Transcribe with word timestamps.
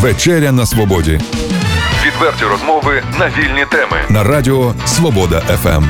Вечеря 0.00 0.52
на 0.52 0.66
свободі 0.66 1.20
Відверті 2.06 2.44
розмови 2.44 3.02
на 3.18 3.26
вільні 3.28 3.64
теми. 3.70 3.96
на 4.08 4.24
радіо 4.24 4.74
Свобода. 4.86 5.40
ФМ. 5.40 5.84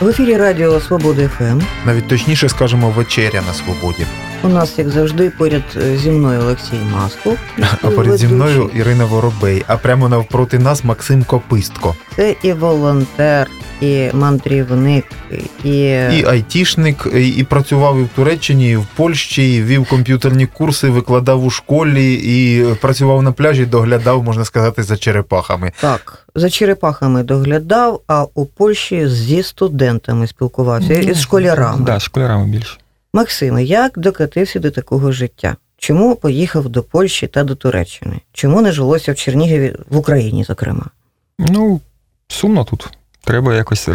В 0.00 0.08
ефірі 0.08 0.36
Радіо 0.36 0.80
Свобода 0.80 1.28
ФМ. 1.28 1.60
Навіть 1.86 2.08
точніше 2.08 2.48
скажемо 2.48 2.90
вечеря 2.90 3.42
на 3.46 3.54
свободі. 3.54 4.06
У 4.44 4.48
нас, 4.48 4.78
як 4.78 4.90
завжди, 4.90 5.30
поряд 5.30 5.62
е, 5.76 5.96
зі 5.96 6.10
мною 6.10 6.40
Олексій 6.40 6.80
Маслов. 6.92 7.38
А 7.82 7.90
поряд 7.90 8.18
зі 8.18 8.26
мною 8.26 8.70
Ірина 8.74 9.04
Воробей, 9.04 9.64
а 9.66 9.76
прямо 9.76 10.08
навпроти 10.08 10.58
нас 10.58 10.84
Максим 10.84 11.24
Копистко. 11.24 11.94
Це 12.16 12.36
і 12.42 12.52
волонтер, 12.52 13.48
і 13.80 14.10
мандрівник, 14.12 15.04
і, 15.64 15.70
І 15.90 16.24
айтішник, 16.28 17.06
і, 17.14 17.28
і 17.28 17.44
працював 17.44 17.98
і 17.98 18.02
в 18.02 18.08
Туреччині, 18.08 18.70
і 18.70 18.76
в 18.76 18.86
Польщі, 18.96 19.54
і 19.54 19.62
вів 19.62 19.86
комп'ютерні 19.88 20.46
курси, 20.46 20.88
викладав 20.88 21.44
у 21.44 21.50
школі, 21.50 22.14
і 22.14 22.64
працював 22.74 23.22
на 23.22 23.32
пляжі, 23.32 23.66
доглядав, 23.66 24.22
можна 24.22 24.44
сказати, 24.44 24.82
за 24.82 24.96
черепахами. 24.96 25.72
так, 25.80 26.26
за 26.34 26.50
черепахами 26.50 27.22
доглядав, 27.22 28.00
а 28.06 28.26
у 28.34 28.46
Польщі 28.46 29.08
зі 29.08 29.42
студентами 29.42 30.26
спілкувався, 30.26 30.94
і 30.94 31.14
з 31.14 31.20
школярами. 31.20 31.84
Да, 31.84 31.98
з 31.98 32.02
школярами 32.02 32.46
більше. 32.46 32.78
Максиме, 33.14 33.64
як 33.64 33.98
докатився 33.98 34.58
до 34.58 34.70
такого 34.70 35.12
життя? 35.12 35.56
Чому 35.76 36.16
поїхав 36.16 36.68
до 36.68 36.82
Польщі 36.82 37.26
та 37.26 37.44
до 37.44 37.54
Туреччини? 37.54 38.20
Чому 38.32 38.62
не 38.62 38.72
жилося 38.72 39.12
в 39.12 39.16
Чернігові, 39.16 39.76
в 39.90 39.96
Україні, 39.96 40.44
зокрема? 40.44 40.86
Ну, 41.38 41.80
сумно 42.28 42.64
тут. 42.64 42.88
Треба 43.24 43.54
якось, 43.54 43.88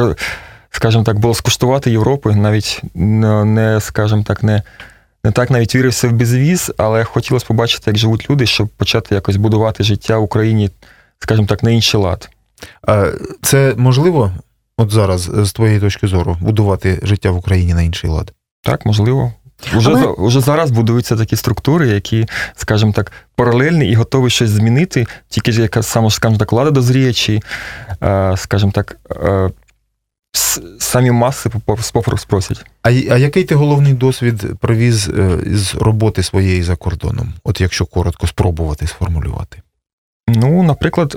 скажімо 0.70 1.04
так, 1.04 1.20
було 1.20 1.34
скуштувати 1.34 1.92
Європи, 1.92 2.36
навіть 2.36 2.82
не, 2.94 3.46
не, 3.46 3.82
скажімо 3.82 4.24
так, 4.28 4.44
не, 4.44 4.64
не 5.24 5.32
так 5.32 5.52
навіть 5.52 5.76
вірився 5.76 6.08
в 6.08 6.12
безвіз, 6.12 6.72
але 6.78 7.04
хотілося 7.04 7.46
побачити, 7.46 7.84
як 7.88 7.98
живуть 7.98 8.30
люди, 8.30 8.46
щоб 8.46 8.68
почати 8.68 9.16
якось 9.16 9.36
будувати 9.36 9.84
життя 9.84 10.18
в 10.18 10.24
Україні, 10.24 10.70
скажімо 11.20 11.48
так, 11.48 11.64
на 11.64 11.72
інший 11.72 12.00
лад. 12.02 12.30
А 12.81 13.12
це 13.42 13.74
можливо, 13.78 14.31
от 14.78 14.92
зараз, 14.92 15.31
з 15.34 15.54
твоєї 15.54 15.80
точки 15.80 16.08
зору, 16.08 16.38
будувати 16.42 17.00
життя 17.04 17.31
в 17.31 17.38
Україні 17.38 17.74
на 17.74 17.81
інший 17.81 18.09
лад? 18.09 18.34
Так, 18.63 18.86
можливо. 18.86 19.33
Уже, 19.77 19.89
Але- 19.89 20.05
уже 20.08 20.41
зараз 20.41 20.72
будуються 20.72 21.16
такі 21.16 21.36
структури, 21.36 21.88
які, 21.88 22.25
скажімо 22.55 22.91
так, 22.91 23.11
паралельні 23.36 23.89
і 23.91 23.95
готові 23.95 24.30
щось 24.30 24.50
змінити, 24.50 25.08
тільки 25.30 25.52
ж 25.52 25.61
яка 25.61 25.83
саме, 25.83 26.11
скажімо 26.11 26.38
так, 26.39 26.52
влада 26.52 26.72
дозріє, 26.72 27.13
чи, 27.13 27.39
е, 28.03 28.33
скажімо 28.38 28.72
так, 28.72 28.97
е, 29.11 29.50
самі 30.80 31.11
маси 31.11 31.50
попо- 31.50 31.81
спопору 31.81 32.17
спросять. 32.17 32.66
А, 32.83 32.89
а 32.89 33.17
який 33.17 33.44
ти 33.44 33.55
головний 33.55 33.94
досвід 33.94 34.45
привіз 34.59 35.09
е, 35.09 35.39
з 35.45 35.75
роботи 35.75 36.23
своєї 36.23 36.63
за 36.63 36.75
кордоном? 36.75 37.33
От 37.44 37.61
якщо 37.61 37.85
коротко 37.85 38.28
спробувати 38.28 38.88
сформулювати. 38.88 39.61
Ну, 40.28 40.63
наприклад, 40.63 41.16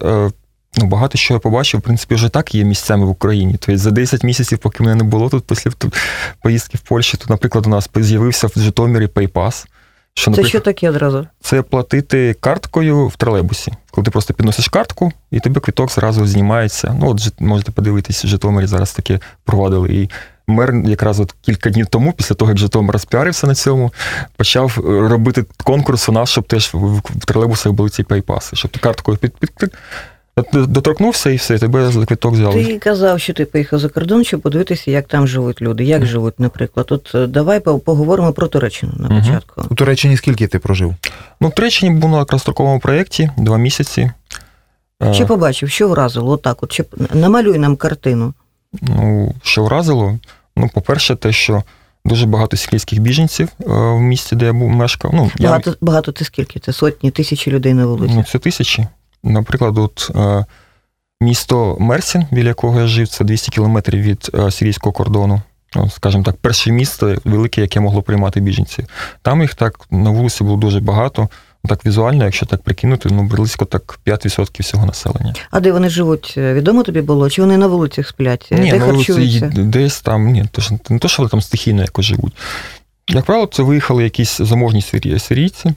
ну, 0.77 0.87
багато 0.87 1.19
що 1.19 1.35
я 1.35 1.41
побачив, 1.41 1.81
в 1.81 1.83
принципі, 1.83 2.15
вже 2.15 2.29
так 2.29 2.55
є 2.55 2.65
місцями 2.65 3.07
в 3.07 3.11
Україні. 3.11 3.57
Тобто 3.61 3.79
за 3.79 3.91
10 3.91 4.25
місяців, 4.25 4.59
поки 4.59 4.83
мене 4.83 4.95
не 4.95 5.05
було 5.05 5.29
тут 5.29 5.45
після 5.45 5.71
тут, 5.71 5.97
поїздки 6.43 6.79
в 6.79 6.81
Польщі, 6.81 7.17
то, 7.17 7.25
наприклад, 7.29 7.67
у 7.67 7.71
нас 7.71 7.91
з'явився 7.97 8.47
в 8.47 8.53
Житомирі 8.57 9.07
PayPass. 9.07 9.67
Що, 10.15 10.33
Це 10.33 10.45
що 10.45 10.61
таке 10.61 10.91
одразу? 10.91 11.27
це 11.41 11.63
платити 11.63 12.37
карткою 12.41 13.07
в 13.07 13.17
тролейбусі. 13.17 13.73
Коли 13.91 14.05
ти 14.05 14.11
просто 14.11 14.35
підносиш 14.35 14.69
картку, 14.69 15.13
і 15.31 15.41
тобі 15.41 15.61
квиток 15.61 15.93
зразу 15.93 16.27
знімається. 16.27 16.97
Ну, 17.01 17.11
от 17.11 17.41
можете 17.41 17.73
подивитись, 17.73 18.25
в 18.25 18.29
Житомирі 18.29 18.67
зараз 18.67 18.93
таке 18.93 19.21
провадили. 19.45 19.89
І 19.95 20.11
мер 20.47 20.75
якраз 20.75 21.21
от 21.21 21.35
кілька 21.41 21.71
днів 21.71 21.87
тому, 21.87 22.13
після 22.13 22.35
того, 22.35 22.51
як 22.51 22.59
Житомир 22.59 22.93
розпіарився 22.93 23.47
на 23.47 23.55
цьому, 23.55 23.93
почав 24.37 24.79
е, 24.79 25.09
робити 25.09 25.45
конкурс 25.65 26.09
у 26.09 26.13
нас, 26.13 26.31
щоб 26.31 26.45
теж 26.45 26.71
в, 26.75 26.97
в 26.97 27.25
тролейбусах 27.25 27.73
були 27.73 27.91
ці 27.91 28.03
пейпаси, 28.03 28.57
щоб 28.57 28.71
ти 28.71 28.79
карткою 28.79 29.19
під, 29.19 29.37
під, 29.37 29.51
під, 29.51 29.71
доторкнувся 30.53 31.31
і 31.31 31.37
все, 31.37 31.55
і 31.55 31.59
тебе 31.59 31.91
за 31.91 32.07
квиток 32.07 32.33
взяли. 32.33 32.65
Ти 32.65 32.79
казав, 32.79 33.21
що 33.21 33.33
ти 33.33 33.45
поїхав 33.45 33.79
за 33.79 33.89
кордон, 33.89 34.25
щоб 34.25 34.41
подивитися, 34.41 34.91
як 34.91 35.09
там 35.09 35.29
живуть 35.29 35.63
люди, 35.63 35.85
як 35.85 36.07
живуть, 36.07 36.41
наприклад. 36.41 36.87
От 36.91 37.15
е, 37.15 37.27
давай 37.27 37.61
поговоримо 37.61 38.33
про 38.33 38.47
Туреччину 38.49 38.93
на 38.97 39.09
початку. 39.21 39.63
У 39.71 39.75
Туреччині 39.75 40.17
скільки 40.17 40.47
ти 40.47 40.59
прожив? 40.59 40.95
Ну, 41.41 41.49
в 41.49 41.53
Туреччині 41.55 41.91
був 41.91 42.11
на 42.11 42.17
короткостроковому 42.17 42.81
проєкті 42.81 43.31
два 43.37 43.59
місяці. 43.59 44.11
Е, 45.03 45.15
Що 45.15 45.27
побачив, 45.27 45.71
що 45.71 45.89
вразило? 45.89 46.33
Отак, 46.33 46.63
от, 46.63 46.73
щоб 46.73 46.87
намалюй 47.15 47.59
нам 47.59 47.77
картину. 47.77 48.35
Ну, 48.83 49.35
що 49.43 49.65
вразило? 49.65 50.19
Ну, 50.57 50.71
по-перше, 50.75 51.17
те, 51.17 51.33
що 51.33 51.63
дуже 52.05 52.27
багато 52.27 52.57
сирійських 52.57 52.99
біженців 52.99 53.49
е, 53.61 53.65
в 53.69 54.01
місті, 54.01 54.37
де 54.37 54.45
я 54.45 54.53
був 54.53 54.69
мешкав. 54.71 55.11
Ну, 55.15 55.31
я, 55.39 55.47
Багато, 55.49 55.75
багато 55.81 56.13
це 56.13 56.25
скільки? 56.25 56.61
Це 56.61 56.73
сотні, 56.73 57.11
тисячі 57.11 57.51
людей 57.51 57.75
на 57.75 57.87
вулиці. 57.87 58.15
ну, 58.17 58.25
це 58.25 58.39
тисячі. 58.39 58.87
Наприклад, 59.25 59.79
от 59.79 60.11
е, 60.17 60.45
місто 61.21 61.77
Мерсін, 61.81 62.25
біля 62.31 62.49
якого 62.49 62.81
я 62.81 62.87
жив, 62.87 63.09
це 63.09 63.25
200 63.25 63.51
кілометрів 63.51 64.03
від 64.03 64.31
е, 64.35 64.51
сирійського 64.51 64.93
кордону. 64.93 65.41
Ну, 65.77 65.91
скажімо 65.91 66.23
так, 66.25 66.37
перше 66.37 66.73
місто 66.73 67.17
велике, 67.25 67.61
яке 67.61 67.81
могло 67.81 68.03
приймати 68.03 68.41
біженців. 68.41 68.87
Там 69.23 69.43
їх 69.43 69.55
так 69.55 69.81
на 69.91 70.11
вулиці 70.11 70.45
було 70.45 70.57
дуже 70.57 70.81
багато. 70.81 71.29
Так 71.69 71.87
візуально, 71.87 72.25
якщо 72.25 72.47
так 72.47 72.63
прикинути, 72.63 73.09
ну 73.13 73.23
близько 73.23 73.65
так 73.65 74.01
5% 74.07 74.63
всього 74.63 74.87
населення. 74.87 75.35
А 75.51 75.61
де 75.61 75.73
вони 75.73 75.89
живуть? 75.89 76.35
е, 76.37 76.55
Відомо 76.55 76.83
тобі 76.83 77.01
було? 77.01 77.31
Чи 77.31 77.43
вони 77.43 77.57
на 77.57 77.67
вулицях 77.67 78.09
сплять? 78.09 78.49
Ні, 78.51 78.71
де 78.71 78.79
це 78.79 78.87
харчуються? 78.87 79.53
десь 79.57 80.01
там, 80.01 80.27
ні, 80.33 80.45
то 80.53 80.63
не 80.91 80.99
то, 80.99 81.09
що 81.09 81.23
вони 81.23 81.31
там 81.31 81.41
стихійно 81.41 81.83
якось 81.83 82.05
живуть. 82.05 82.33
Як 83.09 83.25
правило, 83.25 83.49
це 83.53 83.63
виїхали 83.63 84.05
якісь 84.05 84.39
заможні 84.41 84.81
сирі- 84.81 85.19
сирійці. 85.19 85.73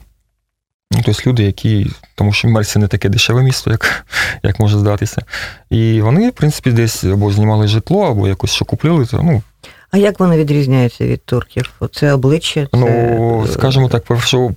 Ну, 0.94 1.00
тобто 1.04 1.22
люди, 1.26 1.42
які, 1.42 1.86
тому 2.14 2.32
що 2.32 2.48
Мерсі 2.48 2.78
не 2.78 2.88
таке 2.88 3.08
дешеве 3.08 3.42
місто, 3.42 3.70
як, 3.70 4.06
як 4.42 4.60
може 4.60 4.78
здатися. 4.78 5.22
І 5.70 6.00
вони, 6.00 6.28
в 6.28 6.32
принципі, 6.32 6.70
десь 6.70 7.04
або 7.04 7.30
знімали 7.30 7.68
житло, 7.68 8.02
або 8.02 8.28
якось 8.28 8.50
що 8.50 8.64
купили. 8.64 9.06
То, 9.06 9.22
ну, 9.22 9.42
А 9.90 9.98
як 9.98 10.20
вони 10.20 10.36
відрізняються 10.36 11.04
від 11.04 11.24
турків? 11.24 11.72
Це 11.92 12.12
обличчя? 12.12 12.60
Це... 12.60 12.68
ну, 12.78 13.46
скажімо 13.52 13.88
так, 13.88 14.04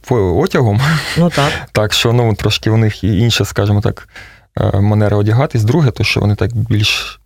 по 0.07 0.15
одягом, 0.15 0.81
Ну 1.17 1.29
так. 1.29 1.51
так 1.71 1.93
що 1.93 2.13
ну, 2.13 2.35
трошки 2.35 2.69
у 2.69 2.77
них 2.77 3.03
інша, 3.03 3.45
скажімо 3.45 3.81
так, 3.81 4.09
е, 4.59 4.79
манера 4.79 5.17
одягатись. 5.17 5.63
Друге, 5.63 5.91
то 5.91 6.03
що 6.03 6.19
вони 6.19 6.35
так 6.35 6.55
більш, 6.55 7.19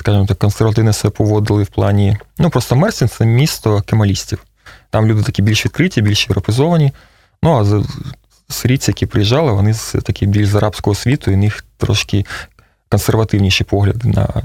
скажімо 0.00 0.26
так, 0.26 0.38
консервативно 0.38 0.92
себе 0.92 1.14
поводили 1.16 1.62
в 1.62 1.68
плані. 1.68 2.16
Ну, 2.38 2.50
просто 2.50 2.76
Мерсін 2.76 3.08
це 3.08 3.26
місто 3.26 3.82
кемалістів. 3.86 4.44
Там 4.90 5.06
люди 5.06 5.22
такі 5.22 5.42
більш 5.42 5.64
відкриті, 5.64 6.02
більш 6.02 6.28
європезовані. 6.28 6.92
Ну, 7.42 7.58
а 7.58 7.82
сирійці, 8.52 8.90
які 8.90 9.06
приїжджали, 9.06 9.52
вони 9.52 9.74
з 9.74 9.92
такі 9.92 10.26
більш 10.26 10.48
з 10.48 10.54
арабського 10.54 10.94
світу, 10.94 11.30
і 11.30 11.34
в 11.34 11.38
них 11.38 11.64
трошки 11.76 12.24
консервативніші 12.88 13.64
погляди 13.64 14.08
на, 14.08 14.42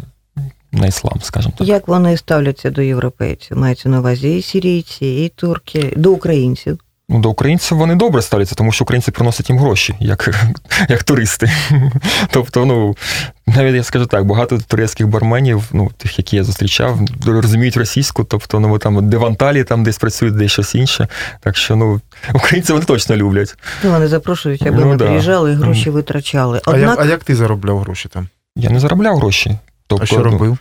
на 0.72 0.88
іслам, 0.88 1.22
скажімо 1.22 1.54
так. 1.58 1.68
Як 1.68 1.88
вони 1.88 2.18
ставляться 2.18 2.70
до 2.70 2.82
європейців? 2.82 3.58
Мається 3.58 3.90
на 3.90 4.00
увазі 4.00 4.38
і 4.38 4.42
сирійці, 4.42 5.06
і 5.06 5.30
турки, 5.30 5.94
до 5.98 6.12
українців. 6.12 6.80
Ну, 7.10 7.20
до 7.20 7.30
українців 7.30 7.78
вони 7.78 7.96
добре 7.96 8.22
ставляться, 8.22 8.56
тому 8.56 8.72
що 8.72 8.84
українці 8.84 9.12
приносять 9.12 9.50
їм 9.50 9.60
гроші, 9.60 9.96
як, 10.00 10.30
як 10.90 11.04
туристи. 11.04 11.52
Тобто, 12.32 12.66
ну, 12.66 12.96
навіть 13.48 13.76
я 13.76 13.84
скажу 13.84 14.06
так, 14.06 14.26
багато 14.26 14.58
турецьких 14.68 15.08
барменів, 15.08 15.64
ну, 15.74 15.92
тих, 15.98 16.18
які 16.20 16.36
я 16.36 16.44
зустрічав, 16.44 17.00
розуміють 17.26 17.78
російську, 17.78 18.24
тобто, 18.24 18.60
ну, 18.60 18.78
там, 18.78 19.10
де 19.10 19.18
в 19.18 19.26
Анталії 19.26 19.64
там 19.64 19.84
десь 19.84 19.98
працюють, 19.98 20.36
де 20.36 20.48
щось 20.48 20.76
інше. 20.76 21.08
Так 21.42 21.58
що, 21.58 21.76
ну, 21.76 22.02
українці 22.34 22.74
вони 22.74 22.86
точно 22.86 23.16
люблять. 23.16 23.56
Ну, 23.84 23.92
вони 23.92 24.08
запрошують, 24.08 24.62
аби 24.62 24.78
Ну, 24.80 24.86
ми 24.86 24.96
да. 24.96 25.06
приїжджали 25.06 25.52
і 25.52 25.56
гроші 25.56 25.90
витрачали. 25.90 26.62
А, 26.66 26.78
як, 26.78 27.00
а 27.00 27.06
як 27.06 27.24
ти 27.24 27.36
заробляв 27.36 27.80
гроші 27.80 28.10
там? 28.10 28.28
Я 28.56 28.70
не 28.70 28.80
заробляв 28.80 29.18
гроші. 29.18 29.58
Тобто, 29.88 30.04
А 30.04 30.06
що 30.06 30.18
ну, 30.18 30.24
робив? 30.24 30.58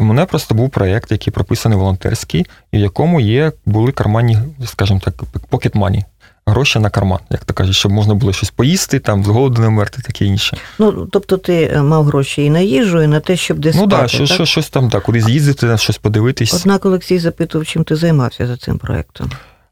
У 0.00 0.04
мене 0.04 0.26
просто 0.26 0.54
був 0.54 0.70
проєкт, 0.70 1.12
який 1.12 1.32
прописаний 1.32 1.78
волонтерський, 1.78 2.46
і 2.72 2.76
в 2.78 2.80
якому 2.80 3.20
є, 3.20 3.52
були 3.66 3.92
карманні, 3.92 4.38
скажімо 4.66 5.00
так, 5.04 5.14
pocket 5.50 5.72
money. 5.72 6.04
Гроші 6.46 6.78
на 6.78 6.90
карман, 6.90 7.18
як 7.30 7.44
то 7.44 7.54
кажуть, 7.54 7.74
щоб 7.74 7.92
можна 7.92 8.14
було 8.14 8.32
щось 8.32 8.50
поїсти, 8.50 8.98
там 8.98 9.24
з 9.24 9.26
голоду 9.26 9.62
не 9.62 9.68
вмерти, 9.68 10.02
таке 10.02 10.24
інше. 10.24 10.56
ну, 10.78 11.08
тобто 11.12 11.36
ти 11.36 11.70
е, 11.74 11.82
мав 11.82 12.04
гроші 12.04 12.44
і 12.44 12.50
на 12.50 12.60
їжу, 12.60 13.02
і 13.02 13.06
на 13.06 13.20
те, 13.20 13.36
щоб 13.36 13.58
десь 13.58 13.74
ну 13.74 13.82
спати, 13.82 14.02
да, 14.02 14.08
що, 14.08 14.26
так? 14.26 14.34
що, 14.34 14.46
щось 14.46 14.70
там, 14.70 14.90
так, 14.90 15.02
кудись 15.02 15.28
їздити, 15.28 15.66
на 15.66 15.76
щось 15.76 15.98
подивитись. 15.98 16.54
Однак 16.54 16.86
Олексій 16.86 17.18
запитував, 17.18 17.66
чим 17.66 17.84
ти 17.84 17.96
займався 17.96 18.46
за 18.46 18.56
цим 18.56 18.78
проєктом. 18.78 19.30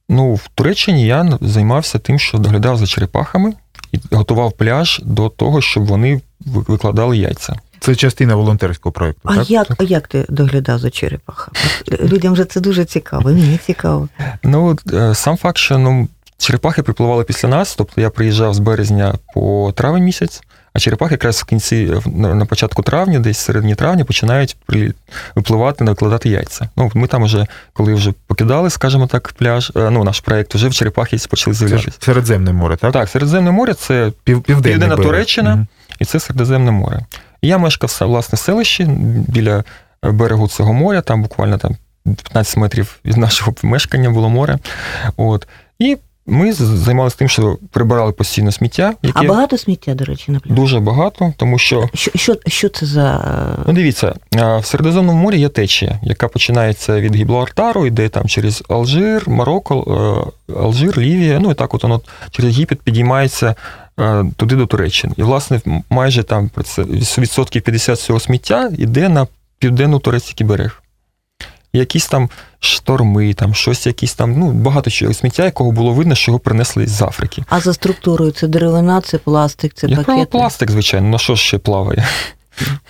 Ну, 0.08 0.34
в 0.34 0.48
Туреччині 0.54 1.06
я 1.06 1.38
займався 1.40 1.98
тим, 1.98 2.18
що 2.18 2.38
доглядав 2.38 2.76
за 2.76 2.86
черепахами 2.86 3.52
і 3.92 3.98
готував 4.10 4.52
пляж 4.52 5.00
до 5.04 5.28
того, 5.28 5.60
щоб 5.60 5.86
вони 5.86 6.20
викладали 6.40 7.18
яйця. 7.18 7.56
Це 7.80 7.94
частина 7.94 8.34
волонтерського 8.34 8.92
проєкту, 8.92 9.20
А 9.24 9.36
так? 9.36 9.50
як, 9.50 9.66
а 9.78 9.82
як 9.84 10.08
ти 10.08 10.26
доглядав 10.28 10.78
за 10.78 10.90
черепахами? 10.90 11.56
Е, 11.92 11.96
Людям 12.06 12.36
же 12.36 12.44
це 12.44 12.60
дуже 12.60 12.84
цікаво, 12.84 13.22
мені 13.24 13.58
цікаво. 13.66 14.08
Ну, 14.42 14.76
е, 14.92 15.14
сам 15.14 15.36
факт, 15.36 15.58
що 15.58 15.78
ну, 15.78 16.08
черепахи 16.38 16.82
припливали 16.82 17.24
після 17.24 17.48
нас, 17.48 17.74
тобто 17.76 18.00
я 18.00 18.10
приїжджав 18.10 18.54
з 18.54 18.58
березня 18.58 19.14
по 19.34 19.72
травень 19.76 20.02
місяць, 20.04 20.42
а 20.72 20.78
черепахи 20.78 21.14
якраз 21.14 21.36
в 21.36 21.44
кінці, 21.44 21.94
на 22.06 22.34
на 22.34 22.44
початку 22.44 22.82
травня, 22.82 23.18
десь 23.18 23.38
середині 23.38 23.74
травня, 23.74 24.04
починають 24.04 24.56
при, 24.66 24.92
випливати, 25.34 25.84
накладати 25.84 26.28
яйця. 26.28 26.68
Ну, 26.76 26.90
Ми 26.94 27.06
там 27.06 27.24
вже, 27.24 27.46
коли 27.72 27.94
вже 27.94 28.12
покидали, 28.26 28.70
скажімо 28.70 29.06
так, 29.06 29.28
пляж, 29.38 29.72
е, 29.76 29.90
ну, 29.90 30.04
наш 30.04 30.20
проєкт, 30.20 30.54
вже 30.54 30.68
в 30.68 30.74
черепахи 30.74 31.16
почали 31.30 31.54
з'являтися. 31.54 31.98
Середземне 32.00 32.52
море, 32.52 32.76
так? 32.76 32.92
Так, 32.92 33.08
Середземне 33.08 33.50
море 33.50 33.74
це 33.74 34.12
Пів, 34.24 34.42
Південна. 34.42 34.96
Туреччина. 34.96 35.50
Мгм. 35.54 35.66
і 35.98 36.04
це 36.04 36.20
Середземне 36.20 36.70
море. 36.70 37.00
Я 37.42 37.58
мешкав 37.58 37.98
власне 38.00 38.36
в 38.36 38.38
селищі 38.38 38.84
біля 39.28 39.64
берегу 40.02 40.48
цього 40.48 40.72
моря, 40.72 41.00
там 41.00 41.22
буквально 41.22 41.58
там 41.58 41.76
15 42.04 42.56
метрів 42.56 42.98
від 43.04 43.16
нашого 43.16 43.54
мешкання 43.62 44.10
було 44.10 44.28
море. 44.28 44.58
От. 45.16 45.48
І 45.78 45.96
ми 46.28 46.52
займалися 46.52 47.16
тим, 47.18 47.28
що 47.28 47.58
прибирали 47.70 48.12
постійно 48.12 48.52
сміття, 48.52 48.94
А 49.14 49.22
багато 49.22 49.58
сміття, 49.58 49.94
до 49.94 50.04
речі, 50.04 50.32
на 50.32 50.40
пляжі? 50.40 50.54
дуже 50.54 50.80
багато, 50.80 51.32
тому 51.36 51.58
що 51.58 51.88
Що, 51.94 52.10
що, 52.14 52.36
що 52.46 52.68
це 52.68 52.86
за. 52.86 53.24
Ну, 53.66 53.72
дивіться, 53.72 54.14
в 54.32 54.64
Середземному 54.64 55.22
морі 55.22 55.40
є 55.40 55.48
течія, 55.48 56.00
яка 56.02 56.28
починається 56.28 57.00
від 57.00 57.16
Гіблартару, 57.16 57.86
йде 57.86 58.08
там 58.08 58.28
через 58.28 58.64
Алжир, 58.68 59.28
Марокко, 59.28 60.32
е, 60.48 60.52
Алжир, 60.60 60.98
Лівія, 60.98 61.38
ну 61.38 61.50
і 61.50 61.54
так 61.54 61.74
от 61.74 61.82
воно 61.82 62.00
через 62.30 62.52
Єгипет 62.54 62.82
підіймається 62.82 63.46
е, 63.46 63.54
туди 64.36 64.56
до 64.56 64.66
Туреччини. 64.66 65.14
І, 65.16 65.22
власне, 65.22 65.60
майже 65.90 66.22
там 66.22 66.50
відсотків 67.18 67.62
50 67.62 68.00
цього 68.00 68.20
сміття 68.20 68.70
йде 68.78 69.08
на 69.08 69.26
південно-турецький 69.58 70.46
берег. 70.46 70.82
Якісь 71.72 72.06
там 72.06 72.30
шторми, 72.60 73.34
там 73.34 73.54
щось, 73.54 73.86
якісь 73.86 74.14
там, 74.14 74.38
ну, 74.38 74.52
багато 74.52 74.90
чого 74.90 75.14
сміття, 75.14 75.44
якого 75.44 75.70
було 75.72 75.92
видно, 75.92 76.14
що 76.14 76.30
його 76.30 76.38
принесли 76.38 76.86
з 76.86 77.02
Африки. 77.02 77.44
А 77.48 77.60
за 77.60 77.74
структурою 77.74 78.30
це 78.30 78.48
деревина, 78.48 79.00
це 79.00 79.18
пластик, 79.18 79.74
це 79.74 79.86
Як 79.86 80.06
пакети. 80.06 80.26
пластик, 80.26 80.70
звичайно, 80.70 81.08
на 81.08 81.18
що 81.18 81.34
ж 81.34 81.42
ще 81.42 81.58
плаває? 81.58 82.08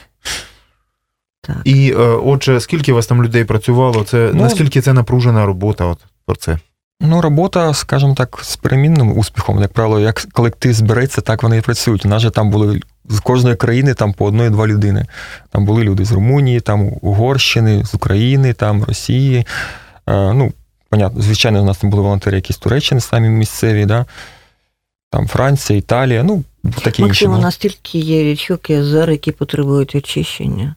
Так. 1.40 1.56
І, 1.64 1.92
е, 1.92 1.96
отже, 2.24 2.60
скільки 2.60 2.92
у 2.92 2.94
вас 2.94 3.06
там 3.06 3.24
людей 3.24 3.44
працювало? 3.44 4.04
Це, 4.04 4.30
Ну, 4.34 4.42
наскільки 4.42 4.80
це 4.80 4.92
напружена 4.92 5.46
робота? 5.46 5.84
От, 5.84 5.98
про 6.26 6.36
це? 6.36 6.58
Ну, 7.00 7.20
робота, 7.20 7.74
скажімо 7.74 8.14
так, 8.14 8.38
з 8.42 8.56
перемінним 8.56 9.18
успіхом. 9.18 9.60
Як 9.60 9.72
правило, 9.72 10.00
як 10.00 10.26
колектив 10.32 10.72
збереться, 10.72 11.20
так 11.20 11.42
вони 11.42 11.56
і 11.56 11.60
працюють. 11.60 12.06
У 12.06 12.08
нас 12.08 12.22
же 12.22 12.30
там 12.30 12.50
були 12.50 12.80
з 13.08 13.20
кожної 13.20 13.56
країни 13.56 13.94
там 13.94 14.12
по 14.12 14.24
одної-два 14.24 14.66
людини. 14.66 15.06
Там 15.50 15.64
були 15.64 15.82
люди 15.82 16.04
з 16.04 16.12
Румунії, 16.12 16.60
там 16.60 16.92
Угорщини, 17.00 17.84
з 17.84 17.94
України, 17.94 18.52
там 18.52 18.84
Росії. 18.84 19.46
Е, 20.08 20.32
ну, 20.32 20.52
понятно, 20.90 21.22
звичайно, 21.22 21.62
у 21.62 21.64
нас 21.64 21.78
там 21.78 21.90
були 21.90 22.02
волонтери, 22.02 22.36
якісь 22.36 22.56
з 22.56 22.58
Туреччини 22.58 23.00
самі 23.00 23.28
місцеві, 23.28 23.86
да? 23.86 24.06
там 25.10 25.26
Франція, 25.28 25.78
Італія, 25.78 26.22
ну, 26.22 26.44
такі 26.64 27.02
інші. 27.02 27.02
Максимо, 27.02 27.32
були. 27.32 27.44
настільки 27.44 27.98
є 27.98 28.22
річок 28.22 28.70
і 28.70 28.76
озер, 28.76 29.10
які 29.10 29.32
потребують 29.32 29.94
очищення. 29.94 30.74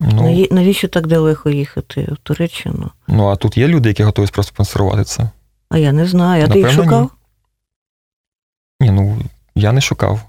Ну, 0.00 0.22
Наві- 0.22 0.52
Навіщо 0.52 0.88
так 0.88 1.06
далеко 1.06 1.50
їхати 1.50 2.08
в 2.12 2.16
Туреччину? 2.22 2.90
ну, 3.08 3.26
а 3.26 3.36
тут 3.36 3.56
є 3.58 3.68
люди, 3.68 3.88
які 3.88 4.02
готові 4.02 4.26
проспонсорувати 4.26 5.04
це. 5.04 5.30
А 5.74 5.78
я 5.78 5.92
не 5.92 6.06
знаю. 6.06 6.44
А 6.44 6.48
ти 6.48 6.58
їх 6.58 6.70
шукав? 6.70 7.10
ні. 8.80 8.90
Ні, 8.90 8.90
ну 8.90 9.18
я 9.54 9.72
не 9.72 9.80
шукав. 9.80 10.20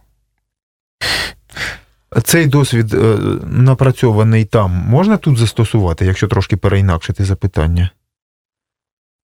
Цей 2.23 2.45
досвід 2.45 2.93
е, 2.93 3.17
напрацьований 3.43 4.45
там 4.45 4.71
можна 4.71 5.17
тут 5.17 5.37
застосувати, 5.37 6.05
якщо 6.05 6.27
трошки 6.27 6.57
переінакшити 6.57 7.25
запитання? 7.25 7.89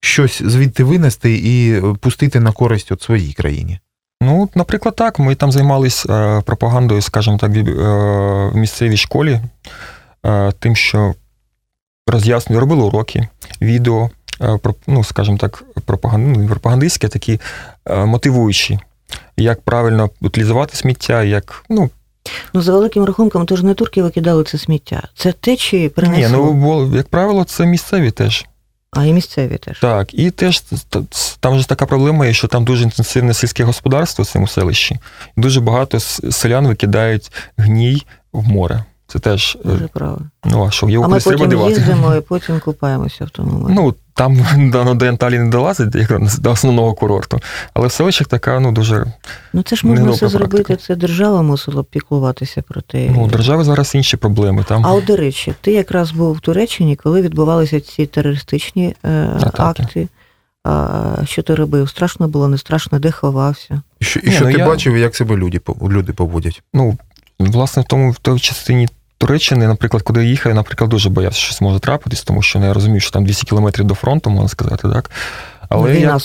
Щось 0.02 0.42
звідти 0.42 0.84
винести 0.84 1.38
і 1.38 1.74
е, 1.74 1.94
пустити 2.00 2.40
на 2.40 2.52
користь 2.52 2.92
от 2.92 3.02
своїй 3.02 3.34
країні. 3.34 3.80
Ну, 4.22 4.50
наприклад, 4.56 4.96
так. 4.96 5.20
Ми 5.20 5.36
там 5.36 5.52
займалися 5.52 6.14
е, 6.14 6.42
пропагандою, 6.42 7.02
скажімо 7.02 7.38
так, 7.38 7.52
в, 7.52 8.56
місцевій 8.56 8.98
школі, 8.98 9.42
тим, 10.60 10.76
що 10.76 11.16
роз'яснювали, 12.08 12.60
робили 12.60 12.84
уроки, 12.84 13.28
відео, 13.62 14.10
ну, 14.88 15.04
скажімо 15.04 15.38
так, 15.38 15.64
ну, 16.18 16.48
пропагандистські, 16.48 17.08
такі 17.08 17.40
е, 17.86 18.06
мотивуючі, 18.06 18.80
як 19.38 19.62
правильно 19.62 20.10
утилізувати 20.22 20.78
сміття, 20.78 21.24
як. 21.24 21.66
Ну, 21.70 21.90
Ну, 22.54 22.62
за 22.62 22.72
великим 22.72 23.06
рахунком, 23.06 23.46
то 23.46 23.56
ж 23.56 23.66
не 23.66 23.74
турки 23.74 24.04
викидали 24.04 24.44
це 24.44 24.58
сміття. 24.58 25.08
Це 25.16 25.32
течії 25.32 25.84
ні, 25.84 25.90
принесли. 25.90 26.38
ну, 26.38 26.54
бо, 26.54 26.98
як 26.98 27.08
правило, 27.08 27.44
це 27.44 27.66
місцеві 27.66 28.12
теж. 28.12 28.46
А 28.92 29.06
і 29.06 29.14
місцеві 29.14 29.58
теж. 29.58 29.80
Так, 29.80 30.14
і 30.14 30.32
теж 30.32 30.64
там 31.40 31.60
же 31.60 31.68
така 31.68 31.86
проблема 31.86 32.26
є, 32.26 32.34
що 32.34 32.48
там 32.48 32.66
дуже 32.66 32.84
інтенсивне 32.84 33.34
сільське 33.34 33.64
господарство 33.64 34.24
в 34.24 34.28
цьому 34.28 34.48
селищі. 34.48 35.00
Дуже 35.38 35.62
багато 35.62 36.00
селян 36.00 36.68
викидають 36.68 37.32
гній 37.58 38.06
в 38.34 38.48
море. 38.48 38.84
Це 39.12 39.19
теж, 39.19 39.58
е, 39.66 39.68
Дуже 39.69 39.88
право. 39.88 40.19
ну 40.46 40.66
а 40.68 40.72
що, 40.72 40.90
його 40.90 41.06
А 41.06 41.08
ми 41.08 41.19
кудись 41.19 41.40
треба 41.40 41.69
їздимо 41.69 42.16
і 42.16 42.22
потім 42.30 42.60
купаємося 42.60 43.25
в 43.25 43.30
тому 43.30 43.60
морі. 43.60 43.74
Ну, 43.75 43.96
там 44.13 44.46
до, 44.72 44.94
до 44.94 45.06
Анталії 45.06 45.40
не 45.40 45.50
долазить 45.50 45.96
як 45.96 46.40
до 46.40 46.52
основного 46.52 46.94
курорту, 46.94 47.40
але 47.74 47.88
в 47.88 47.92
селищах 47.92 48.28
така, 48.28 48.60
ну, 48.60 48.72
дуже. 48.72 49.06
Ну 49.54 49.63
це 49.63 49.75
ж 49.75 49.88
можна 49.88 50.12
все 50.12 50.28
зробити, 50.28 50.63
практика. 50.63 50.81
це 50.88 50.96
держава 50.96 51.42
мусила 51.42 51.81
б 51.81 51.86
піклуватися 51.86 52.62
про 52.62 52.81
те. 52.81 53.10
Ну, 53.16 53.24
у 53.24 53.28
держави 53.28 53.63
зараз 53.63 53.96
інші 53.96 54.18
проблеми. 54.18 54.66
Там 54.68 54.86
А 54.86 54.92
от, 54.94 55.06
до 55.06 55.16
речі, 55.16 55.54
ти 55.62 55.72
якраз 55.72 56.12
був 56.12 56.34
в 56.36 56.40
Туреччині, 56.40 56.96
коли 56.96 57.22
відбувалися 57.22 57.81
ці 57.81 58.06
терористичні 58.06 58.96
е, 59.06 59.30
акти. 59.58 60.08
А, 60.63 61.16
що 61.25 61.44
ти 61.44 61.56
робив? 61.56 61.90
Страшно 61.90 62.28
було, 62.28 62.48
не 62.48 62.58
страшно, 62.58 63.00
де 63.00 63.12
ховався? 63.12 63.81
І 64.00 64.06
що, 64.06 64.19
і 64.19 64.30
Ні, 64.30 64.36
що 64.36 64.46
ну, 64.46 64.52
ти 64.52 64.58
я- 64.60 64.68
бачив, 64.68 64.98
як 64.98 65.16
себе 65.16 65.36
люди, 65.36 65.62
люди 65.81 66.13
поводять? 66.13 66.63
ну, 66.74 66.98
власне, 67.40 67.81
в 67.81 67.86
тому 67.86 68.12
в 68.12 68.18
той 68.18 68.40
частині 68.40 68.90
Туреччини, 69.22 69.68
наприклад, 69.68 70.04
куди 70.04 70.24
я 70.24 70.30
їхав, 70.30 70.50
я, 70.50 70.56
наприклад, 70.56 70.90
дуже 70.90 71.10
боявся, 71.10 71.40
що 71.40 71.46
щось 71.46 71.62
може 71.62 71.80
трапитись, 71.80 72.24
тому 72.24 72.42
що 72.42 72.60
ну, 72.60 72.66
я 72.66 72.74
розумію, 72.74 73.00
що 73.00 73.12
там 73.12 73.26
200 73.26 73.48
кілометрів 73.48 73.86
до 73.86 73.96
фронту, 73.96 74.30
можна 74.30 74.50
сказати, 74.50 74.90
так. 74.90 75.12
Але 75.70 76.00
я, 76.00 76.20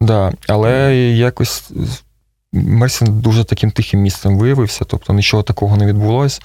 да, 0.00 0.32
але 0.48 0.96
якось 0.96 1.70
Мерсін 2.52 3.20
дуже 3.20 3.44
таким 3.44 3.70
тихим 3.70 4.00
місцем 4.00 4.38
виявився, 4.38 4.84
тобто 4.84 5.12
нічого 5.12 5.42
такого 5.42 5.76
не 5.76 5.86
відбулося. 5.86 6.40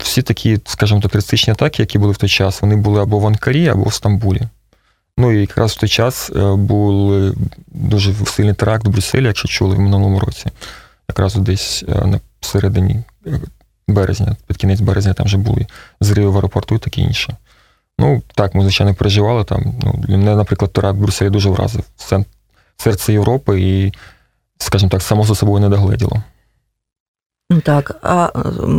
Всі 0.00 0.22
такі, 0.22 0.60
скажімо 0.64 1.00
так, 1.00 1.10
терористичні 1.10 1.52
атаки, 1.52 1.82
які 1.82 1.98
були 1.98 2.12
в 2.12 2.16
той 2.16 2.28
час, 2.28 2.62
вони 2.62 2.76
були 2.76 3.02
або 3.02 3.18
в 3.18 3.26
Анкарі, 3.26 3.68
або 3.68 3.82
в 3.82 3.94
Стамбулі. 3.94 4.42
Ну 5.18 5.32
і 5.32 5.40
якраз 5.40 5.72
в 5.72 5.80
той 5.80 5.88
час 5.88 6.30
е, 6.36 6.54
був 6.54 7.22
дуже 7.66 8.14
сильний 8.26 8.54
теракт 8.54 8.86
в 8.86 8.90
Брюсселі, 8.90 9.26
якщо 9.26 9.48
чули 9.48 9.76
в 9.76 9.80
минулому 9.80 10.20
році. 10.20 10.46
Якраз 11.08 11.34
десь 11.34 11.84
е, 11.88 12.06
на 12.06 12.20
середині 12.40 13.02
е, 13.26 13.40
березня, 13.92 14.36
під 14.46 14.56
кінець 14.56 14.80
березня 14.80 15.14
там 15.14 15.26
вже 15.26 15.36
були 15.36 15.66
зриви 16.00 16.30
в 16.30 16.36
аеропорту 16.36 16.74
і 16.74 16.78
таке 16.78 17.00
інше. 17.00 17.36
Ну, 17.98 18.22
так, 18.34 18.54
ми, 18.54 18.62
звичайно, 18.62 18.94
переживали 18.94 19.44
там. 19.44 19.74
Ну, 19.82 20.04
мене, 20.08 20.36
наприклад, 20.36 20.72
теракт 20.72 20.98
в 20.98 21.00
Брюсселі 21.00 21.30
дуже 21.30 21.50
вразив. 21.50 21.84
Це 21.96 22.24
серце 22.76 23.12
Європи 23.12 23.60
і, 23.60 23.92
скажімо 24.58 24.90
так, 24.90 25.02
само 25.02 25.24
за 25.24 25.34
собою 25.34 25.60
не 25.60 25.68
догледіло. 25.68 26.22
Так, 27.62 27.98
а 28.02 28.28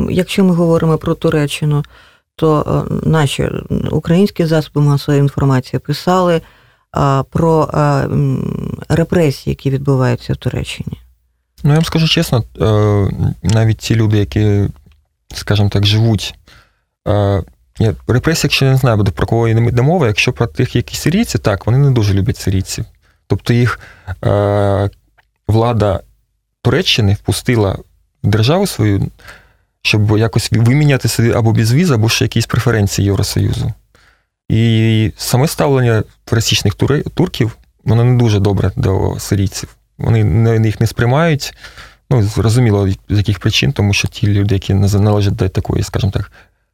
якщо 0.09 0.43
ми 0.43 0.55
говоримо 0.55 0.97
про 0.97 1.15
Туреччину, 1.15 1.83
то 2.35 2.85
е, 2.89 2.93
наші 3.09 3.49
українські 3.91 4.45
засоби 4.45 4.81
масової 4.81 5.19
інформації 5.19 5.79
писали 5.79 6.41
про 7.29 7.69
а, 7.73 8.07
репресії, 8.89 9.51
які 9.51 9.69
відбуваються 9.69 10.33
в 10.33 10.37
Туреччині. 10.37 10.97
Ну, 11.63 11.69
я 11.69 11.75
вам 11.75 11.85
скажу 11.85 12.07
чесно, 12.07 12.43
е, 12.61 13.29
навіть 13.43 13.77
ті 13.77 13.95
люди, 13.95 14.17
які, 14.17 14.69
скажімо 15.37 15.69
так, 15.69 15.85
живуть. 15.85 16.35
е, 17.07 17.43
репресії, 18.07 18.41
якщо 18.43 18.65
я 18.65 18.71
не 18.71 18.77
знаю, 18.77 18.97
буде 18.97 19.11
про 19.11 19.27
кого 19.27 19.47
йде 19.47 19.81
мова, 19.81 20.07
якщо 20.07 20.33
про 20.33 20.47
тих, 20.47 20.75
які 20.75 20.95
сирійці, 20.95 21.37
так, 21.37 21.65
вони 21.65 21.77
не 21.77 21.91
дуже 21.91 22.13
люблять 22.13 22.37
сирійців. 22.37 22.85
Тобто 23.27 23.53
їх 23.53 23.79
е, 24.25 24.89
влада 25.47 25.99
Туреччини 26.61 27.13
впустила 27.13 27.77
в 28.23 28.27
державу 28.27 28.67
свою, 28.67 29.07
щоб 29.81 30.17
якось 30.17 30.51
виміняти 30.51 31.07
собі 31.07 31.31
або 31.31 31.51
безвіз, 31.51 31.91
або 31.91 32.09
ще 32.09 32.25
якісь 32.25 32.45
преференції 32.45 33.05
Євросоюзу. 33.05 33.73
І 34.49 35.11
саме 35.17 35.47
ставлення 35.47 36.03
пересічних 36.25 36.73
турків, 37.13 37.57
воно 37.83 38.03
не 38.03 38.17
дуже 38.17 38.39
добре 38.39 38.71
до 38.75 39.15
сирійців. 39.19 39.75
Вони 39.97 40.65
їх 40.65 40.79
не 40.79 40.87
сприймають. 40.87 41.53
Ну, 42.13 42.23
зрозуміло, 42.23 42.89
з 43.09 43.17
яких 43.17 43.39
причин, 43.39 43.71
тому 43.71 43.93
що 43.93 44.07
ті 44.07 44.27
люди, 44.27 44.55
які 44.55 44.73
належать 44.73 45.35
до 45.35 45.49
такої, 45.49 45.83
скажімо 45.83 46.11
так, 46.11 46.31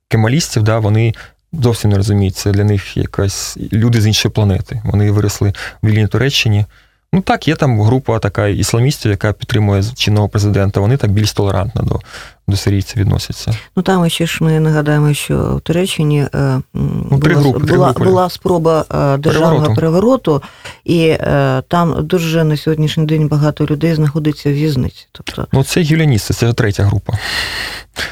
кемалістів, 0.07 0.63
да, 0.63 0.79
вони 0.79 1.13
зовсім 1.53 1.91
не 1.91 1.97
розуміють. 1.97 2.35
Це 2.35 2.51
для 2.51 2.63
них 2.63 2.97
якась 2.97 3.57
люди 3.73 4.01
з 4.01 4.07
іншої 4.07 4.31
планети. 4.31 4.81
Вони 4.85 5.11
виросли 5.11 5.53
в 5.81 5.87
вільній 5.87 6.07
Туреччині, 6.07 6.65
Ну 7.13 7.21
так, 7.21 7.47
є 7.47 7.55
там 7.55 7.81
група 7.81 8.19
така 8.19 8.47
ісламістів, 8.47 9.11
яка 9.11 9.33
підтримує 9.33 9.83
чинного 9.95 10.29
президента. 10.29 10.79
Вони 10.79 10.97
так 10.97 11.11
більш 11.11 11.33
толерантно 11.33 11.81
до, 11.81 11.99
до 12.47 12.57
сирійців 12.57 12.97
відносяться. 13.01 13.57
Ну 13.75 13.83
там 13.83 14.09
ще 14.09 14.25
ж 14.25 14.37
ми 14.43 14.59
нагадаємо, 14.59 15.13
що 15.13 15.55
в 15.55 15.61
Туреччині 15.61 16.27
е, 16.35 16.61
Ну, 16.73 17.19
три 17.23 17.33
була, 17.35 17.41
групи, 17.49 17.67
три 17.67 17.75
була, 17.75 17.87
групи. 17.87 18.03
була 18.05 18.29
спроба 18.29 18.85
е, 18.91 19.17
державного 19.17 19.75
Перевороту. 19.75 19.75
перевороту, 19.75 20.43
і 20.85 20.99
е, 21.07 21.63
там 21.67 22.07
дуже 22.07 22.43
на 22.43 22.57
сьогоднішній 22.57 23.05
день 23.05 23.27
багато 23.27 23.65
людей 23.65 23.95
знаходиться 23.95 24.49
в 24.49 24.53
в'язниці. 24.53 25.07
Тобто, 25.11 25.47
Ну, 25.51 25.63
це 25.63 25.83
гюляністи, 25.83 26.33
це 26.33 26.53
третя 26.53 26.83
група. 26.83 27.13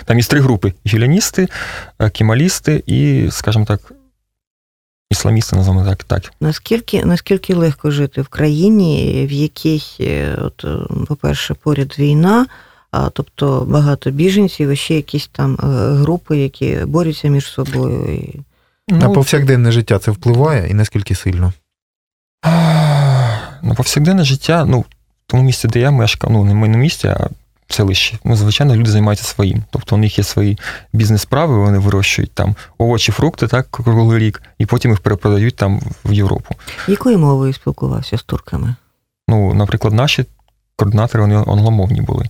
Там 0.06 0.18
є 0.20 0.24
три 0.24 0.40
групи: 0.42 0.74
гюляністи, 0.94 1.48
е, 2.00 2.10
кемалісти 2.10 2.84
і, 2.86 3.28
скажімо 3.32 3.66
так, 3.66 3.92
ісламісти, 5.10 5.56
називаємо 5.56 5.90
так. 5.90 6.04
так. 6.04 6.34
наскільки, 6.40 7.06
наскільки 7.06 7.56
легко 7.56 7.92
жити 7.92 8.22
в 8.22 8.28
країні, 8.28 9.26
в 9.30 9.32
якій, 9.32 9.84
е, 10.00 10.38
от, 10.42 10.66
е, 10.66 11.06
по-перше, 11.08 11.54
поряд 11.54 11.96
війна, 12.00 12.46
а, 12.92 13.10
тобто 13.10 13.66
багато 13.70 14.12
біженців, 14.12 14.70
і 14.70 14.76
ще 14.76 14.96
якісь 14.96 15.28
там 15.28 15.54
е, 15.64 15.68
групи, 15.94 16.38
які 16.38 16.78
борються 16.86 17.28
між 17.28 17.46
собою. 17.46 18.14
І... 18.14 18.40
На 18.94 19.08
Ну, 19.08 19.14
повсякденне 19.14 19.72
життя 19.72 20.00
це 20.00 20.12
впливає 20.12 20.70
і 20.70 20.74
наскільки 20.74 21.16
сильно? 21.16 21.54
На 23.62 23.74
повсякденне 23.78 24.24
життя, 24.24 24.66
ну, 24.66 24.80
в 24.80 24.86
тому 25.28 25.44
місці, 25.44 25.68
де 25.68 25.80
я 25.80 25.92
мешкав, 25.92 26.32
ну, 26.32 26.44
не 26.44 26.52
в 26.52 26.56
моєму 26.56 26.78
місті, 26.78 27.08
а 27.08 27.30
селищі. 27.68 28.20
Ну, 28.24 28.36
звичайно, 28.36 28.76
люди 28.76 28.92
займаються 28.92 29.26
своїм. 29.26 29.64
Тобто 29.70 29.96
у 29.96 29.98
них 29.98 30.18
є 30.18 30.24
свої 30.24 30.58
бізнес-справи, 30.94 31.58
вони 31.58 31.78
вирощують 31.78 32.32
там 32.32 32.56
овочі, 32.78 33.12
фрукти, 33.12 33.48
так, 33.48 33.72
круглий 33.72 34.20
рік, 34.20 34.42
і 34.58 34.66
потім 34.66 34.92
їх 34.92 35.00
перепродають 35.00 35.56
там 35.56 35.82
в 36.06 36.14
Європу. 36.14 36.56
Якою 36.88 37.20
мовою 37.20 37.54
спілкувався 37.54 38.18
з 38.18 38.24
турками? 38.24 38.76
Ну, 39.28 39.54
наприклад, 39.54 39.94
наші 39.94 40.26
координатори 40.76 41.22
вони 41.22 41.36
англомовні 41.36 42.02
були. 42.02 42.26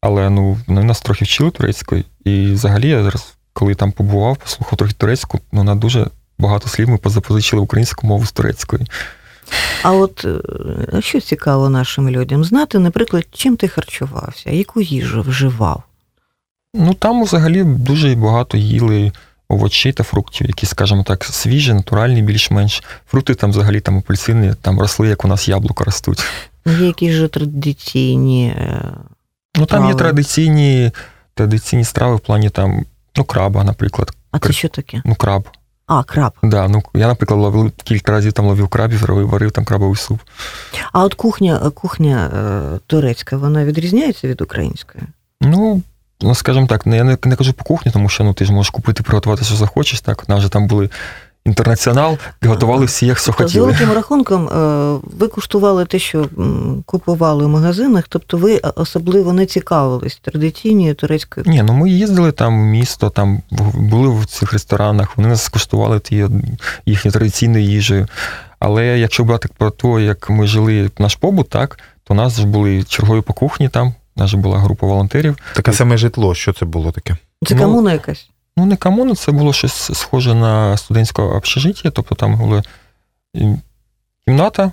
Але 0.00 0.30
ну, 0.30 0.58
вони 0.66 0.84
нас 0.84 1.00
трохи 1.00 1.24
вчили 1.24 1.50
турецькою. 1.50 2.04
І 2.24 2.52
взагалі, 2.52 2.88
я 2.88 3.02
зараз, 3.02 3.34
коли 3.52 3.74
там 3.74 3.92
побував, 3.92 4.36
послухав 4.36 4.78
трохи 4.78 4.94
турецьку, 4.94 5.40
ну, 5.52 5.64
на 5.64 5.74
дуже 5.74 6.06
багато 6.38 6.68
слів 6.68 6.88
ми 6.88 6.96
позапозичили 6.96 7.62
українську 7.62 8.06
мову 8.06 8.26
з 8.26 8.32
турецької. 8.32 8.86
А 9.82 9.92
от 9.92 10.24
е, 10.94 11.00
що 11.02 11.20
цікаво 11.20 11.68
нашим 11.70 12.10
людям 12.10 12.44
знати, 12.44 12.78
наприклад, 12.78 13.24
чим 13.32 13.56
ти 13.56 13.68
харчувався, 13.68 14.50
яку 14.50 14.80
їжу 14.80 15.22
вживав? 15.22 15.82
Ну 16.74 16.94
там 16.94 17.22
взагалі 17.24 17.64
дуже 17.64 18.14
багато 18.14 18.56
їли 18.56 19.12
овочей 19.48 19.92
та 19.92 20.02
фруктів, 20.04 20.46
які, 20.46 20.66
скажімо 20.66 21.02
так, 21.02 21.24
свіжі, 21.24 21.72
натуральні, 21.72 22.22
більш-менш. 22.22 22.82
Фрукти 23.10 23.34
там 23.34 23.50
взагалі 23.50 23.80
там 23.80 23.98
апельсини, 23.98 24.54
там 24.62 24.80
росли, 24.80 25.08
як 25.08 25.24
у 25.24 25.28
нас 25.28 25.48
яблука 25.48 25.84
ростуть. 25.84 26.24
Є 26.66 26.86
якісь 26.86 27.12
же 27.12 27.28
традиційні. 27.28 28.46
е, 28.46 28.82
Ну 29.54 29.66
там 29.66 29.88
є 29.88 29.94
традиційні, 29.94 30.90
традиційні 31.34 31.84
страви 31.84 32.16
в 32.16 32.20
плані 32.20 32.50
там, 32.50 32.84
ну, 33.16 33.24
краба, 33.24 33.64
наприклад. 33.64 34.12
А 34.30 34.38
це 34.38 34.52
що 34.52 34.68
таке? 34.68 35.02
Ну, 35.04 35.14
краб. 35.14 35.48
А, 35.90 36.04
краб. 36.04 36.32
Да, 36.42 36.68
ну 36.68 36.82
я, 36.94 37.08
наприклад, 37.08 37.40
ловив 37.40 37.72
кілька 37.84 38.12
разів 38.12 38.32
там 38.32 38.46
ловив 38.46 38.68
крабів, 38.68 39.00
варив, 39.00 39.28
варив 39.28 39.50
там 39.50 39.64
крабовий 39.64 39.96
суп. 39.96 40.20
А 40.92 41.04
от 41.04 41.14
кухня, 41.14 41.70
кухня 41.74 42.30
е, 42.34 42.78
турецька, 42.86 43.36
вона 43.36 43.64
відрізняється 43.64 44.28
від 44.28 44.40
української? 44.40 45.04
Ну, 45.40 45.82
ну, 46.20 46.34
скажімо 46.34 46.66
так, 46.66 46.86
ну, 46.86 46.96
я 46.96 47.04
не, 47.04 47.18
не 47.24 47.36
кажу 47.36 47.52
по 47.52 47.64
кухні, 47.64 47.92
тому 47.92 48.08
що 48.08 48.24
ну, 48.24 48.34
ти 48.34 48.44
ж 48.44 48.52
можеш 48.52 48.70
купити, 48.70 49.02
приготувати, 49.02 49.44
що 49.44 49.54
захочеш. 49.54 50.00
Так, 50.00 50.24
у 50.28 50.32
нас 50.32 50.38
вже 50.38 50.48
там 50.48 50.66
були 50.66 50.90
інтернаціонал, 51.50 52.18
і 52.42 52.46
готували 52.46 52.84
всі, 52.84 53.06
як 53.06 53.18
що 53.18 53.32
Тобто, 53.38 53.48
з 53.48 53.56
великим 53.56 53.92
рахунком, 53.92 54.48
е, 54.48 54.98
ви 55.18 55.28
куштували 55.28 55.84
те, 55.84 55.98
що 55.98 56.28
купували 56.86 57.46
в 57.46 57.48
магазинах, 57.48 58.04
тобто 58.08 58.36
ви 58.36 58.60
особливо 58.76 59.32
не 59.32 59.46
цікавились 59.46 60.16
традиційною 60.16 60.94
турецькою 60.94 61.46
Ні, 61.48 61.62
ну 61.62 61.72
ми 61.72 61.90
їздили 61.90 62.32
там 62.32 62.62
в 62.62 62.64
місто, 62.64 63.10
там 63.10 63.42
були 63.74 64.08
в 64.20 64.26
цих 64.26 64.52
ресторанах, 64.52 65.16
вони 65.16 65.28
нас 65.28 65.42
скуштували 65.42 66.00
ті 66.00 66.26
їхньою 66.86 67.12
традиційною 67.12 67.64
їжею. 67.64 68.06
Але 68.58 68.98
якщо 68.98 69.24
брати 69.24 69.48
про 69.58 69.70
те, 69.70 69.88
як 69.88 70.30
ми 70.30 70.46
жили 70.46 70.90
наш 70.98 71.14
побут, 71.14 71.48
так, 71.48 71.78
то 72.04 72.14
у 72.14 72.16
нас 72.16 72.36
ж 72.36 72.46
були 72.46 72.82
чергові 72.82 73.20
по 73.20 73.32
кухні 73.32 73.68
там, 73.68 73.94
у 74.16 74.20
нас 74.20 74.34
була 74.34 74.58
група 74.58 74.86
волонтерів. 74.86 75.36
Таке 75.54 75.72
саме 75.72 75.96
житло, 75.96 76.34
що 76.34 76.52
це 76.52 76.64
було 76.64 76.92
таке? 76.92 77.16
Це 77.46 77.54
Ну, 77.54 77.60
комуна 77.60 77.92
якась? 77.92 78.30
Ну, 78.60 78.66
не 78.66 78.76
комуна, 78.76 79.14
це 79.14 79.32
було 79.32 79.52
щось 79.52 79.90
схоже 79.98 80.34
на 80.34 80.76
студентське 80.76 81.22
общежиття, 81.22 81.90
тобто 81.90 82.14
там 82.14 82.36
була 82.36 82.62
кімната, 84.26 84.72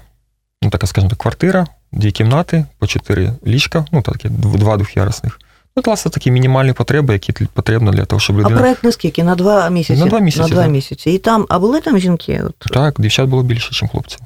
ну 0.62 0.70
така, 0.70 0.88
скажімо 0.88 1.10
так, 1.10 1.20
квартира, 1.20 1.68
дві 1.92 2.12
кімнати, 2.12 2.66
по 2.80 2.88
чотири 2.88 3.34
ліжка, 3.48 3.86
ну 3.92 4.02
такі 4.02 4.28
дв- 4.28 4.58
два 4.58 4.78
двох'ярусних. 4.78 5.40
Ну, 5.76 5.84
власне, 5.86 6.12
такі 6.12 6.32
мінімальні 6.32 6.74
потреби, 6.74 7.14
які 7.14 7.34
потрібно 7.34 7.92
для 7.92 8.06
того, 8.06 8.20
щоб 8.20 8.36
А 8.36 8.40
людина. 8.40 8.60
проект 8.60 8.84
наскільки? 8.84 9.24
На 9.24 9.36
два 9.36 9.70
місяці? 9.70 10.00
На 10.00 10.06
два 10.06 10.20
місяці, 10.20 10.42
На 10.42 10.48
два 10.56 10.68
місяці. 10.68 11.12
І 11.12 11.18
там, 11.18 11.46
а 11.50 11.60
були 11.60 11.82
там 11.82 12.00
жінки? 12.00 12.42
От, 12.46 12.56
Так, 12.58 12.96
дівчат 13.00 13.30
було 13.30 13.44
більше, 13.44 13.70
ніж 13.84 13.92
хлопців. 13.92 14.20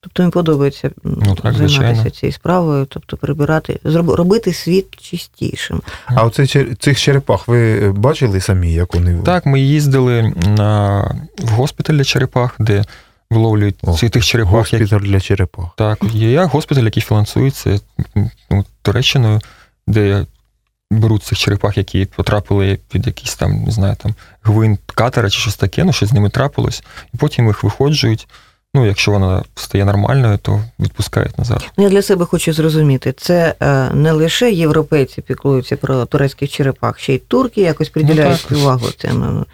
Тобто 0.00 0.22
їм 0.22 0.30
подобається 0.30 0.90
Ну, 1.04 1.34
так, 1.34 1.54
займатися 1.54 1.68
звичайно. 1.68 2.10
цією 2.10 2.32
справою, 2.32 2.86
тобто 2.86 3.16
прибирати, 3.16 3.80
робити 3.84 4.52
світ 4.52 5.00
чистішим. 5.00 5.82
А 6.06 6.24
оце 6.24 6.46
цих 6.78 7.00
черепах 7.00 7.48
ви 7.48 7.92
бачили 7.92 8.40
самі, 8.40 8.72
як 8.72 8.94
вони 8.94 9.22
Так, 9.22 9.46
ми 9.46 9.60
їздили 9.60 10.34
на, 10.46 11.00
в 11.38 11.48
госпіталь 11.48 11.94
для 11.94 12.04
черепах, 12.04 12.54
де 12.58 12.84
виловлюють 13.30 13.76
ці 13.98 14.08
тих 14.08 14.24
черепах, 14.24 14.72
які 14.72 14.84
госпіталь 14.84 15.06
для 15.06 15.20
черепах. 15.20 15.66
Так, 15.76 15.98
є 16.12 16.44
госпіталь, 16.44 16.84
який 16.84 17.02
фінансується 17.02 17.80
ну, 18.50 18.64
Туреччиною, 18.82 19.40
де 19.86 20.26
беруть 20.90 21.22
цих 21.22 21.38
черепах, 21.38 21.76
які 21.78 22.04
потрапили 22.04 22.78
під 22.90 23.06
якийсь 23.06 23.34
там, 23.34 23.64
не 23.64 23.70
знаю, 23.70 23.96
там 24.02 24.14
гвинт 24.42 24.80
катера 24.86 25.30
чи 25.30 25.38
щось 25.38 25.56
таке, 25.56 25.84
ну 25.84 25.92
щось 25.92 26.08
з 26.08 26.12
ними 26.12 26.30
трапилось, 26.30 26.82
і 27.14 27.16
потім 27.16 27.46
їх 27.46 27.64
виходжують. 27.64 28.28
Ну, 28.78 28.86
якщо 28.86 29.10
вона 29.12 29.42
стає 29.54 29.84
нормальною, 29.84 30.38
то 30.38 30.60
відпускають 30.80 31.38
назад. 31.38 31.66
Ну, 31.76 31.84
Я 31.84 31.90
для 31.90 32.02
себе 32.02 32.24
хочу 32.24 32.52
зрозуміти, 32.52 33.14
це 33.16 33.54
е, 33.60 33.90
не 33.94 34.12
лише 34.12 34.50
європейці 34.52 35.22
піклуються 35.22 35.76
про 35.76 36.04
турецьких 36.04 36.50
черепах, 36.50 36.98
ще 36.98 37.14
й 37.14 37.18
турки 37.18 37.60
якось 37.60 37.88
приділяють 37.88 38.46
так. 38.48 38.58
увагу 38.58 38.86
цим. 38.98 39.44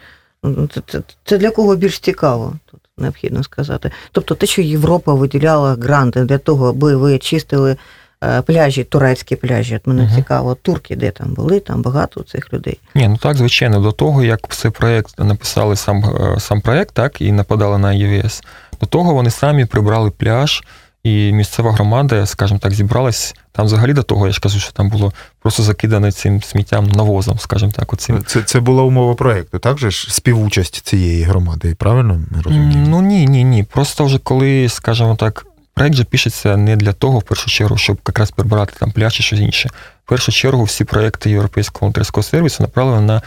Ну, 0.43 0.69
Це, 0.73 0.81
це, 0.87 1.01
це 1.25 1.37
для 1.37 1.51
кого 1.51 1.75
більш 1.75 1.99
цікаво, 1.99 2.53
тут 2.71 2.79
необхідно 2.97 3.43
сказати. 3.43 3.91
Тобто 4.11 4.35
те, 4.35 4.45
що 4.45 4.61
Європа 4.61 5.13
виділяла 5.13 5.75
гранти 5.81 6.23
для 6.23 6.37
того, 6.37 6.69
аби 6.69 6.95
ви 6.95 7.17
чистили 7.17 7.77
е, 8.23 8.41
пляжі, 8.41 8.83
турецькі 8.83 9.35
пляжі. 9.35 9.75
От 9.75 9.87
мене 9.87 10.03
Мгм. 10.03 10.15
цікаво, 10.15 10.55
турки 10.61 10.95
де 10.95 11.11
там 11.11 11.33
були, 11.33 11.59
там 11.59 11.81
багато 11.81 12.23
цих 12.23 12.53
людей. 12.53 12.79
Ні, 12.95 13.07
ну 13.07 13.17
так, 13.17 13.37
звичайно, 13.37 13.79
до 13.79 13.91
того, 13.91 14.23
як 14.23 14.55
цей 14.55 14.71
проєкт 14.71 15.19
написали 15.19 15.75
сам, 15.75 15.97
е, 16.05 16.39
сам 16.39 16.61
проєкт, 16.61 16.93
так, 16.93 17.21
і 17.21 17.31
нападали 17.31 17.77
на 17.77 17.93
ЄВС, 17.93 18.43
до 18.81 18.85
того 18.85 19.13
вони 19.13 19.29
самі 19.29 19.65
прибрали 19.65 20.11
пляж, 20.11 20.63
і 21.05 21.31
місцева 21.31 21.71
громада, 21.71 22.25
скажімо 22.25 22.59
так, 22.59 22.73
зібралась. 22.73 23.35
Там 23.51 23.65
взагалі 23.65 23.93
до 23.93 24.03
того, 24.03 24.27
я 24.27 24.33
ж 24.33 24.39
кажу, 24.39 24.59
що 24.59 24.71
там 24.71 24.89
було 24.89 25.13
просто 25.41 25.63
закидане 25.63 26.11
цим 26.11 26.43
сміттям 26.43 26.87
навозом, 26.87 27.39
скажімо 27.39 27.71
так, 27.75 27.93
оцим. 27.93 28.23
Це, 28.25 28.41
це 28.41 28.59
була 28.59 28.83
умова 28.83 29.15
проєкту, 29.15 29.59
так 29.59 29.77
же 29.77 29.91
ж? 29.91 30.13
Співучасть 30.13 30.75
цієї 30.75 31.23
громади, 31.23 31.75
правильно 31.79 32.21
ми 32.31 32.41
розуміємо? 32.41 32.87
Ну 32.87 33.01
ні, 33.01 33.27
ні, 33.27 33.43
ні. 33.43 33.63
Просто 33.63 34.05
вже 34.05 34.19
коли, 34.19 34.69
скажімо 34.69 35.15
так, 35.15 35.45
проект 35.73 35.95
же 35.95 36.03
пишеться 36.03 36.57
не 36.57 36.75
для 36.75 36.93
того, 36.93 37.19
в 37.19 37.23
першу 37.23 37.49
чергу, 37.49 37.77
щоб 37.77 37.97
якраз 38.07 38.31
прибирати 38.31 38.73
там 38.79 38.91
пляж 38.91 39.13
чи 39.13 39.23
щось 39.23 39.39
інше. 39.39 39.69
В 40.05 40.09
першу 40.09 40.31
чергу 40.31 40.63
всі 40.63 40.83
проекти 40.83 41.29
Європейського 41.29 41.79
волонтерського 41.81 42.23
сервісу 42.23 42.63
направлені 42.63 43.05
на 43.05 43.21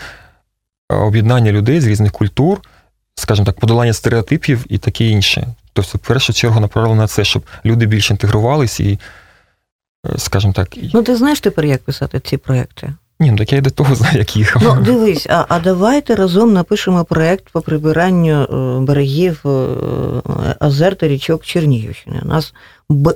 е, 0.92 0.94
об'єднання 0.94 1.52
людей 1.52 1.80
з 1.80 1.86
різних 1.86 2.12
культур, 2.12 2.60
скажімо 3.18 3.46
так, 3.46 3.60
подолання 3.60 3.92
стереотипів 3.92 4.64
і 4.68 4.78
таке 4.78 5.04
інше. 5.04 5.46
Тобто, 5.72 5.98
в 5.98 6.00
першу 6.00 6.32
чергу 6.32 6.60
направлено 6.60 7.02
на 7.02 7.08
це, 7.08 7.24
щоб 7.24 7.42
люди 7.64 7.86
більше 7.86 8.14
інтегрувались 8.14 8.80
і, 8.80 8.98
е, 10.06 10.18
скажімо 10.18 10.52
так, 10.52 10.76
і... 10.76 10.90
Ну, 10.94 11.02
ти 11.02 11.16
знаєш 11.16 11.40
тепер, 11.40 11.64
як 11.64 11.82
писати 11.82 12.20
ці 12.20 12.36
проекти? 12.36 12.94
ні, 13.20 13.30
ну 13.30 13.36
так 13.36 13.52
я 13.52 13.58
й 13.58 13.60
до 13.60 13.70
того 13.70 13.94
знаю, 13.94 14.18
як 14.18 14.36
їхав. 14.36 14.62
Ну, 14.64 14.82
дивись, 14.82 15.26
а, 15.30 15.46
а 15.48 15.60
давайте 15.60 16.14
разом 16.14 16.52
напишемо 16.52 17.04
проект 17.04 17.48
по 17.52 17.60
прибиранню 17.60 18.42
е, 18.42 18.80
берегів 18.80 19.40
е, 19.46 19.48
озер 20.60 20.96
та 20.96 21.08
річок 21.08 21.44
Чернігівщини. 21.44 22.20
У 22.24 22.28
нас 22.28 22.54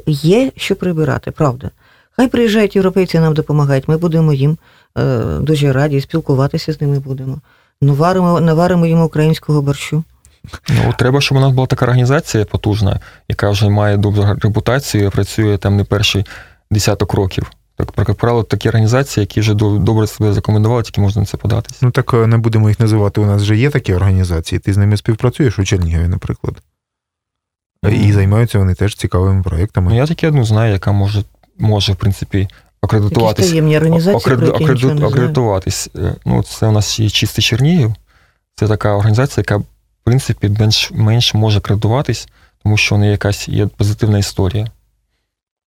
є 0.07 0.53
що 0.57 0.77
прибирати, 0.77 1.31
правда. 1.31 1.71
Хай 2.17 2.29
приїжджають 2.29 2.77
європейці, 2.77 3.19
нам 3.19 3.35
допомагають. 3.35 3.89
Ми 3.89 3.97
будемо 3.97 4.33
їм 4.33 4.59
е, 4.99 5.19
дуже 5.41 5.73
раді, 5.73 6.01
спілкуватися 6.01 6.73
з 6.73 6.81
ними 6.81 6.99
будемо. 6.99 7.41
Ну, 7.83 7.95
варимо, 7.95 8.41
наваримо 8.41 8.87
їм 8.87 9.03
українського 9.03 9.63
борщу. 9.63 10.05
Ну, 10.69 10.95
треба, 10.99 11.21
щоб 11.21 11.39
у 11.39 11.41
нас 11.41 11.53
була 11.53 11.67
така 11.67 11.85
організація 11.85 12.45
потужна, 12.45 13.01
яка 13.29 13.51
вже 13.51 13.69
має 13.69 13.97
добру 13.97 14.25
репутацію, 14.43 15.11
працює 15.11 15.59
там 15.59 15.77
не 15.77 15.85
перший 15.85 16.27
десяток 16.71 17.15
років. 17.15 17.51
Так, 17.77 18.09
як 18.09 18.15
правило, 18.15 18.43
такі 18.43 18.69
організації, 18.69 19.23
які 19.23 19.41
вже 19.41 19.55
добре 19.55 20.07
себе 20.07 20.33
закомендували, 20.33 20.83
тільки 20.83 21.01
можна 21.01 21.21
на 21.21 21.27
це 21.27 21.37
податись. 21.37 21.83
Ну 21.83 21.91
так 21.91 22.15
е, 22.15 22.27
не 22.27 22.39
будемо 22.39 22.69
їх 22.69 22.81
називати. 22.81 23.21
У 23.21 23.27
нас 23.27 23.43
вже 23.43 23.57
є 23.57 23.71
такі 23.71 23.95
організації. 23.95 24.59
Ти 24.59 24.73
з 24.73 24.77
ними 24.77 24.97
співпрацюєш 24.97 25.59
у 25.59 25.65
Чернігові, 25.65 26.09
наприклад. 26.09 26.63
І 27.91 28.13
займаються 28.13 28.59
вони 28.59 28.75
теж 28.75 28.95
цікавими 28.95 29.43
проєктами. 29.43 29.91
Ну, 29.91 29.97
я 29.97 30.07
тільки 30.07 30.29
одну 30.29 30.45
знаю, 30.45 30.73
яка 30.73 30.93
може, 30.93 31.25
може 31.59 31.93
в 31.93 31.97
принципі, 31.97 32.49
Якісь 32.83 32.97
акредитуватись. 32.99 33.49
таємні 33.49 33.77
організації, 33.77 34.35
акред, 34.35 34.41
не 35.01 35.07
акредитуватись. 35.07 35.89
Е, 35.97 36.15
Ну, 36.25 36.43
це 36.43 36.67
у 36.67 36.73
нас 36.73 37.01
є 37.01 37.11
чистий 37.11 37.45
Чернігів. 37.45 37.95
Це 38.55 38.69
така 38.69 38.95
організація, 38.95 39.43
яка, 39.49 39.57
в 39.57 39.65
принципі, 40.05 40.49
менш, 40.61 40.91
менш 40.95 41.35
може 41.35 41.59
акредитуватись, 41.59 42.29
тому 42.63 42.77
що 42.77 42.99
неї 42.99 43.13
якась 43.13 43.49
є 43.49 43.67
позитивна 43.67 44.19
історія. 44.19 44.67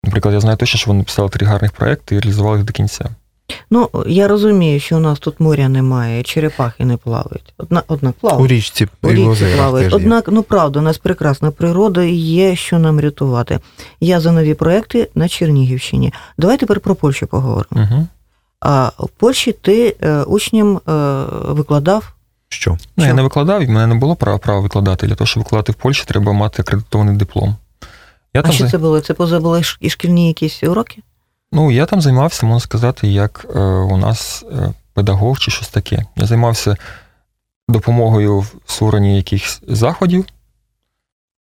Наприклад, 0.04 0.34
я 0.34 0.40
знаю 0.40 0.56
точно, 0.56 0.78
що 0.78 0.90
вони 0.90 1.02
писали 1.04 1.28
три 1.28 1.46
гарних 1.46 1.72
проекти 1.72 2.14
і 2.16 2.20
реалізували 2.20 2.56
їх 2.56 2.66
до 2.66 2.72
кінця. 2.72 3.04
Ну, 3.70 3.88
я 4.06 4.28
розумію, 4.28 4.80
що 4.80 4.96
у 4.96 5.00
нас 5.00 5.18
тут 5.18 5.40
моря 5.40 5.68
немає, 5.68 6.22
черепахи 6.22 6.84
не 6.84 6.96
плавають. 6.96 7.54
Однак, 7.58 7.84
однак 7.88 8.14
У 8.22 8.46
річці 8.46 8.88
У 9.02 9.12
річці 9.12 9.46
плавають. 9.56 9.94
Однак, 9.94 10.28
ну 10.28 10.42
правда, 10.42 10.78
у 10.78 10.82
нас 10.82 10.98
прекрасна 10.98 11.50
природа 11.50 12.02
і 12.02 12.14
є 12.14 12.56
що 12.56 12.78
нам 12.78 13.00
рятувати. 13.00 13.58
Я 14.00 14.20
за 14.20 14.32
нові 14.32 14.54
проекти 14.54 15.08
на 15.14 15.28
Чернігівщині. 15.28 16.12
Давай 16.38 16.58
тепер 16.58 16.80
про 16.80 16.94
Польщу 16.94 17.26
поговоримо. 17.26 17.88
Угу. 17.90 18.06
А 18.60 18.90
в 18.98 19.08
Польщі 19.08 19.52
ти 19.52 19.96
е, 20.00 20.22
учням 20.22 20.76
е, 20.76 20.92
викладав. 21.48 22.12
Що? 22.48 22.78
Ну, 22.96 23.06
я 23.06 23.14
не 23.14 23.22
викладав, 23.22 23.62
і 23.62 23.66
в 23.66 23.70
мене 23.70 23.86
не 23.86 23.94
було 23.94 24.16
права, 24.16 24.38
права 24.38 24.60
викладати. 24.60 25.06
Для 25.06 25.14
того, 25.14 25.26
щоб 25.26 25.42
викладати 25.42 25.72
в 25.72 25.74
Польщі, 25.74 26.04
треба 26.06 26.32
мати 26.32 26.62
акредитований 26.62 27.16
диплом. 27.16 27.56
Я 28.34 28.40
А 28.40 28.42
там, 28.42 28.52
що 28.52 28.68
це 28.68 28.78
було? 28.78 29.00
Це 29.00 29.14
поза 29.14 29.40
були 29.40 29.62
і 29.80 29.90
шкільні 29.90 30.28
якісь 30.28 30.62
уроки? 30.62 31.02
Ну, 31.56 31.70
я 31.70 31.86
там 31.86 32.00
займався, 32.00 32.46
можна 32.46 32.60
сказати, 32.60 33.08
як 33.08 33.46
е, 33.56 33.58
у 33.60 33.96
нас 33.96 34.44
е, 34.52 34.72
педагог 34.94 35.38
чи 35.38 35.50
щось 35.50 35.68
таке. 35.68 36.04
Я 36.16 36.26
займався 36.26 36.76
допомогою 37.68 38.38
в 38.40 38.54
створенні 38.66 39.16
якихось 39.16 39.62
заходів, 39.68 40.24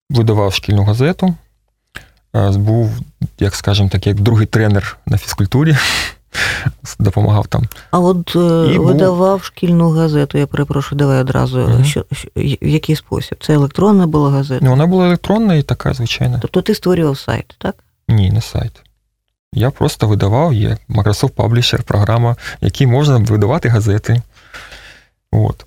видавав 0.09 0.53
шкільну 0.53 0.83
газету, 0.83 1.35
е, 2.35 2.49
був, 2.49 2.89
як 3.39 3.55
скажемо 3.55 3.89
так, 3.89 4.07
як 4.07 4.19
другий 4.19 4.47
тренер 4.47 4.97
на 5.05 5.17
фізкультурі, 5.17 5.77
допомагав 6.99 7.47
там. 7.47 7.63
А 7.91 7.99
от 7.99 8.35
І 8.35 8.77
був- 8.77 8.87
видавав 8.87 9.43
шкільну 9.43 9.89
газету, 9.89 10.37
я 10.37 10.47
перепрошую, 10.47 10.99
давай 10.99 11.19
одразу. 11.21 11.59
Мгм. 11.59 11.85
Що, 11.85 12.05
що, 12.11 12.27
в 12.35 12.67
який 12.67 12.95
спосіб? 12.95 13.37
Це 13.43 13.53
електронна 13.53 14.07
була 14.07 14.31
газета? 14.31 14.65
Ну, 14.65 14.71
вона 14.71 14.85
була 14.87 15.05
електронна 15.05 15.55
і 15.55 15.63
така, 15.63 15.93
звичайна. 15.93 16.39
Тобто 16.41 16.61
ти 16.61 16.75
створював 16.75 17.17
сайт, 17.17 17.55
так? 17.57 17.75
Ні, 18.07 18.31
не 18.31 18.41
сайт. 18.41 18.83
Я 19.55 19.71
просто 19.71 20.07
видавав, 20.07 20.53
є 20.53 20.77
Microsoft 20.89 21.31
Publisher, 21.33 21.81
програма, 21.81 22.31
в 22.31 22.37
якій 22.61 22.87
можна 22.87 23.17
видавати 23.17 23.69
газети. 23.69 24.21
От. 25.31 25.65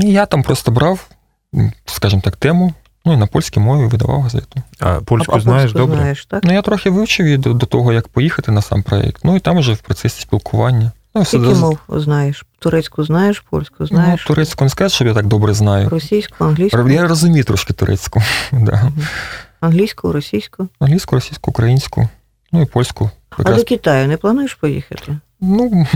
І 0.00 0.12
я 0.12 0.26
там 0.26 0.42
просто 0.42 0.70
брав, 0.70 1.08
скажімо 1.86 2.22
так, 2.24 2.36
тему, 2.36 2.74
ну 3.04 3.12
і 3.12 3.16
на 3.16 3.26
польській 3.26 3.60
мові 3.60 3.86
видавав 3.86 4.20
газету. 4.20 4.62
А 4.80 5.00
польську 5.00 5.36
а, 5.36 5.40
знаєш 5.40 5.72
добре? 5.72 5.96
знаєш, 5.96 6.26
так? 6.26 6.44
Ну, 6.44 6.52
я 6.52 6.62
трохи 6.62 6.90
вивчив 6.90 7.26
її 7.26 7.38
до, 7.38 7.52
до 7.54 7.66
того, 7.66 7.92
як 7.92 8.08
поїхати 8.08 8.52
на 8.52 8.62
сам 8.62 8.82
проєкт. 8.82 9.20
Ну 9.24 9.36
і 9.36 9.40
там 9.40 9.58
вже 9.58 9.72
в 9.72 9.78
процесі 9.78 10.20
спілкування. 10.20 10.92
Ну, 11.14 11.22
все 11.22 11.38
Скільки 11.38 11.54
до- 11.54 11.60
мов 11.60 11.78
знаєш? 11.88 12.44
Турецьку 12.58 13.04
знаєш, 13.04 13.44
польську 13.50 13.86
знаєш? 13.86 14.20
ну, 14.28 14.34
турецьку 14.34 14.64
не 14.64 14.70
сказати, 14.70 14.94
щоб 14.94 15.08
я 15.08 15.14
так 15.14 15.26
добре 15.26 15.54
знаю. 15.54 15.88
російську, 15.88 16.44
англійську, 16.44 16.88
Я 16.88 17.08
розумію 17.08 17.44
трошки 17.44 17.72
турецьку. 17.72 18.22
Да. 18.52 18.92
англійську, 19.60 20.12
російську. 20.12 20.68
Англійську, 20.80 21.14
російську, 21.14 21.50
українську, 21.50 22.08
ну 22.52 22.62
і 22.62 22.64
польську. 22.64 23.10
А 23.30 23.42
до 23.42 23.64
Китаю 23.64 24.08
не 24.08 24.16
плануєш 24.16 24.54
поїхати? 24.54 25.18
Ну, 25.40 25.86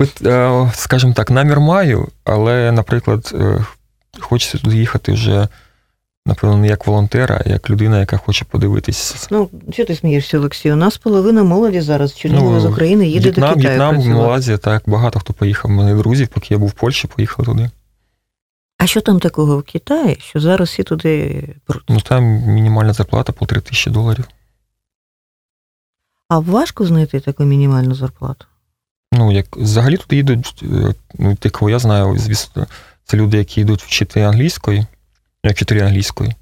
е, 0.24 0.70
скажімо 0.74 1.12
так, 1.12 1.30
намір 1.30 1.60
маю, 1.60 2.08
але, 2.24 2.72
наприклад, 2.72 3.32
е, 3.34 3.64
хочеться 4.20 4.58
туди 4.58 4.76
їхати 4.76 5.12
вже, 5.12 5.48
напевно, 6.26 6.56
не 6.56 6.66
як 6.68 6.86
волонтер, 6.86 7.32
а 7.32 7.48
як 7.48 7.70
людина, 7.70 8.00
яка 8.00 8.16
хоче 8.16 8.44
подивитись. 8.44 9.28
Ну, 9.30 9.48
що 9.72 9.84
ти 9.84 9.96
смієшся, 9.96 10.38
Олексій? 10.38 10.72
У 10.72 10.76
нас 10.76 10.96
половина 10.96 11.42
молоді 11.42 11.80
зараз 11.80 12.14
Чернігова 12.14 12.54
Ну, 12.54 12.60
з 12.60 12.64
України 12.64 13.06
їде 13.06 13.20
В'єтнам, 13.20 13.48
до 13.48 13.56
Китаю 13.56 13.68
В'єтнам, 13.68 13.94
працювати. 13.94 14.22
Малайзія, 14.22 14.58
так, 14.58 14.82
багато 14.86 15.20
хто 15.20 15.32
поїхав. 15.32 15.70
У 15.70 15.74
мене 15.74 15.94
друзі, 15.94 16.26
поки 16.26 16.54
я 16.54 16.58
був 16.58 16.68
в 16.68 16.72
Польщі, 16.72 17.08
поїхали 17.08 17.46
туди. 17.46 17.70
А 18.78 18.86
що 18.86 19.00
там 19.00 19.20
такого 19.20 19.58
в 19.58 19.62
Китаї, 19.62 20.16
що 20.20 20.40
зараз 20.40 20.68
всі 20.68 20.82
туди 20.82 21.42
пруть? 21.66 21.84
Ну 21.88 22.00
там 22.00 22.24
мінімальна 22.24 22.92
зарплата 22.92 23.32
по 23.32 23.46
3 23.46 23.60
тисячі 23.60 23.90
доларів. 23.90 24.24
А 26.28 26.38
важко 26.38 26.86
знайти 26.86 27.20
таку 27.20 27.44
мінімальну 27.44 27.94
зарплату? 27.94 28.46
Ну, 29.12 29.32
як 29.32 29.56
взагалі 29.56 29.96
туди 29.96 30.16
їдуть, 30.16 30.62
е, 30.62 30.94
ну, 31.18 31.36
кого 31.52 31.70
я 31.70 31.78
знаю, 31.78 32.18
звісно, 32.18 32.66
це 33.04 33.16
люди, 33.16 33.38
які 33.38 33.60
йдуть 33.60 33.82
вчити 33.82 34.20
англійської, 34.20 34.86
як 35.44 35.56
вчителі 35.56 35.80
англійської. 35.80 36.34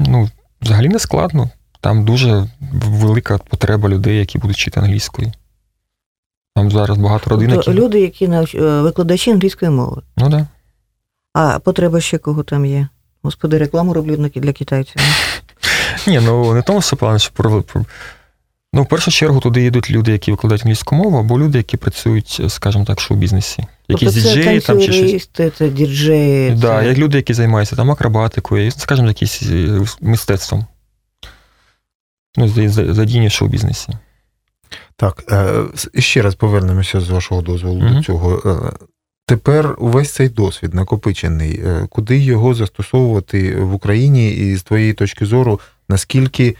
Ну, 0.00 0.30
взагалі 0.62 0.88
не 0.88 0.98
складно. 0.98 1.50
Там 1.80 2.04
дуже 2.04 2.48
велика 2.70 3.38
потреба 3.38 3.88
людей, 3.88 4.18
які 4.18 4.38
будуть 4.38 4.56
вчити 4.56 4.80
англійською. 4.80 5.32
Там 6.54 6.70
зараз 6.70 6.98
багато 6.98 7.30
родин, 7.30 7.50
Тобто 7.50 7.70
які... 7.70 7.82
люди, 7.82 8.00
які 8.00 8.28
навч... 8.28 8.54
е, 8.54 8.80
викладачі 8.80 9.30
англійської 9.30 9.70
мови. 9.70 10.02
Ну, 10.16 10.28
да. 10.28 10.46
А 11.32 11.58
потреба 11.58 12.00
ще 12.00 12.18
кого 12.18 12.42
там 12.42 12.66
є? 12.66 12.88
Господи, 13.22 13.58
рекламу 13.58 13.94
роблю 13.94 14.30
для 14.34 14.52
китайців. 14.52 15.02
Ні, 16.06 16.20
ну 16.20 16.54
не 16.54 16.62
тому, 16.62 16.82
що 16.82 16.96
план, 16.96 17.18
що 17.18 17.32
про... 17.32 17.64
Ну, 18.76 18.82
в 18.82 18.86
першу 18.86 19.10
чергу 19.10 19.40
туди 19.40 19.62
їдуть 19.62 19.90
люди, 19.90 20.12
які 20.12 20.30
викладають 20.30 20.62
англійську 20.62 20.94
мову, 20.94 21.18
або 21.18 21.38
люди, 21.38 21.58
які 21.58 21.76
працюють, 21.76 22.40
скажімо 22.48 22.84
так, 22.84 22.98
в 22.98 23.00
шоу-бізнесі. 23.00 23.64
Якісь 23.88 24.14
тобто 24.14 24.28
діджеї 24.28 24.60
там 24.60 24.78
чи 24.78 24.84
щось. 24.84 24.96
танцюристи, 24.96 25.50
це 25.50 25.68
діджеї. 25.68 26.50
Да, 26.50 26.80
це... 26.80 26.88
як 26.88 26.98
люди, 26.98 27.16
які 27.16 27.34
займаються 27.34 27.76
там 27.76 27.90
акробатикою, 27.90 28.70
скажімо, 28.70 29.08
якимось 29.08 29.42
е, 29.42 29.80
мистецтвом. 30.00 30.66
Ну, 32.36 32.48
за- 32.48 32.68
за- 32.68 32.94
задіяні 32.94 33.28
в 33.28 33.32
шоу-бізнесі. 33.32 33.88
Так, 34.96 35.24
е, 35.30 35.64
ще 36.00 36.22
раз 36.22 36.34
повернемося 36.34 37.00
з 37.00 37.08
вашого 37.08 37.42
дозволу 37.42 37.80
Мгм. 37.80 37.96
до 37.96 38.02
цього. 38.02 38.42
Е, 38.46 38.86
Тепер 39.28 39.74
увесь 39.78 40.12
цей 40.12 40.28
досвід 40.28 40.74
накопичений, 40.74 41.62
куди 41.88 42.18
його 42.18 42.54
застосовувати 42.54 43.56
в 43.60 43.74
Україні, 43.74 44.30
і 44.30 44.56
з 44.56 44.62
твоєї 44.62 44.92
точки 44.92 45.26
зору, 45.26 45.60
наскільки 45.88 46.56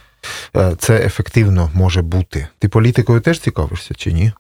це 0.79 0.97
ефективно 0.97 1.71
може 1.75 2.03
бути? 2.03 2.47
Ти 2.59 2.69
політикою 2.69 3.21
теж 3.21 3.41
цікавишся 3.41 3.95
чи 3.95 4.12
ні? 4.12 4.33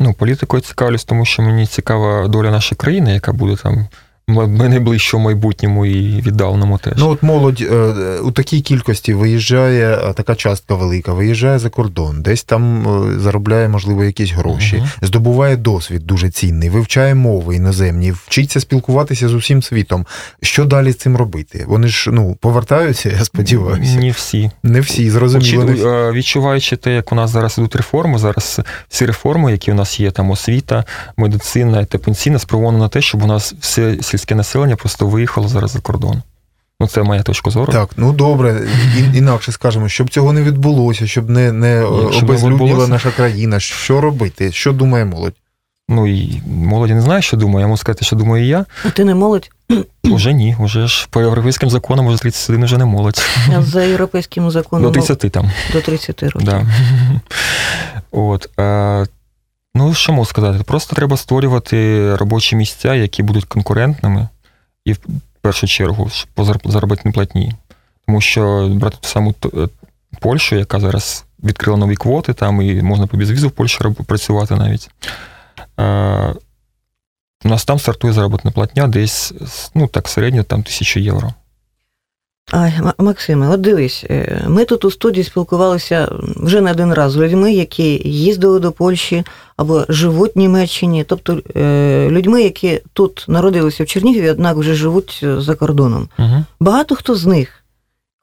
Ну, 0.00 0.14
політикою 0.14 0.62
цікавлюсь, 0.62 1.04
тому 1.04 1.24
що 1.24 1.42
мені 1.42 1.66
цікава 1.66 2.28
доля 2.28 2.50
нашої 2.50 2.76
країни, 2.76 3.14
яка 3.14 3.32
буде 3.32 3.56
там 3.56 3.88
в 4.28 4.68
найближчому 4.68 5.24
майбутньому 5.24 5.86
і 5.86 6.20
віддаленому 6.22 6.78
теж. 6.78 6.92
Ну, 6.96 7.08
от 7.08 7.22
молодь 7.22 7.60
е, 7.60 7.74
у 8.22 8.30
такій 8.30 8.60
кількості 8.60 9.14
виїжджає, 9.14 9.94
е, 9.94 10.12
така 10.12 10.34
частка 10.34 10.74
велика, 10.74 11.12
виїжджає 11.12 11.58
за 11.58 11.70
кордон, 11.70 12.22
десь 12.22 12.44
там 12.44 12.88
е, 13.16 13.20
заробляє, 13.20 13.68
можливо, 13.68 14.04
якісь 14.04 14.30
гроші, 14.32 14.76
Мгм. 14.76 14.88
здобуває 15.02 15.56
досвід 15.56 16.06
дуже 16.06 16.30
цінний, 16.30 16.70
вивчає 16.70 17.14
мови 17.14 17.56
іноземні, 17.56 18.12
вчиться 18.12 18.60
спілкуватися 18.60 19.28
з 19.28 19.34
усім 19.34 19.62
світом. 19.62 20.06
Що 20.42 20.64
далі 20.64 20.92
з 20.92 20.96
цим 20.96 21.16
робити? 21.16 21.64
Вони 21.68 21.88
ж 21.88 22.10
ну 22.10 22.36
повертаються, 22.40 23.08
я 23.18 23.24
сподіваюся. 23.24 23.98
Не 23.98 24.10
всі. 24.10 24.50
Не 24.62 24.80
всі, 24.80 25.10
зрозуміло. 25.10 25.64
Очі- 25.64 26.08
е, 26.08 26.12
Відчуваючи 26.12 26.76
те, 26.76 26.94
як 26.94 27.12
у 27.12 27.14
нас 27.14 27.30
зараз 27.30 27.58
ідуть 27.58 27.76
реформи, 27.76 28.18
зараз 28.18 28.60
всі 28.88 29.06
реформи, 29.06 29.52
які 29.52 29.72
у 29.72 29.74
нас 29.74 30.00
є, 30.00 30.10
там 30.10 30.30
освіта, 30.30 30.84
медицина 31.16 31.84
та 31.84 31.98
пенсійна, 31.98 32.38
спрямовано 32.38 32.78
на 32.78 32.88
те, 32.88 33.00
щоб 33.00 33.22
у 33.22 33.26
нас 33.26 33.54
все 33.60 33.96
сільське 34.12 34.34
населення 34.34 34.76
просто 34.76 35.06
виїхало 35.06 35.48
зараз 35.48 35.70
за 35.70 35.80
кордон. 35.80 36.22
Ну, 36.80 36.86
це 36.88 37.02
моя 37.02 37.22
точка 37.22 37.50
зору. 37.50 37.72
Так, 37.72 37.90
ну 37.96 38.12
добре, 38.12 38.68
ін- 38.98 39.12
інакше 39.16 39.52
скажемо, 39.52 39.88
щоб 39.88 40.10
цього 40.10 40.32
не 40.32 40.42
відбулося, 40.42 41.06
щоб 41.06 41.30
не, 41.30 41.52
не 41.52 41.82
обезлюдніла 41.84 42.86
наша 42.88 43.10
країна. 43.10 43.60
Що 43.60 44.00
робити? 44.00 44.52
Що 44.52 44.72
думає 44.72 45.04
молодь? 45.04 45.34
Ну 45.88 46.06
і 46.06 46.42
молоді 46.46 46.94
не 46.94 47.00
знає, 47.02 47.22
що 47.22 47.36
думає. 47.36 47.64
Я 47.64 47.68
можу 47.68 47.80
сказати, 47.80 48.04
що 48.04 48.16
думаю 48.16 48.44
і 48.44 48.48
я. 48.48 48.64
А 48.84 48.90
ти 48.90 49.04
не 49.04 49.14
молодь? 49.14 49.50
Уже 50.04 50.32
ні, 50.32 50.56
уже 50.58 50.86
ж 50.86 51.08
по 51.10 51.20
європейським 51.20 51.70
законам 51.70 52.06
уже 52.06 52.16
з 52.16 52.20
31 52.20 52.64
вже 52.64 52.78
не 52.78 52.84
молодь. 52.84 53.22
А 53.56 53.62
За 53.62 53.82
європейським 53.82 54.50
законом 54.50 54.92
До 54.92 55.00
30 55.00 55.32
там. 55.32 55.50
до 55.72 55.80
30 55.80 56.22
років. 56.22 56.42
Да. 56.42 56.66
От. 58.10 58.48
Ну, 59.74 59.94
що 59.94 60.12
можу 60.12 60.30
сказати? 60.30 60.64
Просто 60.64 60.96
треба 60.96 61.16
створювати 61.16 62.16
робочі 62.16 62.56
місця, 62.56 62.94
які 62.94 63.22
будуть 63.22 63.44
конкурентними, 63.44 64.28
і 64.84 64.92
в 64.92 64.98
першу 65.40 65.66
чергу 65.66 66.10
по 66.34 66.44
зар- 66.44 66.70
заробітній 66.70 67.12
платні. 67.12 67.54
Тому 68.06 68.20
що 68.20 68.68
брати 68.74 68.96
ту 69.00 69.08
саму 69.08 69.34
е, 69.44 69.68
Польщу, 70.20 70.56
яка 70.56 70.80
зараз 70.80 71.24
відкрила 71.44 71.78
нові 71.78 71.94
квоти, 71.96 72.32
там 72.32 72.62
і 72.62 72.82
можна 72.82 73.06
по 73.06 73.16
безвізу 73.16 73.48
в 73.48 73.50
Польщі 73.50 73.78
працювати 74.06 74.54
навіть. 74.54 74.90
Е, 75.80 76.34
у 77.44 77.48
нас 77.48 77.64
там 77.64 77.78
стартує 77.78 78.12
заробітна 78.12 78.50
платня 78.50 78.86
десь, 78.86 79.32
ну 79.74 79.86
так, 79.86 80.08
середньо 80.08 80.42
там 80.42 80.62
тисячу 80.62 81.00
євро. 81.00 81.34
Ай, 82.50 82.72
Максиме, 82.98 83.48
от 83.48 83.60
дивись, 83.60 84.04
е, 84.10 84.44
ми 84.48 84.64
тут 84.64 84.84
у 84.84 84.90
студії 84.90 85.24
спілкувалися 85.24 86.08
вже 86.36 86.60
не 86.60 86.70
один 86.70 86.94
раз 86.94 87.12
з 87.12 87.16
людьми, 87.16 87.52
які 87.52 88.10
їздили 88.10 88.60
до 88.60 88.72
Польщі 88.72 89.24
або 89.56 89.84
живуть 89.88 90.36
в 90.36 90.38
Німеччині, 90.38 91.04
тобто 91.08 91.40
е, 91.56 92.08
людьми, 92.10 92.42
які 92.42 92.80
тут 92.92 93.24
народилися 93.28 93.84
в 93.84 93.86
Чернігові, 93.86 94.30
однак 94.30 94.56
вже 94.56 94.74
живуть 94.74 95.20
е, 95.22 95.40
за 95.40 95.54
кордоном. 95.54 96.08
Угу. 96.18 96.44
Багато 96.60 96.94
хто 96.94 97.14
з 97.14 97.26
них 97.26 97.62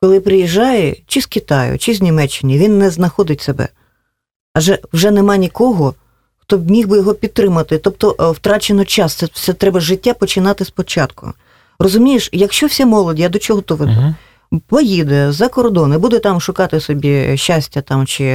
коли 0.02 0.20
приїжджає 0.20 0.96
чи 1.08 1.22
з 1.22 1.26
Китаю, 1.26 1.78
чи 1.78 1.94
з 1.94 2.02
Німеччини, 2.02 2.58
він 2.58 2.78
не 2.78 2.90
знаходить 2.90 3.42
себе. 3.42 3.68
Адже 4.54 4.80
вже 4.94 5.12
нема 5.12 5.38
нікого, 5.38 5.96
хто 6.38 6.58
б 6.58 6.70
міг 6.70 6.88
би 6.88 6.98
його 6.98 7.14
підтримати. 7.14 7.78
Тобто 7.78 8.34
втрачено 8.36 8.86
час. 8.86 9.14
Це 9.14 9.28
все 9.34 9.54
треба 9.54 9.80
життя 9.80 10.14
починати 10.14 10.66
спочатку. 10.66 11.34
Розумієш, 11.80 12.30
якщо 12.34 12.68
вся 12.68 12.86
молодь, 12.86 13.20
я 13.20 13.30
до 13.30 13.40
чого 13.40 13.62
то 13.62 13.76
веду, 13.76 13.92
Угу. 14.52 14.62
поїде 14.68 15.32
за 15.32 15.48
кордон 15.48 15.94
і 15.94 15.98
буде 15.98 16.20
там 16.20 16.42
шукати 16.42 16.80
собі 16.80 17.38
щастя 17.38 17.82
там 17.82 18.06
чи 18.06 18.26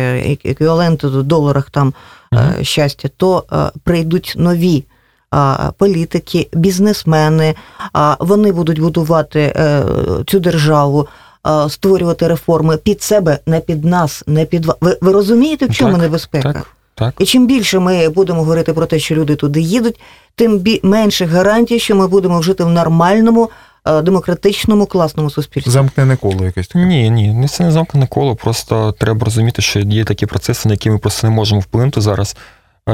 еквівалент 0.45 1.05
в 1.05 1.23
доларах 1.23 1.71
там 1.71 1.95
е, 2.35 2.65
щастя, 2.65 3.09
то 3.17 3.45
е, 3.53 3.57
прийдуть 3.85 4.35
нові 4.37 4.85
а, 5.31 5.71
політики, 5.79 6.49
бізнесмени, 6.53 7.55
а 7.93 8.17
вони 8.21 8.53
будуть 8.53 8.81
будувати 8.81 9.41
е, 9.41 9.83
цю 10.27 10.41
державу. 10.41 11.07
е, 11.47 11.71
Створювати 11.71 12.29
реформи 12.29 12.77
під 12.77 13.03
себе, 13.03 13.39
не 13.47 13.61
під 13.61 13.85
нас, 13.85 14.23
не 14.27 14.45
під 14.45 14.65
вас. 14.67 14.77
Ви, 14.81 14.99
ви 15.01 15.13
розумієте, 15.13 15.67
в 15.67 15.75
чому 15.75 15.93
Так, 15.93 16.01
небезпека? 16.03 16.53
Так, 16.53 16.67
так. 16.95 17.15
І 17.19 17.25
чим 17.25 17.47
більше 17.47 17.79
ми 17.79 18.09
будемо 18.09 18.39
говорити 18.39 18.73
про 18.73 18.87
те, 18.87 18.99
що 18.99 19.15
люди 19.15 19.37
туди 19.37 19.61
їдуть, 19.61 20.01
тим 20.37 20.59
бі- 20.59 20.81
менше 20.83 21.27
гарантій, 21.27 21.79
що 21.79 21.97
ми 21.97 22.09
будемо 22.09 22.43
жити 22.43 22.65
в 22.65 22.69
нормальному, 22.69 23.51
е, 23.87 24.03
демократичному, 24.03 24.87
класному 24.87 25.31
суспільстві. 25.31 25.71
Замкнене 25.73 26.17
коло 26.17 26.45
якесь 26.45 26.69
таке. 26.69 26.85
Ні, 26.85 27.11
ні, 27.11 27.33
не 27.33 27.49
це 27.49 27.65
не 27.65 27.71
замкнене 27.73 28.07
коло. 28.07 28.37
Просто 28.37 28.93
треба 28.99 29.25
розуміти, 29.25 29.63
що 29.63 29.81
є 29.81 30.05
такі 30.05 30.27
процеси, 30.27 30.69
на 30.69 30.73
які 30.75 30.91
ми 30.91 30.99
просто 30.99 31.27
не 31.27 31.35
можемо 31.35 31.61
вплинути 31.61 32.01
зараз. 32.01 32.37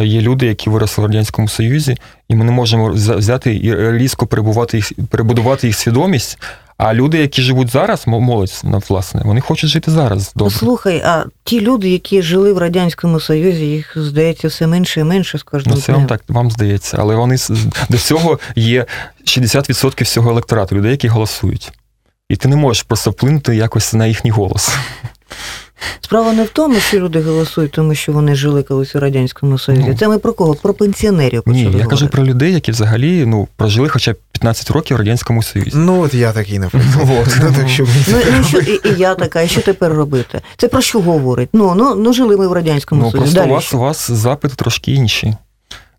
Є 0.03 0.21
люди, 0.21 0.47
які 0.47 0.71
виросли 0.71 1.05
в 1.05 1.07
радянському 1.07 1.49
Союзі, 1.49 1.97
і 2.29 2.35
ми 2.35 2.45
не 2.45 2.53
можемо 2.53 2.89
взяти 2.95 3.55
і 3.57 3.93
різко 3.99 4.27
перебувати 4.27 4.77
їх, 4.77 4.93
перебудувати 5.11 5.67
їх 5.67 5.77
свідомість. 5.77 6.39
А 6.83 6.95
люди, 6.95 7.19
які 7.19 7.43
живуть 7.43 7.71
зараз, 7.71 8.07
молодь 8.07 8.63
власне, 8.89 9.23
вони 9.25 9.41
хочуть 9.41 9.71
жити 9.71 9.91
зараз 9.91 10.33
Ну, 10.37 10.45
добре. 10.45 10.59
слухай, 10.59 11.03
а 11.05 11.25
ті 11.45 11.61
люди, 11.61 11.91
які 11.91 12.23
жили 12.23 12.53
в 12.53 12.59
Радянському 12.59 13.21
Союзі, 13.21 13.67
їх 13.67 13.93
здається 13.97 14.49
все 14.49 14.67
менше 14.67 15.01
і 15.01 15.05
менше 15.05 15.39
з 15.39 15.43
кожним 15.43 15.75
Ну, 15.75 15.81
це 15.81 15.93
вам 15.93 16.07
так 16.07 16.23
вам 16.29 16.51
здається, 16.51 16.97
але 17.01 17.15
вони 17.15 17.37
до 17.91 17.99
цього 17.99 18.39
є 18.57 18.87
60% 19.25 20.05
всього 20.05 20.31
електорату, 20.31 20.77
людей, 20.77 20.91
які 20.91 21.09
голосують. 21.09 21.73
І 22.29 22.37
ти 22.37 22.49
не 22.49 22.57
можеш 22.57 22.83
просто 22.83 23.11
вплинути 23.11 23.57
якось 23.57 23.93
на 23.93 24.07
їхній 24.07 24.31
голос. 24.31 24.71
Справа 26.01 26.33
не 26.33 26.45
в 26.45 26.49
тому, 26.49 26.75
що 26.75 27.01
люди 27.01 27.21
голосують, 27.21 27.73
тому 27.73 27.95
що 27.95 28.13
вони 28.13 28.35
жили 28.35 28.63
колись 28.63 28.97
у 28.97 29.01
Радянському 29.01 29.59
Союзі. 29.59 29.85
Ну. 29.89 29.95
Це 29.95 30.09
ми 30.09 30.19
про 30.19 30.33
кого? 30.33 30.55
Про 30.55 30.75
пенсіонерів 30.75 31.43
почали 31.43 31.65
Ні, 31.65 31.79
я 31.79 31.87
кажу 31.87 32.09
про 32.09 32.25
людей, 32.25 32.53
які 32.53 32.73
взагалі 32.73 33.27
ну, 33.27 33.49
прожили 33.57 33.89
хоча 33.89 34.13
б 34.13 34.17
15 34.41 34.71
років 34.71 34.97
в 34.97 35.01
Радянському 35.01 35.43
Союзі. 35.43 35.71
Ну, 35.75 36.01
от 36.01 36.15
я 36.15 36.33
такий, 36.33 36.59
наприклад. 36.59 36.95
Вот. 36.95 37.27
Ну, 37.43 37.53
так 37.57 37.67
Ну, 38.09 38.19
ну 38.39 38.45
що, 38.45 38.59
і, 38.59 38.81
і 38.85 38.95
я 38.99 39.15
така, 39.15 39.43
і 39.43 39.49
що 39.49 39.61
тепер 39.61 39.93
робити? 39.93 40.41
Це 40.57 40.69
про 40.69 40.81
що 40.81 41.01
говорить? 41.01 41.49
Ну, 41.53 41.75
ну, 41.77 41.95
ну 41.95 42.13
жили 42.13 42.37
ми 42.37 42.49
в 42.49 42.53
Радянському 42.53 43.03
Ну, 43.03 43.11
Союзі. 43.11 43.35
просто 43.37 43.49
у 43.49 43.51
вас, 43.53 43.65
що? 43.65 43.77
у 43.77 43.81
вас 43.81 44.11
запити 44.11 44.55
трошки 44.57 44.93
інші. 44.93 45.35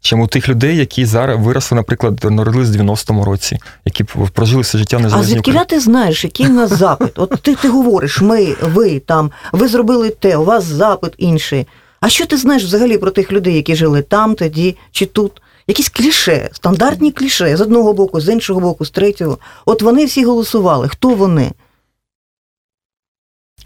Чим 0.03 0.21
у 0.21 0.27
тих 0.27 0.49
людей, 0.49 0.77
які 0.77 1.05
зараз 1.05 1.39
виросли, 1.45 1.75
наприклад, 1.75 2.19
народились 2.23 2.69
в 2.69 2.71
90-му 2.75 3.25
році, 3.25 3.57
які 3.85 4.03
прожили 4.03 4.61
все 4.61 4.77
життя 4.77 4.97
в 4.97 5.05
А 5.05 5.23
звідки 5.23 5.39
Україні. 5.39 5.65
ти 5.69 5.79
знаєш, 5.79 6.23
який 6.23 6.45
в 6.45 6.49
нас 6.49 6.73
запит? 6.73 7.11
От 7.19 7.41
ти, 7.41 7.55
ти 7.55 7.69
говориш, 7.69 8.21
ми, 8.21 8.55
ви 8.61 8.99
там, 8.99 9.31
ви 9.51 9.67
зробили 9.67 10.09
те, 10.09 10.37
у 10.37 10.45
вас 10.45 10.63
запит 10.63 11.13
інший. 11.17 11.67
А 11.99 12.09
що 12.09 12.25
ти 12.25 12.37
знаєш 12.37 12.63
взагалі 12.63 12.97
про 12.97 13.11
тих 13.11 13.31
людей, 13.31 13.55
які 13.55 13.75
жили 13.75 14.01
там, 14.01 14.35
тоді 14.35 14.77
чи 14.91 15.05
тут? 15.05 15.41
Якісь 15.67 15.89
кліше, 15.89 16.49
стандартні 16.53 17.11
кліше 17.11 17.57
з 17.57 17.61
одного 17.61 17.93
боку, 17.93 18.21
з 18.21 18.29
іншого 18.33 18.59
боку, 18.59 18.85
з 18.85 18.91
третього. 18.91 19.37
От 19.65 19.81
вони 19.81 20.05
всі 20.05 20.25
голосували. 20.25 20.87
Хто 20.89 21.15
вони? 21.15 21.51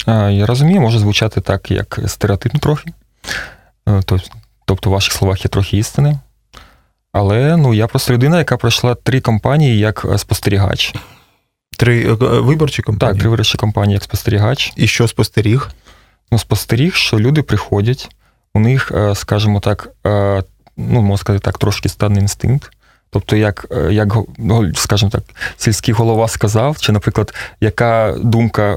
Я 0.08 0.46
розумію, 0.46 0.82
може 0.82 1.00
звучати 1.00 1.42
так, 1.42 1.72
як 1.72 2.00
стереотипно 2.08 2.60
трохи. 2.60 2.90
Е, 3.90 4.02
Тобто 4.66 4.90
в 4.90 4.94
ваших 4.94 5.14
словах 5.14 5.46
є 5.46 5.50
трохи 5.50 5.78
істини. 5.78 6.20
Але 7.18 7.58
ну, 7.58 7.74
я 7.74 7.88
просто 7.88 8.14
людина, 8.14 8.38
яка 8.38 8.58
пройшла 8.58 8.96
три 8.96 9.22
кампанії 9.22 9.78
як 9.80 10.06
е, 10.06 10.18
спостерігач. 10.18 10.94
Три 11.78 12.06
е, 12.06 12.12
е, 12.12 12.16
виборчі 12.16 12.78
Так, 12.78 12.86
компанії. 12.86 13.20
три 13.20 13.30
виборчі 13.30 13.58
кампанії 13.58 13.94
як 13.94 14.04
спостерігач. 14.04 14.74
І 14.76 14.88
що 14.88 15.08
спостеріг? 15.08 15.70
Ну, 16.32 16.40
спостеріг, 16.40 16.96
що 16.96 17.20
люди 17.20 17.42
приходять, 17.42 18.10
у 18.54 18.60
них, 18.60 18.92
скажімо 19.14 19.60
так, 19.60 19.90
ну, 20.78 21.02
можна 21.02 21.18
сказати 21.18 21.46
так, 21.46 21.58
трошки 21.58 21.90
стадний 21.90 22.22
інстинкт. 22.22 22.72
Тобто, 23.10 23.36
як, 23.36 23.66
е, 23.72 23.94
як 23.94 24.18
ну, 24.38 24.76
скажімо 24.76 25.12
так, 25.12 25.24
сільський 25.58 25.94
голова 25.94 26.28
сказав, 26.28 26.78
чи, 26.78 26.92
наприклад, 26.92 27.34
яка 27.62 28.16
думка 28.18 28.76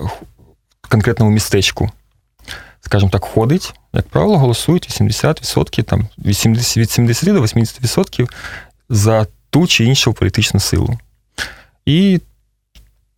в 0.82 0.88
конкретному 0.88 1.32
містечку, 1.32 1.90
скажімо 2.80 3.10
так, 3.10 3.24
ходить, 3.24 3.74
як 3.92 4.08
правило, 4.08 4.38
голосують 4.38 4.90
80%, 4.90 5.82
там, 5.82 6.06
80, 6.18 6.76
від 6.76 6.90
70 6.90 7.34
до 7.34 7.42
80% 7.42 8.28
за 8.88 9.26
ту 9.50 9.66
чи 9.66 9.84
іншу 9.84 10.12
політичну 10.12 10.60
силу. 10.60 10.98
І 11.86 12.20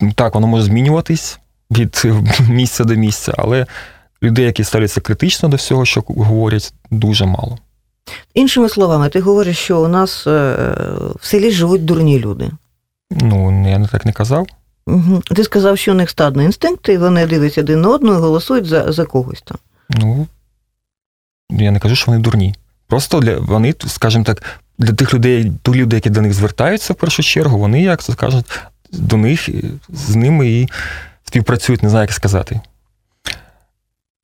ну, 0.00 0.12
так, 0.12 0.34
воно 0.34 0.46
може 0.46 0.64
змінюватись 0.64 1.38
від 1.70 2.02
місця 2.48 2.84
до 2.84 2.94
місця, 2.94 3.34
але 3.38 3.66
людей, 4.22 4.44
які 4.44 4.64
ставляться 4.64 5.00
критично 5.00 5.48
до 5.48 5.56
всього, 5.56 5.84
що 5.84 6.04
говорять, 6.06 6.74
дуже 6.90 7.26
мало. 7.26 7.58
Іншими 8.34 8.68
словами, 8.68 9.08
ти 9.08 9.20
говориш, 9.20 9.58
що 9.58 9.80
у 9.82 9.88
нас 9.88 10.26
е, 10.26 10.56
в 11.20 11.26
селі 11.26 11.50
живуть 11.50 11.84
дурні 11.84 12.18
люди. 12.18 12.50
Ну, 13.10 13.68
я 13.70 13.78
не 13.78 13.86
так 13.86 14.06
не 14.06 14.12
казав. 14.12 14.46
Угу. 14.86 15.22
Ти 15.36 15.44
сказав, 15.44 15.78
що 15.78 15.92
у 15.92 15.94
них 15.94 16.10
стадний 16.10 16.46
інстинкт, 16.46 16.88
і 16.88 16.96
вони 16.96 17.26
дивляться 17.26 17.60
один 17.60 17.80
на 17.80 17.88
одного 17.88 18.18
і 18.18 18.20
голосують 18.20 18.66
за, 18.66 18.92
за 18.92 19.04
когось 19.04 19.42
там. 19.42 19.58
Ну, 19.90 20.26
я 21.50 21.70
не 21.70 21.80
кажу, 21.80 21.96
що 21.96 22.10
вони 22.10 22.22
дурні. 22.22 22.54
Просто 22.86 23.20
для 23.20 23.38
вони, 23.38 23.74
скажімо 23.86 24.24
так, 24.24 24.42
для 24.78 24.92
тих 24.92 25.14
людей, 25.14 25.52
тих 25.62 25.74
людей, 25.74 25.96
які 25.96 26.10
до 26.10 26.22
них 26.22 26.32
звертаються 26.32 26.92
в 26.92 26.96
першу 26.96 27.22
чергу, 27.22 27.58
вони, 27.58 27.82
як 27.82 28.02
це 28.02 28.14
кажуть, 28.14 28.46
до 28.92 29.16
них 29.16 29.48
е, 29.48 29.52
з 29.88 30.16
ними 30.16 30.48
і 30.48 30.68
співпрацюють, 31.24 31.82
не 31.82 31.90
знаю, 31.90 32.02
як 32.02 32.12
сказати. 32.12 32.60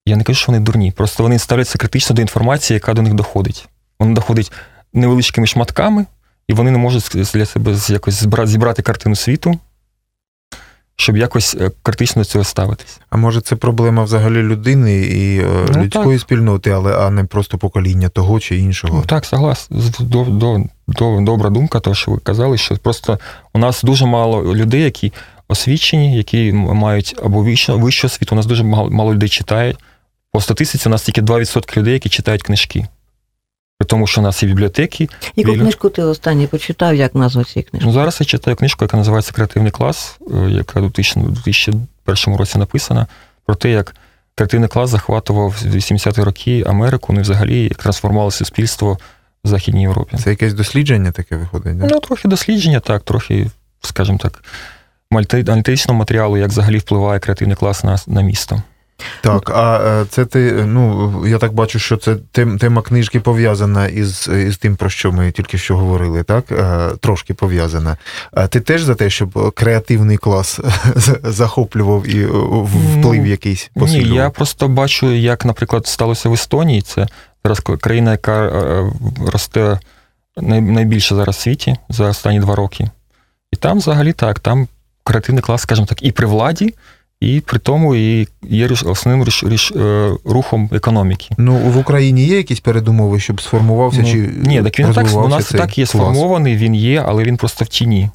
Я 0.06 0.16
не 0.16 0.24
кажу, 0.24 0.38
що 0.38 0.52
вони 0.52 0.64
дурні. 0.64 0.90
Просто 0.92 1.22
вони 1.22 1.38
ставляться 1.38 1.78
критично 1.78 2.16
до 2.16 2.22
інформації, 2.22 2.74
яка 2.74 2.94
до 2.94 3.02
них 3.02 3.14
доходить. 3.14 3.68
Вона 4.00 4.14
доходить 4.14 4.52
невеличкими 4.92 5.46
шматками, 5.46 6.06
і 6.48 6.52
вони 6.52 6.70
не 6.70 6.78
можуть 6.78 7.10
для 7.34 7.46
себе 7.46 7.76
якось 7.88 8.22
збра- 8.26 8.46
зібрати 8.46 8.82
картину 8.82 9.16
світу, 9.16 9.58
щоб 10.96 11.16
якось 11.16 11.54
е, 11.60 11.70
критично 11.82 12.22
до 12.22 12.26
цього 12.28 12.44
ставитись. 12.44 13.00
А 13.10 13.16
може 13.16 13.40
це 13.40 13.56
проблема 13.56 14.02
взагалі 14.04 14.42
людини 14.42 14.96
і 14.96 15.38
е, 15.38 15.66
Ну, 15.74 15.82
людської 15.82 16.18
спільноти, 16.18 16.70
але 16.70 16.96
а 16.98 17.10
не 17.10 17.24
просто 17.24 17.58
покоління 17.58 18.08
того 18.08 18.40
чи 18.40 18.56
іншого. 18.56 18.96
Ну, 18.98 19.02
так, 19.06 19.24
соглас. 19.24 19.68
До, 20.00 20.24
до, 20.24 20.62
до, 20.86 21.20
добра 21.20 21.50
думка, 21.50 21.80
то, 21.80 21.94
що 21.94 22.10
ви 22.10 22.18
казали, 22.18 22.58
що 22.58 22.76
просто 22.76 23.18
у 23.52 23.58
нас 23.58 23.82
дуже 23.82 24.06
мало 24.06 24.54
людей, 24.54 24.82
які 24.82 25.12
освічені, 25.48 26.16
які 26.16 26.52
мають 26.52 27.16
або 27.24 27.42
вищу, 27.42 27.78
вищу 27.78 28.06
освіту. 28.06 28.34
У 28.34 28.36
нас 28.36 28.46
дуже 28.46 28.64
мало, 28.64 28.90
мало 28.90 29.14
людей 29.14 29.28
читають. 29.28 29.78
По 30.36 30.40
статистиці 30.40 30.88
у 30.88 30.90
нас 30.90 31.02
тільки 31.02 31.22
2% 31.22 31.76
людей, 31.76 31.92
які 31.92 32.08
читають 32.08 32.42
книжки. 32.42 32.86
При 33.78 33.86
тому, 33.86 34.06
що 34.06 34.20
у 34.20 34.24
нас 34.24 34.42
є 34.42 34.48
бібліотеки. 34.48 35.08
Яку 35.36 35.52
Вільно. 35.52 35.62
книжку 35.62 35.88
ти 35.88 36.02
останнє 36.02 36.46
почитав, 36.46 36.94
як 36.94 37.14
назва 37.14 37.44
цієї 37.44 37.64
книжки? 37.70 37.86
Ну, 37.86 37.92
зараз 37.92 38.16
я 38.20 38.26
читаю 38.26 38.56
книжку, 38.56 38.84
яка 38.84 38.96
називається 38.96 39.32
Креативний 39.32 39.72
клас, 39.72 40.18
е, 40.34 40.50
яка 40.50 40.80
у 40.80 40.88
2001 40.88 42.36
році 42.36 42.58
написана, 42.58 43.06
про 43.46 43.54
те, 43.54 43.70
як 43.70 43.96
креативний 44.34 44.68
клас 44.68 44.90
захватував 44.90 45.50
в 45.50 45.76
80-ті 45.76 46.22
роки 46.22 46.64
Америку, 46.66 47.12
ну 47.12 47.18
і 47.18 47.22
взагалі 47.22 47.62
як 47.62 47.74
трансформувалося 47.74 48.38
суспільство 48.38 48.98
в 49.44 49.48
Західній 49.48 49.82
Європі. 49.82 50.16
Це 50.16 50.30
якесь 50.30 50.54
дослідження 50.54 51.12
таке 51.12 51.36
виходить, 51.36 51.78
да? 51.78 51.86
Ну, 51.86 52.00
трохи 52.00 52.28
дослідження, 52.28 52.80
так, 52.80 53.02
трохи, 53.02 53.50
скажімо 53.82 54.18
так, 54.22 54.44
мальти- 55.10 55.50
аналітичного 55.50 55.98
матеріалу, 55.98 56.36
як 56.36 56.48
взагалі 56.48 56.78
впливає 56.78 57.20
креативний 57.20 57.56
клас 57.56 57.84
на, 57.84 57.98
на 58.06 58.20
місто. 58.22 58.62
Так, 59.20 59.50
а 59.50 59.80
е, 60.02 60.06
це 60.10 60.24
ти, 60.24 60.52
ну 60.52 61.12
я 61.26 61.38
так 61.38 61.52
бачу, 61.52 61.78
що 61.78 61.96
це 61.96 62.16
тем- 62.32 62.58
тема 62.58 62.82
книжки 62.82 63.20
пов'язана 63.20 63.86
із, 63.86 64.28
із 64.46 64.58
тим, 64.58 64.76
про 64.76 64.90
що 64.90 65.12
ми 65.12 65.30
тільки 65.30 65.58
що 65.58 65.76
говорили, 65.76 66.22
так? 66.22 66.52
Е, 66.52 66.90
Трошки 67.00 67.34
пов'язана. 67.34 67.96
А 68.32 68.46
ти 68.46 68.60
теж 68.60 68.82
за 68.82 68.94
те, 68.94 69.10
щоб 69.10 69.54
креативний 69.54 70.16
клас 70.16 70.60
захоплював 71.22 72.08
і 72.08 72.22
е, 72.22 72.26
вплив 72.26 73.22
Ну, 73.22 73.26
якийсь 73.26 73.70
Ні, 73.76 73.98
я 73.98 74.30
просто 74.30 74.68
бачу, 74.68 75.12
як, 75.12 75.44
наприклад, 75.44 75.86
сталося 75.86 76.28
в 76.28 76.32
Естонії. 76.32 76.82
Це 76.82 77.06
зараз 77.44 77.60
країна, 77.60 78.10
яка 78.10 78.46
е, 78.46 78.92
росте 79.32 79.78
найбільше 80.36 81.14
зараз 81.14 81.36
в 81.36 81.40
світі 81.40 81.76
за 81.88 82.08
останні 82.08 82.40
два 82.40 82.54
роки. 82.54 82.90
І 83.52 83.56
там 83.56 83.78
взагалі 83.78 84.12
так, 84.12 84.40
там 84.40 84.68
креативний 85.04 85.42
клас, 85.42 85.62
скажімо 85.62 85.86
так, 85.86 86.02
і 86.02 86.12
при 86.12 86.26
владі, 86.26 86.74
і 87.20 87.40
при 87.40 87.58
тому 87.58 87.94
і 87.94 88.28
є 88.42 88.66
ріш- 88.66 88.90
основним 88.90 89.26
е, 89.76 90.10
рухом 90.24 90.70
економіки. 90.72 91.34
Ну, 91.38 91.56
в 91.56 91.78
Україні 91.78 92.24
є 92.24 92.36
якісь 92.36 92.60
передумови, 92.60 93.20
щоб 93.20 93.40
сформувався 93.40 94.00
Ну, 94.02 94.08
чи 94.12 94.16
ні, 94.16 94.62
так 94.62 94.78
він 94.78 94.92
так, 94.92 95.06
у 95.14 95.28
нас 95.28 95.50
і 95.50 95.56
так 95.56 95.78
є 95.78 95.84
клас? 95.84 95.88
сформований, 95.88 96.56
він 96.56 96.74
є, 96.74 97.02
але 97.06 97.24
він 97.24 97.36
просто 97.36 97.64
в 97.64 97.68
тіні. 97.68 98.10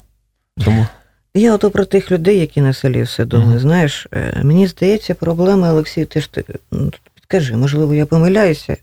Тому 0.64 0.86
Я 1.34 1.54
ото 1.54 1.70
про 1.70 1.84
тих 1.84 2.10
людей, 2.10 2.38
які 2.38 2.60
на 2.60 2.72
селі 2.72 3.02
все 3.02 3.24
думаю. 3.24 3.50
Мгм. 3.50 3.58
Знаєш, 3.58 4.06
е, 4.14 4.40
мені 4.44 4.66
здається, 4.66 5.14
проблема, 5.14 5.70
Олексій, 5.70 6.04
ти 6.04 6.20
ж 6.20 6.32
ти 6.32 6.44
ну, 6.72 6.92
підкажи, 7.14 7.56
можливо, 7.56 7.94
я 7.94 8.06
помиляюся. 8.06 8.76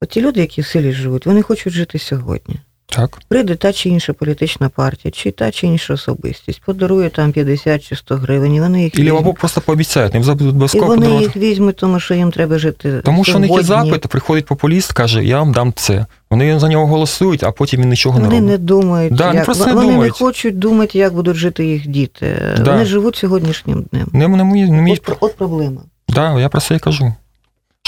От 0.00 0.08
ті 0.08 0.20
люди, 0.20 0.40
які 0.40 0.60
в 0.60 0.66
селі 0.66 0.92
живуть, 0.92 1.26
вони 1.26 1.42
хочуть 1.42 1.72
жити 1.72 1.98
сьогодні. 1.98 2.56
Так. 2.86 3.18
Прийде 3.28 3.54
та 3.54 3.72
чи 3.72 3.88
інша 3.88 4.12
політична 4.12 4.68
партія, 4.68 5.12
чи 5.12 5.30
та 5.30 5.50
чи 5.50 5.66
інша 5.66 5.94
особистість, 5.94 6.62
подарує 6.66 7.08
там 7.10 7.32
50 7.32 7.84
чи 7.88 7.96
100 7.96 8.16
гривень, 8.16 8.54
і 8.54 8.60
вони 8.60 8.82
їх 8.82 8.94
Ілі 8.94 9.02
візьмуть. 9.04 9.20
або 9.20 9.32
просто 9.34 9.60
пообіцяють, 9.60 10.14
не 10.14 10.20
будуть 10.20 10.74
І 10.74 10.78
вони 10.80 10.96
подарувати. 10.96 11.24
їх 11.24 11.36
візьмуть, 11.36 11.76
тому 11.76 12.00
що 12.00 12.14
їм 12.14 12.30
треба 12.32 12.58
жити. 12.58 13.00
Тому 13.04 13.24
що 13.24 13.36
у 13.36 13.40
них 13.40 13.50
є 13.50 13.62
запит, 13.62 14.06
приходить 14.06 14.46
популіст, 14.46 14.92
каже, 14.92 15.24
я 15.24 15.38
вам 15.38 15.52
дам 15.52 15.72
це. 15.76 16.06
Вони 16.30 16.58
за 16.58 16.68
нього 16.68 16.86
голосують, 16.86 17.42
а 17.44 17.52
потім 17.52 17.80
він 17.82 17.88
нічого 17.88 18.18
не 18.18 18.24
Вони 18.24 18.40
не 18.40 18.58
думають, 18.58 19.14
Да, 19.14 19.24
вони 19.26 19.36
як... 19.36 19.44
просто 19.44 19.66
не 19.66 19.72
вони 19.72 19.86
думають. 19.86 20.12
не 20.20 20.26
хочуть 20.26 20.58
думати, 20.58 20.98
як 20.98 21.14
будуть 21.14 21.36
жити 21.36 21.66
їх 21.66 21.86
діти. 21.86 22.36
Да. 22.64 22.72
Вони 22.72 22.84
живуть 22.84 23.16
сьогоднішнім 23.16 23.82
днем. 23.92 24.08
Не, 24.12 24.28
не, 24.28 24.42
вміють- 24.42 24.70
не 24.70 24.78
вміють. 24.78 25.02
От, 25.08 25.16
от 25.20 25.36
проблема. 25.36 25.80
Да, 26.08 26.40
я 26.40 26.48
про 26.48 26.60
це 26.60 26.74
і 26.74 26.78
кажу. 26.78 27.12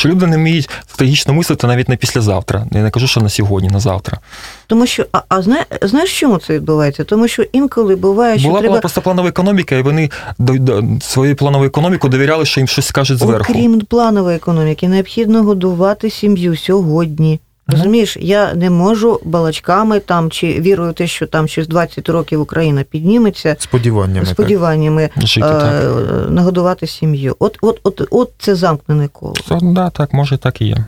Що 0.05 0.11
люди 0.11 0.27
не 0.27 0.37
вміють 0.37 0.71
стратегічно 0.87 1.35
мислити 1.35 1.67
навіть 1.67 1.89
не 1.89 1.97
післязавтра. 1.97 2.67
Я 2.73 2.83
не 2.83 2.91
кажу, 2.91 3.07
що 3.07 3.21
на 3.21 3.29
сьогодні, 3.29 3.69
на 3.69 3.81
завтра. 3.81 4.19
Тому 4.67 4.87
що, 4.87 5.07
а, 5.13 5.21
а 5.29 5.43
зна, 5.43 5.65
знаєш, 5.83 6.21
чому 6.21 6.39
це 6.39 6.55
відбувається? 6.55 7.05
Тому 7.05 7.29
що 7.29 7.43
інколи 7.43 7.97
буває, 7.97 8.39
що 8.39 8.49
Була 8.49 8.61
треба, 8.61 8.71
була 8.71 8.81
просто 8.81 9.01
планова 9.01 9.29
економіка, 9.29 9.75
і 9.75 9.83
вони 9.83 10.11
до, 10.39 10.53
до, 10.53 10.81
до 10.81 11.01
своєї 11.01 11.35
планової 11.35 11.69
економіки 11.69 12.09
довіряли, 12.09 12.45
що 12.45 12.61
їм 12.61 12.69
щось 12.69 12.87
скажуть 12.87 13.19
зверху. 13.19 13.53
окрім 13.53 13.81
планової 13.81 14.37
економіки, 14.37 14.89
необхідно 14.89 15.43
годувати 15.43 16.11
сім'ю 16.11 16.57
сьогодні. 16.57 17.41
Розумієш, 17.67 18.17
я 18.21 18.55
не 18.55 18.71
можу 18.71 19.21
балачками 19.25 20.01
там 20.01 20.31
чи 20.31 20.61
вірою 20.61 20.93
те, 20.93 21.07
що 21.07 21.27
там 21.27 21.49
через 21.49 21.69
20 21.69 22.09
років 22.09 22.41
Україна 22.41 22.83
підніметься, 22.83 23.57
Сподіваннями. 23.59 24.27
сподіваннями 24.27 25.03
е, 25.03 25.41
так. 25.41 26.31
нагодувати 26.31 26.87
сім'ю. 26.87 27.37
От, 27.39 27.59
от, 27.61 27.81
от, 27.83 28.03
от 28.11 28.33
це 28.39 28.55
замкнене 28.55 29.09
коло. 29.09 29.35
Да, 29.63 29.91
так, 29.91 30.13
може, 30.13 30.39
так 30.39 30.61
і 30.61 30.67
є. 30.67 30.85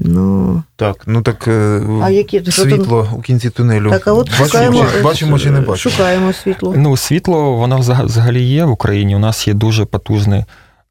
Ну, 0.00 0.62
Так, 0.76 1.02
ну 1.06 1.22
так 1.22 1.48
е, 1.48 1.82
а 2.02 2.10
які 2.10 2.50
світло 2.50 3.08
у 3.16 3.20
кінці 3.20 3.50
тунелю. 3.50 3.90
Так, 3.90 4.06
а 4.06 4.12
от 4.12 4.30
бачимо, 4.30 4.46
шукаємо, 4.46 4.86
чи, 4.94 5.02
бачимо 5.02 5.38
чи 5.38 5.50
не 5.50 5.60
бачимо. 5.60 5.76
шукаємо 5.76 6.32
світло. 6.32 6.74
Ну, 6.76 6.96
світло, 6.96 7.56
воно 7.56 7.78
взага- 7.78 8.04
взагалі 8.04 8.42
є 8.42 8.64
в 8.64 8.70
Україні. 8.70 9.16
У 9.16 9.18
нас 9.18 9.48
є 9.48 9.54
дуже 9.54 9.84
потужний 9.84 10.44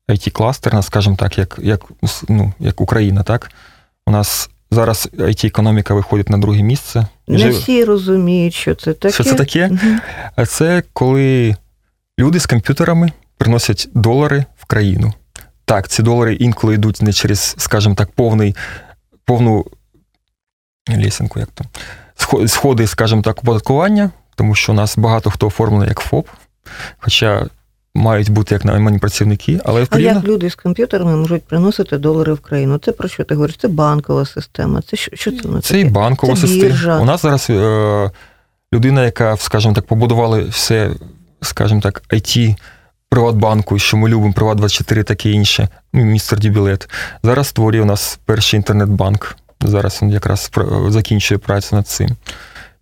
IT-кластер, 0.09 0.83
скажімо 0.83 1.15
так, 1.19 1.37
як, 1.37 1.59
як, 1.63 1.81
ну, 2.29 2.53
як 2.59 2.81
Україна, 2.81 3.23
так? 3.23 3.51
У 4.07 4.11
нас 4.11 4.49
зараз 4.71 5.09
IT-економіка 5.13 5.93
виходить 5.93 6.29
на 6.29 6.37
друге 6.37 6.63
місце. 6.63 7.07
Не 7.27 7.37
Вже- 7.37 7.49
всі 7.49 7.83
розуміють, 7.85 8.53
що 8.53 8.75
це 8.75 8.93
таке. 8.93 9.13
Що 9.13 9.23
це 9.23 9.33
таке? 9.33 9.71
А 10.35 10.45
це 10.45 10.83
коли 10.93 11.55
люди 12.19 12.39
з 12.39 12.45
комп'ютерами 12.45 13.11
приносять 13.37 13.89
долари 13.93 14.45
в 14.57 14.65
країну. 14.65 15.13
Так, 15.65 15.87
ці 15.87 16.03
долари 16.03 16.35
інколи 16.35 16.73
йдуть 16.73 17.01
не 17.01 17.13
через, 17.13 17.55
скажімо 17.57 17.95
так, 17.95 18.11
повний, 18.11 18.55
повну 19.25 19.65
лісенку, 20.89 21.39
як 21.39 21.49
там, 21.49 21.67
сходи, 22.47 22.87
скажімо 22.87 23.21
так, 23.21 23.37
оподаткування, 23.39 24.11
тому 24.35 24.55
що 24.55 24.71
у 24.71 24.75
нас 24.75 24.97
багато 24.97 25.29
хто 25.29 25.47
оформлений 25.47 25.87
як 25.89 25.99
ФОП, 25.99 26.27
хоча 26.97 27.45
мають 27.97 28.29
бути 28.29 28.55
як 28.55 28.65
наймані 28.65 28.97
працівники, 28.97 29.59
але 29.65 29.87
А 29.89 29.99
як 29.99 30.23
люди 30.23 30.49
з 30.49 30.55
комп'ютерами 30.55 31.15
можуть 31.15 31.43
приносити 31.43 31.97
долари 31.97 32.33
в 32.33 32.39
країну? 32.39 32.77
Це 32.77 32.91
про 32.91 33.07
що 33.07 33.23
ти 33.23 33.35
говориш? 33.35 33.55
Це 33.57 33.67
банкова 33.67 34.25
система. 34.25 34.81
Це 34.81 34.97
що, 34.97 35.15
що 35.15 35.31
це 35.31 35.47
на 35.47 35.61
Це 35.61 35.79
і 35.79 35.85
банкова 35.85 36.33
Це 36.33 36.41
система. 36.41 36.63
біржа. 36.63 36.99
У 36.99 37.05
нас 37.05 37.21
зараз 37.21 37.47
е, 37.49 38.11
людина, 38.73 39.05
яка, 39.05 39.37
скажімо 39.37 39.73
так, 39.73 39.85
побудували 39.85 40.43
все, 40.43 40.91
скажімо 41.41 41.81
так, 41.81 42.03
IT 42.09 42.55
Приватбанку, 43.09 43.79
що 43.79 43.97
ми 43.97 44.09
любимо, 44.09 44.33
Приват24 44.33 45.03
таке 45.03 45.29
інше, 45.29 45.69
ну, 45.93 46.03
містер 46.03 46.39
Дібілет. 46.39 46.89
Зараз 47.23 47.47
створює 47.47 47.81
у 47.81 47.85
нас 47.85 48.19
перший 48.25 48.57
інтернет-банк. 48.57 49.37
Зараз 49.61 49.99
він 50.01 50.09
якраз 50.09 50.51
закінчує 50.87 51.37
працю 51.37 51.75
над 51.75 51.87
цим. 51.87 52.09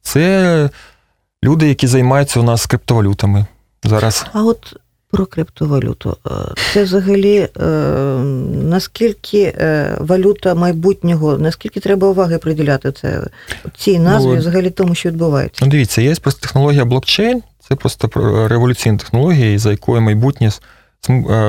Це 0.01 0.69
люди, 1.43 1.67
які 1.67 1.87
займаються 1.87 2.39
у 2.39 2.43
нас 2.43 2.65
криптовалютами. 2.65 3.45
Зараз 3.83 4.25
А 4.33 4.43
от 4.43 4.75
про 5.15 5.25
криптовалюту. 5.25 6.17
Е, 6.27 6.29
Це 6.73 6.83
взагалі 6.83 7.49
е, 7.57 7.65
наскільки 8.63 9.41
е, 9.41 9.97
валюта 9.99 10.55
майбутнього, 10.55 11.37
наскільки 11.37 11.79
треба 11.79 12.07
уваги 12.07 12.37
приділяти 12.37 12.91
це 12.91 13.21
цій 13.77 13.99
назві, 13.99 14.27
Ну, 14.29 14.35
взагалі 14.37 14.69
тому, 14.69 14.95
що 14.95 15.09
відбувається? 15.09 15.65
Ну, 15.65 15.71
дивіться, 15.71 16.01
є 16.01 16.15
просто 16.15 16.41
технологія 16.41 16.85
блокчейн, 16.85 17.43
це 17.69 17.75
просто 17.75 18.07
про- 18.07 18.47
революційна 18.47 18.97
технологія, 18.97 19.59
за 19.59 19.71
якою 19.71 20.01
майбутнє 20.01 20.51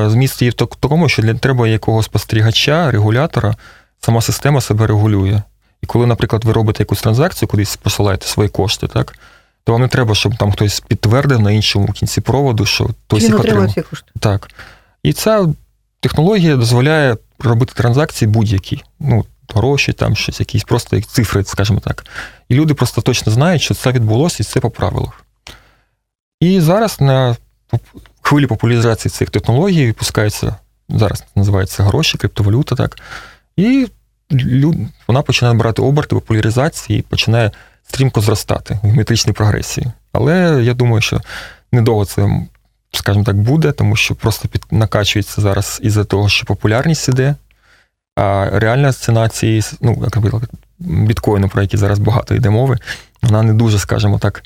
зміст 0.06 0.42
її 0.42 0.50
в 0.50 0.54
такому, 0.54 1.08
що 1.08 1.22
для 1.22 1.34
треба 1.34 1.68
якогось 1.68 2.06
спостерігача, 2.06 2.90
регулятора, 2.90 3.54
сама 4.00 4.20
система 4.20 4.60
себе 4.60 4.86
регулює. 4.86 5.42
І 5.82 5.86
коли, 5.86 6.06
наприклад, 6.06 6.44
ви 6.44 6.52
робите 6.52 6.82
якусь 6.82 7.02
транзакцію, 7.02 7.48
кудись 7.48 7.76
посилаєте 7.76 8.26
свої 8.26 8.48
кошти, 8.48 8.86
так, 8.86 9.14
то 9.66 9.72
вам 9.72 9.82
не 9.82 9.88
треба, 9.88 10.14
щоб 10.14 10.36
там 10.36 10.52
хтось 10.52 10.80
підтвердив 10.80 11.40
на 11.40 11.50
іншому 11.50 11.86
кінці 11.88 12.20
проводу, 12.20 12.66
що 12.66 12.84
хтось 12.84 13.22
їх 13.22 13.40
отримав. 13.40 13.74
Так. 14.20 14.50
І 15.02 15.12
ця 15.12 15.46
технологія 16.00 16.56
дозволяє 16.56 17.16
робити 17.38 17.72
транзакції 17.76 18.28
будь-які. 18.28 18.82
Ну, 19.00 19.24
гроші, 19.54 19.92
там 19.92 20.16
щось, 20.16 20.40
якісь 20.40 20.64
просто 20.64 20.96
як 20.96 21.06
цифри, 21.06 21.44
скажімо 21.44 21.80
так. 21.80 22.06
І 22.48 22.54
люди 22.54 22.74
просто 22.74 23.00
точно 23.00 23.32
знають, 23.32 23.62
що 23.62 23.74
це 23.74 23.92
відбулося 23.92 24.36
і 24.40 24.44
це 24.44 24.60
по 24.60 24.70
правилах. 24.70 25.24
І 26.40 26.60
зараз 26.60 27.00
на 27.00 27.36
хвилі 28.22 28.46
популяризації 28.46 29.10
цих 29.10 29.30
технологій 29.30 29.86
випускаються, 29.86 30.56
зараз 30.88 31.24
називається 31.34 31.82
гроші, 31.82 32.18
криптовалюта, 32.18 32.74
так. 32.76 32.98
І 33.56 33.86
лю- 34.30 34.88
вона 35.08 35.22
починає 35.22 35.54
набирати 35.54 35.82
оберти 35.82 36.14
популяризації 36.14 36.98
і 36.98 37.02
починає 37.02 37.50
стрімко 37.88 38.20
зростати 38.20 38.78
в 38.82 38.86
геометричній 38.86 39.32
прогресії. 39.32 39.86
Але 40.12 40.60
я 40.62 40.74
думаю, 40.74 41.00
що 41.00 41.20
недовго 41.72 42.04
це, 42.04 42.28
скажімо 42.92 43.24
так, 43.24 43.36
буде, 43.36 43.72
тому 43.72 43.96
що 43.96 44.14
просто 44.14 44.48
під, 44.48 44.62
накачується 44.70 45.40
зараз 45.40 45.78
із-за 45.82 46.04
того, 46.04 46.28
що 46.28 46.46
популярність 46.46 47.08
іде, 47.08 47.34
а 48.16 48.50
реальна 48.52 48.92
ціна 48.92 49.28
цієї, 49.28 49.62
ну, 49.80 49.98
як 50.04 50.16
наприклад, 50.16 50.42
біткоїну, 50.78 51.48
про 51.48 51.62
який 51.62 51.80
зараз 51.80 51.98
багато 51.98 52.34
йде 52.34 52.50
мови, 52.50 52.78
вона 53.22 53.42
не 53.42 53.54
дуже, 53.54 53.78
скажімо 53.78 54.18
так, 54.18 54.42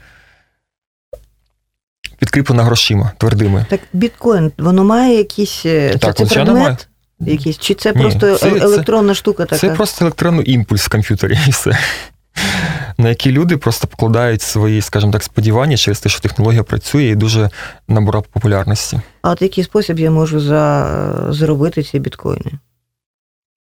підкріплена 2.19 2.65
грошима 2.65 3.13
твердими. 3.19 3.67
Так, 3.71 3.81
біткоін, 3.93 4.53
воно 4.59 4.85
має 4.85 5.19
якісь. 5.19 5.63
е, 5.67 5.99
Так, 5.99 6.17
це 6.17 6.27
предмет? 6.27 6.89
Якийсь, 7.21 7.59
чи 7.59 7.75
це 7.75 7.93
Ні, 7.97 8.03
просто 8.03 8.37
це- 8.39 8.49
е- 8.49 8.85
це- 9.07 9.15
штука 9.15 9.45
така? 9.45 9.59
Це 9.59 9.71
просто 9.71 10.05
електронний 10.05 10.53
імпульс 10.53 10.87
в 10.87 10.89
комп'ютері 10.89 11.39
і 11.47 11.51
все. 11.51 11.79
На 13.01 13.09
які 13.09 13.33
люди 13.33 13.57
просто 13.57 13.87
покладають 13.87 14.43
свої, 14.43 14.83
скажімо 14.83 15.13
так, 15.13 15.23
сподівання 15.23 15.77
через 15.77 16.01
те, 16.01 16.09
що 16.09 16.21
технологія 16.21 16.63
працює 16.63 17.05
і 17.05 17.15
дуже 17.15 17.51
набула 17.89 18.21
популярності. 18.21 19.01
А 19.23 19.31
от 19.31 19.43
який 19.43 19.65
спосіб 19.65 19.99
я 19.99 20.11
можу 20.11 20.41
за... 20.41 21.27
заробити 21.29 21.83
ці 21.83 21.99
біткоїни? 21.99 22.53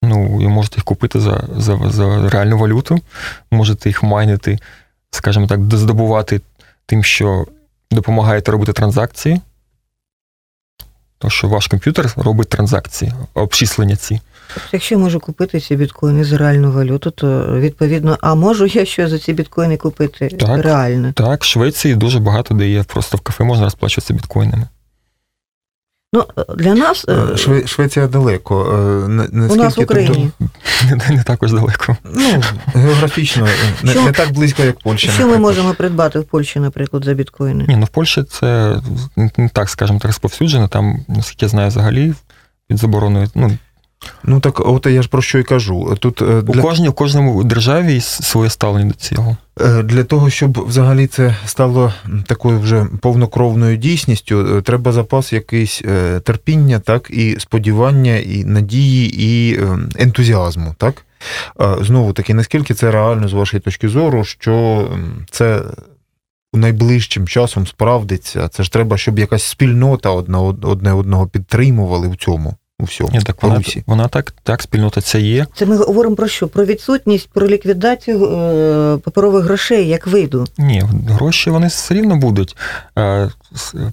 Ну, 0.03 0.43
і 0.43 0.49
можете 0.49 0.77
їх 0.77 0.85
купити 0.85 1.21
за, 1.21 1.45
за, 1.57 1.91
за 1.91 2.31
реальну 2.31 2.59
валюту, 2.59 3.01
можете 3.51 3.89
їх 3.89 4.03
майнити, 4.03 4.59
скажімо 5.11 5.47
так, 5.47 5.61
здобувати 5.73 6.41
тим, 6.87 7.05
що 7.05 7.47
допомагаєте 7.91 8.53
робити 8.53 8.73
транзакції. 8.73 9.41
То, 11.19 11.31
що 11.31 11.49
ваш 11.49 11.67
комп'ютер 11.67 12.13
робить 12.17 12.49
транзакції, 12.49 13.13
обчислення 13.35 13.97
ці. 13.97 14.21
Якщо 14.73 14.95
я 14.95 14.99
можу 15.01 15.21
купити 15.21 15.61
ці 15.61 15.77
біткоїни 15.77 16.25
за 16.25 16.39
реальну 16.39 16.73
валюту, 16.73 17.11
то 17.11 17.47
відповідно, 17.61 18.19
а 18.21 18.35
можу 18.35 18.67
я 18.67 18.85
що 18.85 19.09
за 19.09 19.19
ці 19.19 19.33
біткоїни 19.33 19.77
купити 19.77 20.29
Так. 20.29 20.65
реально? 20.65 21.13
Так, 21.13 21.43
в 21.43 21.47
Швеції 21.47 21.95
дуже 21.95 22.19
багато 22.21 22.55
де 22.55 22.69
є. 22.69 22.83
Просто 22.83 23.17
в 23.17 23.21
кафе 23.21 23.45
можна 23.45 23.65
розплачуватися 23.65 24.15
біткоїнами. 24.15 24.67
Ну, 26.13 26.25
для 26.57 26.75
нас 26.75 27.05
е, 27.09 27.13
Е, 27.13 27.17
Шве- 27.37 27.67
Швеція 27.67 28.07
далеко. 28.07 28.65
е, 29.05 29.09
на- 29.09 29.49
у 29.49 29.57
нас 29.57 29.77
в 29.77 29.81
Україні. 29.81 30.31
Не, 30.91 31.17
не 31.17 31.23
також 31.23 31.53
далеко. 31.53 31.97
Ну, 32.05 32.43
географічно 32.75 33.47
е, 33.47 33.51
не, 33.83 33.91
Що- 33.93 34.03
не 34.03 34.13
так 34.13 34.33
близько, 34.33 34.63
як 34.63 34.79
Польща. 34.81 35.13
Що 35.13 35.29
ми 35.29 35.37
можемо 35.39 35.75
придбати 35.75 36.19
в 36.19 36.25
Польщі, 36.25 36.61
наприклад, 36.61 37.05
за 37.05 37.15
біткоїни? 37.15 37.65
Ні, 37.69 37.77
ну 37.77 37.85
в 37.85 37.89
Польщі 37.89 38.23
це 38.23 38.77
не 39.17 39.31
не 39.37 39.49
так, 39.49 39.69
скажімо 39.71 39.99
так, 39.99 40.07
розповсюджено. 40.09 40.69
Там, 40.69 41.05
наскільки 41.09 41.45
я 41.45 41.49
знаю, 41.49 41.69
взагалі 41.69 42.15
під 42.69 42.79
забороною. 42.79 43.29
Ну, 43.35 43.51
Ну 44.25 44.41
так, 44.41 44.61
от 44.61 44.87
я 44.87 45.03
ж 45.03 45.09
про 45.09 45.23
що 45.23 45.39
й 45.39 45.43
кажу. 45.43 45.97
Тут 46.01 46.23
е, 46.23 46.43
у 46.47 46.53
кожній, 46.53 46.89
у 46.89 46.93
кожному 46.93 47.45
державі 47.45 48.01
своє 48.01 48.51
ставлення 48.51 48.89
до 48.89 48.95
цього. 48.95 49.37
е, 49.61 49.83
для 49.83 50.05
того, 50.05 50.31
щоб 50.31 50.65
взагалі 50.67 51.07
це 51.07 51.37
стало 51.47 51.93
такою 52.27 52.61
вже 52.61 52.87
повнокровною 53.01 53.77
дійсністю, 53.77 54.57
е, 54.57 54.63
треба 54.63 54.93
запас 54.93 55.33
якийсь 55.33 55.83
терпіння, 56.25 56.79
так, 56.79 57.11
і 57.11 57.37
сподівання, 57.39 58.17
і 58.17 58.45
надії, 58.45 59.15
і 59.23 59.61
ентузіазму, 59.97 60.75
так? 60.79 61.05
Знову 61.81 62.13
таки, 62.13 62.35
наскільки 62.35 62.75
це 62.75 62.91
реально 62.91 63.29
з 63.29 63.33
вашої 63.33 63.61
точки 63.61 63.89
зору, 63.89 64.25
що 64.25 64.89
це 65.31 65.63
найближчим 66.53 67.29
часом 67.29 67.67
справдиться? 67.67 68.49
Це 68.49 68.63
ж 68.63 68.73
треба, 68.73 68.97
щоб 68.97 69.19
якась 69.19 69.43
спільнота 69.43 70.11
одне 70.11 70.93
одного 70.93 71.27
підтримували 71.27 72.09
в 72.09 72.17
цьому. 72.17 72.57
У 72.81 72.85
всьому 72.85 73.11
Ні, 73.13 73.21
так 73.21 73.43
вона, 73.43 73.61
вона 73.87 74.09
так, 74.09 74.35
так, 74.43 74.63
спільнота 74.63 75.01
це 75.01 75.21
є. 75.21 75.47
Це 75.57 75.67
ми 75.67 75.77
говоримо 75.77 76.17
про 76.17 76.29
що? 76.29 76.49
Про 76.49 76.65
відсутність, 76.65 77.29
про 77.33 77.49
ліквідацію 77.49 78.25
е, 78.25 78.99
паперових 79.05 79.45
грошей 79.45 79.89
як 79.89 80.07
виду. 80.07 80.47
Ні, 80.59 80.83
гроші 81.09 81.51
вони 81.51 81.67
все 81.67 81.95
рівно 81.95 82.17
будуть. 82.17 82.57
Е, 82.99 83.31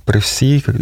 При 0.05 0.19
всій. 0.19 0.63
е, 0.67 0.73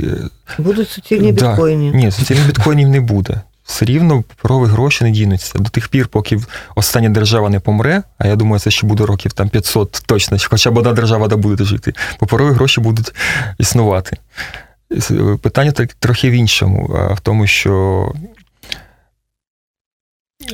Будуть 0.58 0.90
суцільні 0.90 1.32
Да. 1.32 1.50
біткоїни. 1.50 1.92
Ні, 1.92 2.12
суцільних 2.12 2.46
біткоїнів 2.48 2.90
не 2.90 3.02
буде. 3.02 3.42
Все 3.66 3.86
рівно 3.86 4.22
паперові 4.24 4.70
гроші 4.70 5.04
не 5.04 5.12
дінуться. 5.12 5.60
До 5.60 5.70
тих 5.70 5.88
пір, 5.90 6.08
поки 6.08 6.40
остання 6.76 7.10
держава 7.10 7.50
не 7.50 7.60
помре, 7.60 8.04
а 8.18 8.28
я 8.28 8.36
думаю, 8.36 8.60
це 8.60 8.72
ще 8.72 8.88
буде 8.88 9.06
років 9.06 9.34
там 9.34 9.50
500 9.50 10.04
точно, 10.06 10.38
хоча 10.50 10.72
б 10.72 10.78
одна 10.78 10.94
держава 10.94 11.28
да 11.28 11.36
буде 11.38 11.64
жити, 11.64 11.94
паперові 12.20 12.54
гроші 12.54 12.82
будуть 12.82 13.14
існувати. 13.58 14.18
Питання 15.42 15.72
трохи 16.00 16.30
в 16.30 16.34
іншому, 16.34 16.86
в 17.16 17.20
тому, 17.20 17.48
що 17.48 18.12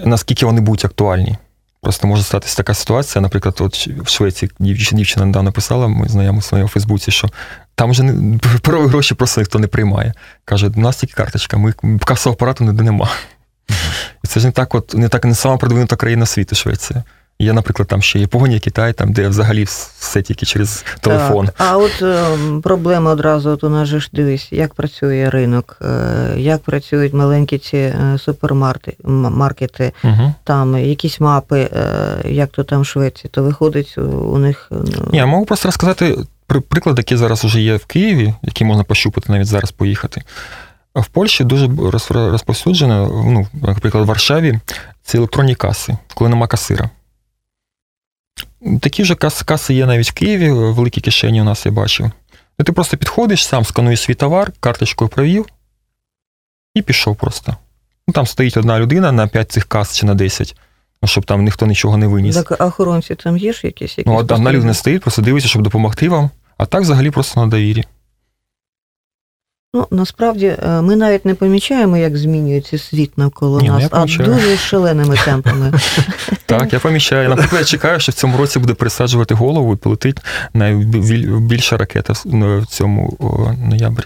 наскільки 0.04 0.46
вони 0.46 0.62
будуть 0.62 0.86
актуальні. 0.86 1.38
Просто 1.82 2.08
може 2.08 2.24
статися 2.24 2.58
така 2.58 2.74
ситуація, 2.74 3.22
наприклад, 3.22 3.56
от 3.60 3.88
в 3.88 4.08
Швеції 4.08 4.52
дівчина, 4.60 4.98
дівчина 4.98 5.26
недавно 5.26 5.52
писала, 5.52 5.88
ми 5.88 6.08
знайомі 6.08 6.40
в 6.40 6.44
своєму 6.44 6.70
Фейсбуці, 6.70 7.12
що 7.12 7.30
там 7.76 7.92
вже 7.92 8.04
паперові 8.54 8.88
гроші 8.88 9.16
просто 9.16 9.42
ніхто 9.42 9.60
не 9.60 9.68
приймає. 9.68 10.14
Каже, 10.46 10.72
у 10.76 10.80
нас 10.80 10.98
тільки 10.98 11.14
карточка, 11.14 11.58
ми 11.58 11.74
касового 12.06 12.36
апарату 12.36 12.64
ніде 12.64 12.84
нема. 12.84 13.10
І 14.24 14.28
це 14.28 14.40
ж 14.40 14.46
не 14.46 14.52
так, 14.52 14.76
от 14.76 14.94
не 14.94 15.10
так 15.10 15.26
не 15.26 15.36
сама 15.36 15.58
продвинута 15.58 15.96
країна 15.96 16.26
світу, 16.26 16.56
Швеція. 16.56 17.04
Є, 17.42 17.54
наприклад, 17.54 17.88
там 17.88 18.02
ще 18.02 18.20
Японія, 18.20 18.60
Китай, 18.60 18.94
там, 18.94 19.12
де 19.14 19.28
взагалі 19.28 19.64
все 20.00 20.22
тільки 20.22 20.46
через 20.46 20.86
телефон. 21.02 21.46
Так. 21.46 21.56
А 21.58 21.78
от 21.78 22.02
е, 22.02 22.26
проблема 22.64 23.12
одразу, 23.12 23.50
от 23.50 23.64
у 23.64 23.70
нас 23.70 23.88
же 23.88 24.00
ж 24.00 24.10
дивись, 24.14 24.48
як 24.52 24.74
працює 24.74 25.30
ринок, 25.30 25.78
е, 25.82 26.34
як 26.38 26.62
працюють 26.62 27.14
маленькі 27.14 27.58
ці 27.58 27.78
е, 27.78 28.18
супермаркети, 28.20 29.94
Угу. 30.04 30.34
там 30.44 30.78
якісь 30.78 31.20
мапи, 31.20 31.60
е, 31.60 32.30
як 32.30 32.50
то 32.50 32.64
там 32.64 32.82
в 32.82 32.86
Швеції, 32.86 33.32
то 33.34 33.44
виходить 33.44 33.98
у- 33.98 34.38
них. 34.38 34.68
е, 34.72 34.76
ну, 34.76 35.08
Ні, 35.12 35.18
я 35.18 35.26
можу 35.26 35.46
просто 35.46 35.68
розказати 35.68 36.18
приклад, 36.70 36.98
який 36.98 37.18
зараз 37.18 37.44
вже 37.46 37.62
є 37.62 37.76
в 37.76 37.86
Києві, 37.86 38.34
який 38.44 38.68
можна 38.68 38.84
пощупати 38.84 39.32
навіть 39.32 39.48
зараз 39.48 39.72
поїхати. 39.72 40.22
В 40.96 41.06
Польщі 41.08 41.44
дуже 41.44 41.66
роз- 41.68 42.32
розповсюджено, 42.32 43.08
ну, 43.26 43.48
наприклад, 43.68 44.04
в 44.04 44.08
Варшаві 44.08 44.60
це 45.04 45.18
електронні 45.18 45.56
каси, 45.56 45.98
коли 46.16 46.30
нема 46.30 46.48
касира. 46.48 46.90
Такі 48.82 49.06
ж 49.06 49.16
каси, 49.16 49.46
каси 49.46 49.74
є 49.74 49.86
навіть 49.86 50.10
в 50.10 50.14
Києві, 50.14 50.52
в 50.52 50.74
великій 50.74 51.02
кишені 51.02 51.42
у 51.42 51.44
нас 51.44 51.66
я 51.66 51.72
бачив. 51.72 52.12
Де 52.60 52.66
ти 52.66 52.72
просто 52.72 52.98
підходиш, 52.98 53.48
сам 53.48 53.66
скануєш 53.66 54.02
свій 54.02 54.14
товар, 54.14 54.52
карточкою 54.60 55.10
провів 55.10 55.46
і 56.74 56.82
пішов 56.82 57.16
просто. 57.16 57.56
Ну, 58.08 58.14
там 58.14 58.28
стоїть 58.28 58.58
одна 58.58 58.80
людина 58.80 59.12
на 59.12 59.28
5 59.28 59.52
цих 59.52 59.66
кас 59.66 59.98
чи 59.98 60.06
на 60.06 60.16
10, 60.16 60.56
ну, 61.02 61.08
щоб 61.08 61.26
там 61.26 61.44
ніхто 61.44 61.66
нічого 61.66 61.98
не 61.98 62.08
виніс. 62.08 62.36
Так, 62.36 62.62
охоронці 62.62 63.16
там 63.16 63.38
є 63.38 63.54
ж 63.54 63.68
якісь? 63.68 63.98
якісь 63.98 64.06
Ну, 64.06 64.16
одна 64.16 64.52
людина 64.52 64.74
стоїть, 64.74 65.02
просто 65.02 65.22
дивиться, 65.22 65.50
щоб 65.50 65.62
допомогти 65.62 66.10
вам, 66.10 66.30
а 66.58 66.66
так 66.66 66.82
взагалі 66.82 67.12
просто 67.12 67.42
на 67.42 67.48
довірі. 67.48 67.86
Ну, 69.74 69.88
насправді, 69.92 70.46
е, 70.64 70.82
ми 70.82 70.96
навіть 70.96 71.26
не 71.26 71.36
помічаємо, 71.36 71.98
як 71.98 72.18
змінюється 72.18 72.78
світ 72.78 73.18
навколо 73.18 73.62
Ні, 73.62 73.68
ну, 73.68 73.74
нас, 73.80 73.90
а 73.92 74.06
дуже 74.06 74.58
шаленими 74.58 75.18
темпами. 75.26 75.74
Так, 76.46 76.74
я 76.74 76.80
помічаю. 76.80 77.30
Наприклад, 77.30 77.62
я 77.62 77.66
чекаю, 77.66 78.00
що 78.00 78.12
в 78.12 78.16
цьому 78.16 78.38
році 78.38 78.60
буде 78.60 78.74
пересаджувати 78.74 79.34
голову 79.36 79.74
і 79.74 79.78
полетить 79.78 80.18
найбільша 80.54 81.78
ракета 81.78 82.14
в- 82.14 82.22
ну, 82.26 82.66
цьому 82.66 83.18
ноябрі, 83.70 84.04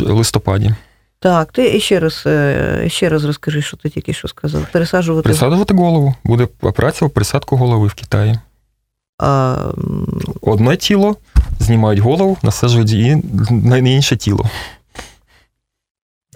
листопаді. 0.00 0.74
Так, 1.20 1.52
ти 1.52 1.80
ще 1.80 2.00
раз, 2.00 2.22
е, 2.26 2.84
ще 2.88 3.08
раз 3.08 3.24
розкажи, 3.24 3.62
що 3.62 3.76
ти 3.76 3.88
тільки 3.88 4.12
що 4.12 4.28
сказав. 4.28 4.66
Пересаджувати 4.72 5.22
Пересаджувати 5.22 5.74
голову. 5.74 6.14
Буде 6.24 6.48
операція 6.60 7.08
по 7.08 7.14
пересадку 7.14 7.56
голови 7.56 7.86
в 7.88 7.94
Китаї. 7.94 8.38
а, 9.22 9.56
Одне 10.40 10.76
тіло, 10.76 11.16
знімають 11.58 12.00
голову, 12.00 12.36
насаджують 12.42 12.90
її 12.90 13.22
на 13.50 13.78
інше 13.78 14.16
тіло. 14.16 14.50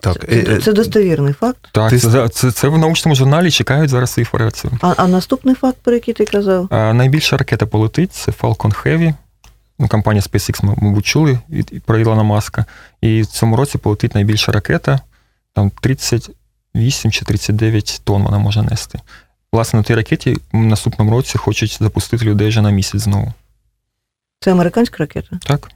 Так, 0.02 0.24
е, 0.32 0.42
це, 0.44 0.52
е, 0.52 0.58
це 0.58 0.72
достовірний 0.72 1.32
факт. 1.32 1.68
Так, 1.72 1.90
Ти- 1.90 1.98
це, 1.98 2.28
це, 2.28 2.52
це 2.52 2.68
в 2.68 2.78
научному 2.78 3.14
журналі 3.14 3.50
чекають 3.50 3.90
зараз 3.90 4.10
свою 4.10 4.26
операцію. 4.28 4.72
А, 4.80 4.94
а 4.96 5.06
наступний 5.08 5.54
факт, 5.54 5.78
про 5.82 5.94
який 5.94 6.14
ти 6.14 6.24
казав? 6.24 6.68
А 6.70 6.92
найбільша 6.92 7.36
ракета 7.36 7.66
полетить 7.66 8.12
це 8.12 8.32
Falcon 8.32 8.82
Heavy. 8.84 9.14
Ну, 9.78 9.88
компанія 9.88 10.22
SpaceX, 10.22 10.64
ми, 10.64 10.74
мабуть, 10.76 11.06
чули 11.06 11.38
від 11.50 11.82
про 11.84 11.98
Ілона 11.98 12.22
Маска. 12.22 12.64
І 13.00 13.22
в 13.22 13.26
цьому 13.26 13.56
році 13.56 13.78
полетить 13.78 14.14
найбільша 14.14 14.52
ракета, 14.52 15.00
там 15.54 15.70
38 15.80 17.10
чи 17.10 17.24
39 17.24 18.00
тонн 18.04 18.22
вона 18.22 18.38
може 18.38 18.62
нести. 18.62 18.98
Власне, 19.52 19.78
на 19.78 19.82
тій 19.82 19.94
ракеті 19.94 20.36
в 20.52 20.56
наступному 20.56 21.10
році 21.10 21.38
хочуть 21.38 21.78
запустити 21.80 22.24
людей 22.24 22.48
вже 22.48 22.62
на 22.62 22.70
місяць 22.70 23.02
знову. 23.02 23.32
Це 24.42 24.52
американська 24.52 24.96
ракета? 24.98 25.38
Так? 25.42 25.68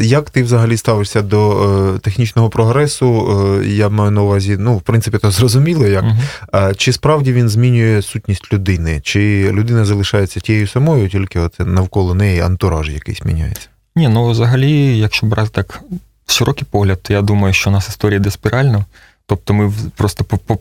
Як 0.00 0.30
ти 0.30 0.42
взагалі 0.42 0.76
ставишся 0.76 1.22
до 1.22 1.62
е, 1.96 1.98
технічного 1.98 2.50
прогресу? 2.50 3.28
Е, 3.62 3.66
Я 3.66 3.88
маю 3.88 4.10
на 4.10 4.22
увазі, 4.22 4.56
ну, 4.58 4.76
в 4.76 4.82
принципі, 4.82 5.18
то 5.18 5.30
зрозуміло, 5.30 5.86
як. 5.86 6.04
Угу. 6.04 6.16
А 6.52 6.74
Чи 6.74 6.92
справді 6.92 7.32
він 7.32 7.48
змінює 7.48 8.02
сутність 8.02 8.52
людини? 8.52 9.00
Чи 9.04 9.50
людина 9.52 9.84
залишається 9.84 10.40
тією 10.40 10.66
самою, 10.66 11.08
тільки 11.08 11.40
от 11.40 11.54
навколо 11.58 12.14
неї 12.14 12.40
антураж 12.40 12.90
якийсь 12.90 13.24
міняється? 13.24 13.68
Ні, 13.96 14.08
ну 14.08 14.30
взагалі, 14.30 14.98
якщо 14.98 15.26
брати 15.26 15.50
так 15.52 15.80
широкий 16.26 16.66
погляд, 16.70 17.02
то 17.02 17.12
я 17.12 17.22
думаю, 17.22 17.54
що 17.54 17.70
у 17.70 17.72
нас 17.72 17.88
історія 17.88 18.16
йде 18.16 18.30
спірально. 18.30 18.84
Тобто 19.26 19.54
ми 19.54 19.72
просто 19.96 20.24
по, 20.24 20.36
по, 20.36 20.58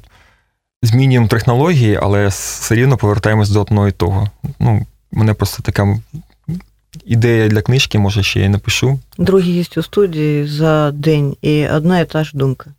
змінюємо 0.84 1.28
технології, 1.28 2.00
але 2.02 2.28
все 2.28 2.76
рівно 2.76 2.98
повертаємось 2.98 3.50
до 3.50 3.62
одного 3.62 3.88
і 3.88 3.91
того. 3.91 4.30
Ну, 4.60 4.86
мене 5.12 5.34
просто 5.34 5.63
така 5.63 5.98
ідея 7.08 7.48
для 7.48 7.62
книжки, 7.62 8.00
може, 8.00 8.24
ще 8.24 8.39
я 8.39 8.50
напишу. 8.50 9.00
Другий 9.17 9.54
є 9.54 9.65
у 9.78 9.84
студії 9.84 10.48
за 10.48 10.91
день 10.91 11.36
і 11.41 11.67
одна 11.67 12.00
і 12.00 12.06
та 12.06 12.24
ж 12.24 12.32
думка. 12.34 12.70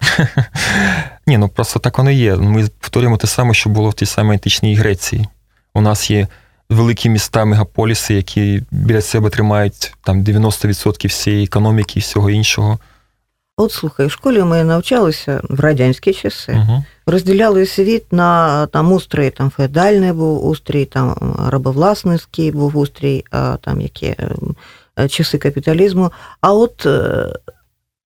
Ні, 1.26 1.38
ну 1.38 1.48
просто 1.48 1.80
так 1.80 1.98
воно 1.98 2.10
є. 2.10 2.36
Ми 2.36 2.68
повторюємо 2.80 3.16
те 3.16 3.26
саме, 3.26 3.54
що 3.54 3.70
було 3.70 3.90
в 3.90 3.94
тій 3.94 4.06
самій 4.06 4.32
античній 4.32 4.76
Греції. 4.76 5.28
У 5.74 5.80
нас 5.80 6.10
є 6.10 6.26
великі 6.70 7.08
міста, 7.08 7.44
мегаполіси, 7.44 8.14
які 8.14 8.62
біля 8.70 9.00
себе 9.00 9.30
тримають 9.30 9.94
там 10.04 10.22
90% 10.22 11.08
всієї 11.08 11.44
економіки 11.44 11.92
і 11.96 12.00
всього 12.00 12.30
іншого. 12.30 12.78
От 13.60 13.72
слухай, 13.72 14.06
в 14.06 14.10
школі 14.10 14.42
ми 14.42 14.64
навчалися 14.64 15.40
в 15.48 15.60
радянські 15.60 16.12
часи. 16.12 16.52
Угу. 16.52 16.84
Розділяли 17.06 17.66
світ 17.66 18.12
на 18.12 18.66
там 18.66 18.92
устрій, 18.92 19.30
там 19.30 19.50
феодальний 19.50 20.12
був 20.12 20.46
устрій, 20.46 20.84
там 20.84 21.36
рабовласницький 21.48 22.52
був 22.52 22.76
устрій, 22.76 23.24
а 23.30 23.56
там 23.60 23.80
які 23.80 24.14
е, 24.98 25.08
часи 25.08 25.38
капіталізму. 25.38 26.12
А 26.40 26.52
от 26.52 26.86
е, 26.86 27.26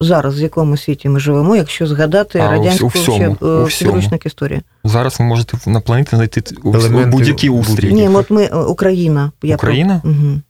зараз 0.01 0.41
в 0.41 0.43
якому 0.43 0.77
світі 0.77 1.09
ми 1.09 1.21
живемо, 1.21 1.57
якщо 1.57 1.87
згадати 1.87 2.39
А, 2.39 2.51
радянську 2.51 2.91
ще, 2.91 3.13
е, 3.13 3.67
підручник 3.79 4.27
історії. 4.27 4.61
Зараз 4.85 5.21
ви 5.21 5.25
можете 5.25 5.71
на 5.71 5.81
планеті 5.81 6.17
знайти 6.17 6.43
Елементи 6.65 7.11
будь-який 7.11 7.51
устрій. 7.51 7.93
Ні, 7.93 8.09
от 8.09 8.31
ми 8.31 8.45
е, 8.45 8.55
Україна. 8.55 9.33
Я 9.43 9.57
про- 9.57 9.69
Україна? 9.69 10.01
Мгм. 10.05 10.43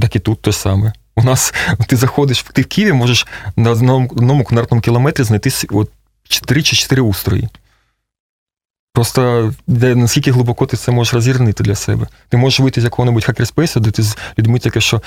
Так 0.00 0.16
і 0.16 0.18
тут 0.18 0.42
те 0.42 0.52
саме. 0.52 0.92
У 1.16 1.22
нас 1.22 1.54
ти 1.86 1.96
заходиш, 1.96 2.42
ти 2.42 2.62
в 2.62 2.66
Києві 2.66 2.92
можеш 2.92 3.26
на 3.56 3.70
одному, 3.70 4.44
квадратному 4.44 4.80
кілометрі 4.80 5.24
знайти 5.24 5.50
от 5.70 5.90
3 6.46 6.62
чи 6.62 6.76
4 6.76 7.02
устрої. 7.02 7.48
Просто 8.92 9.52
де, 9.66 9.94
наскільки 9.94 10.32
глибоко 10.32 10.66
ти 10.66 10.76
це 10.76 10.92
можеш 10.92 11.14
розірнити 11.14 11.64
для 11.64 11.74
себе. 11.74 12.06
Ти 12.28 12.36
можеш 12.36 12.60
вийти 12.60 12.80
з 12.80 12.84
якого-небудь 12.84 13.24
хакерспейсу, 13.24 13.80
де 13.80 13.90
ти 13.90 14.02
з 14.02 14.16
людьми 14.38 14.58
таке, 14.58 14.80
що 14.80 15.02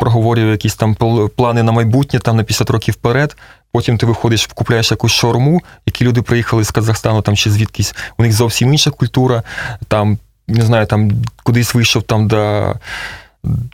проговорює 0.00 0.50
якісь 0.50 0.74
там 0.74 0.94
плани 1.36 1.62
на 1.62 1.72
майбутнє, 1.72 2.20
там 2.20 2.36
на 2.36 2.42
50 2.42 2.70
років 2.70 2.94
вперед. 2.94 3.36
Потім 3.72 3.98
ти 3.98 4.06
виходиш, 4.06 4.46
купляєш 4.46 4.90
якусь 4.90 5.12
шаурму, 5.12 5.62
які 5.86 6.04
люди 6.04 6.22
приїхали 6.22 6.64
з 6.64 6.70
Казахстану 6.70 7.22
там 7.22 7.36
чи 7.36 7.50
звідкись. 7.50 7.94
У 8.18 8.22
них 8.22 8.32
зовсім 8.32 8.72
інша 8.72 8.90
культура. 8.90 9.42
Там, 9.88 10.18
не 10.48 10.64
знаю, 10.64 10.86
там 10.86 11.24
кудись 11.42 11.74
вийшов 11.74 12.02
там 12.02 12.28
до 12.28 12.74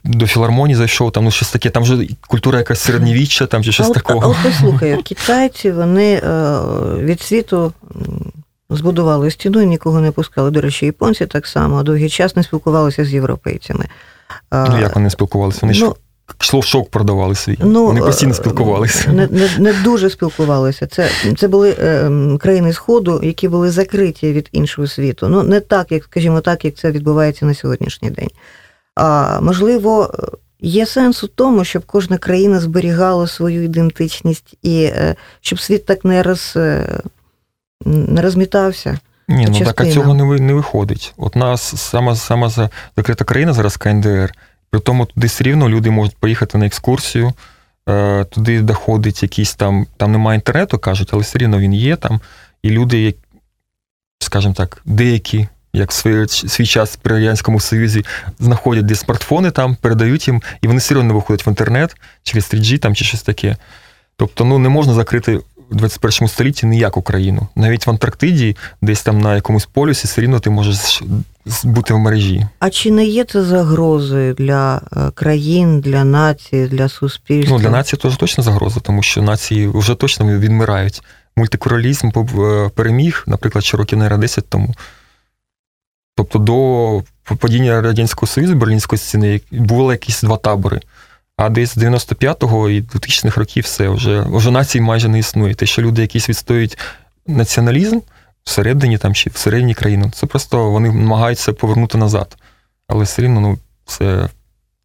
до 0.05 0.27
філармонії 0.27 0.77
зайшов, 0.77 1.13
там 1.13 1.25
ну 1.25 1.31
щось 1.31 1.51
таке, 1.51 1.71
там 1.71 1.83
вже 1.83 2.07
культура 2.29 2.59
якась 2.59 2.81
середньовіччя, 2.81 3.47
там 3.47 3.65
чи 3.65 3.73
щось 3.73 3.87
а 3.87 3.91
от, 3.91 3.95
такого. 3.95 4.21
А 4.27 4.27
от 4.27 4.37
послухай, 4.43 5.03
китайці 5.03 5.73
вони 5.73 6.15
е, 6.15 6.61
від 6.99 7.21
світу 7.21 7.73
збудували 8.71 9.31
стіну 9.31 9.61
і 9.61 9.67
нікого 9.67 10.01
не 10.01 10.11
пускали. 10.11 10.51
До 10.51 10.61
речі, 10.61 10.87
японці 10.87 11.27
так 11.27 11.47
само 11.47 11.83
довгий 11.83 12.11
час 12.11 12.37
не 12.37 12.43
спілкувалися 12.43 13.05
з 13.05 13.13
європейцями. 13.13 13.85
Ну 14.53 14.81
як 14.81 14.95
вони 14.95 15.11
спілкувалися? 15.11 15.59
Вони 15.63 15.75
ну, 15.81 15.97
шло- 16.39 16.63
шок 16.63 16.91
продавали 16.91 17.35
свій. 17.35 17.59
Ну, 17.61 17.87
вони 17.87 18.01
постійно 18.01 18.33
е, 18.33 18.35
спілкувалися. 18.35 19.13
Не, 19.13 19.27
не, 19.27 19.51
не 19.59 19.73
дуже 19.73 20.11
спілкувалися. 20.11 20.87
Це, 20.87 21.09
це 21.37 21.49
були 21.49 21.77
е, 21.79 22.11
країни 22.41 22.73
Сходу, 22.73 23.21
які 23.23 23.49
були 23.49 23.71
закриті 23.71 24.33
від 24.33 24.49
іншого 24.53 24.89
світу. 24.89 25.29
Ну, 25.29 25.43
не 25.43 25.61
так, 25.61 25.93
як, 25.93 26.05
скажімо 26.05 26.41
так, 26.41 26.65
як 26.65 26.75
це 26.75 26.91
відбувається 26.91 27.47
на 27.47 27.55
сьогоднішній 27.55 28.11
день. 28.11 28.31
А 28.95 29.41
можливо, 29.41 30.15
є 30.61 30.87
сенс 30.87 31.25
у 31.25 31.29
тому, 31.29 31.65
щоб 31.65 31.85
кожна 31.87 32.19
країна 32.19 32.61
зберігала 32.61 33.27
свою 33.27 33.65
ідентичність 33.65 34.55
і 34.63 34.85
е, 34.85 35.15
щоб 35.41 35.61
світ 35.61 35.87
так 35.87 36.05
не 36.05 36.23
роз, 36.23 36.53
е, 36.57 37.01
не 37.87 38.23
розмітався. 38.23 38.99
Ні, 39.29 39.47
ну 39.51 39.59
так 39.65 39.81
а 39.81 39.91
цього 39.91 40.15
не, 40.15 40.25
не 40.25 40.53
виходить. 40.53 41.15
От 41.17 41.37
нас 41.37 41.83
сама, 41.83 42.17
сама 42.17 42.49
за- 42.49 42.71
закрита 42.97 43.25
країна 43.25 43.53
зараз 43.53 43.77
КНДР, 43.77 44.35
при 44.71 44.81
тому 44.81 45.07
туди 45.07 45.27
все 45.27 45.45
рівно 45.45 45.69
люди 45.69 45.91
можуть 45.91 46.17
поїхати 46.17 46.59
на 46.59 46.67
екскурсію, 46.67 47.33
е, 47.89 48.25
туди 48.25 48.63
доходить 48.63 49.23
якийсь 49.23 49.55
там, 49.55 49.87
там 49.97 50.13
немає 50.13 50.37
інтернету, 50.37 50.79
кажуть, 50.79 51.09
але 51.13 51.23
все 51.23 51.39
рівно 51.39 51.59
він 51.59 51.75
є 51.75 51.97
там. 51.97 52.21
І 52.63 52.71
люди, 52.71 53.15
скажімо 54.19 54.55
так, 54.55 54.83
деякі, 54.85 55.49
як 55.75 55.91
в 55.91 55.95
свій, 55.95 56.29
свій 56.29 56.67
час 56.67 56.97
при 56.97 57.15
Радянському 57.15 57.61
Союзі, 57.61 58.05
знаходять 58.41 58.87
де 58.87 58.95
смартфони 58.95 59.51
там, 59.51 59.77
передають 59.81 60.29
їм, 60.29 60.43
і 60.63 60.67
вони 60.67 60.79
все 60.79 60.97
одно 60.97 61.15
виходять 61.15 61.47
в 61.47 61.49
інтернет 61.49 61.97
через 62.23 62.45
3G 62.55 62.79
там, 62.79 62.95
чи 62.95 63.05
щось 63.05 63.23
таке. 63.23 63.57
Тобто, 64.17 64.45
ну 64.45 64.59
не 64.59 64.69
можна 64.69 64.95
закрити 64.95 65.41
в 65.71 65.77
21 65.77 66.29
столітті 66.29 66.67
ніяку 66.67 67.03
країну. 67.03 67.49
Навіть 67.57 67.87
в 67.87 67.91
Антарктиді, 67.91 68.57
десь 68.83 69.03
там 69.03 69.21
на 69.21 69.35
якомусь 69.35 69.67
полюсі, 69.67 70.07
все 70.07 70.21
рівно 70.21 70.41
ти 70.41 70.51
можеш 70.51 71.03
бути 71.65 71.95
в 71.95 71.99
мережі. 71.99 72.47
А 72.59 72.71
чи 72.71 72.91
не 72.91 73.05
є 73.05 73.25
це 73.25 73.45
загрозою 73.45 74.35
для 74.35 74.81
е, 74.97 75.11
країн, 75.15 75.81
для 75.81 76.05
нації, 76.05 76.67
для 76.67 76.89
суспільства? 76.89 77.57
Ну, 77.57 77.63
для 77.63 77.71
нації 77.71 78.01
теж 78.03 78.17
точно 78.17 78.45
загроза, 78.45 78.81
тому 78.81 79.03
що 79.03 79.23
нації 79.23 79.69
вже 79.69 79.95
точно 79.95 80.39
відмирають. 80.39 81.03
Мультикуралізм 81.37 82.09
е, 82.09 82.71
переміг, 82.75 83.25
наприклад, 83.27 83.65
ще 83.65 83.77
років, 83.77 83.99
наверное, 83.99 84.21
10 84.21 84.49
тому. 84.49 84.75
Тобто 86.17 86.39
до 86.39 87.03
падіння 87.37 87.81
Радянського 87.81 88.27
Союзу, 88.27 88.55
Берлінської 88.55 88.99
стіни, 88.99 89.41
були 89.51 89.95
якісь 89.95 90.23
два 90.23 90.37
табори. 90.37 90.81
А 91.37 91.49
десь 91.49 91.75
з 91.75 91.79
95-го 91.79 92.71
і 92.71 92.83
2000-х 92.83 93.41
років 93.41 93.65
все, 93.65 93.89
вже, 93.89 94.25
вже 94.29 94.51
нації 94.51 94.83
майже 94.83 95.09
не 95.09 95.19
існує. 95.19 95.55
Те, 95.55 95.67
що 95.67 95.83
люди 95.83 96.03
якісь 96.03 96.29
відстоюють 96.29 96.79
націоналізм 97.27 98.01
всередині 98.45 98.99
там, 98.99 99.15
чи 99.15 99.31
всередині 99.31 99.75
країни, 99.75 100.11
це 100.15 100.27
просто 100.27 100.71
вони 100.71 100.93
намагаються 100.93 101.53
повернути 101.53 101.99
назад. 101.99 102.37
Але 102.89 103.05
все 103.05 103.23
рівно, 103.23 103.41
ну, 103.41 103.59
це, 103.87 104.29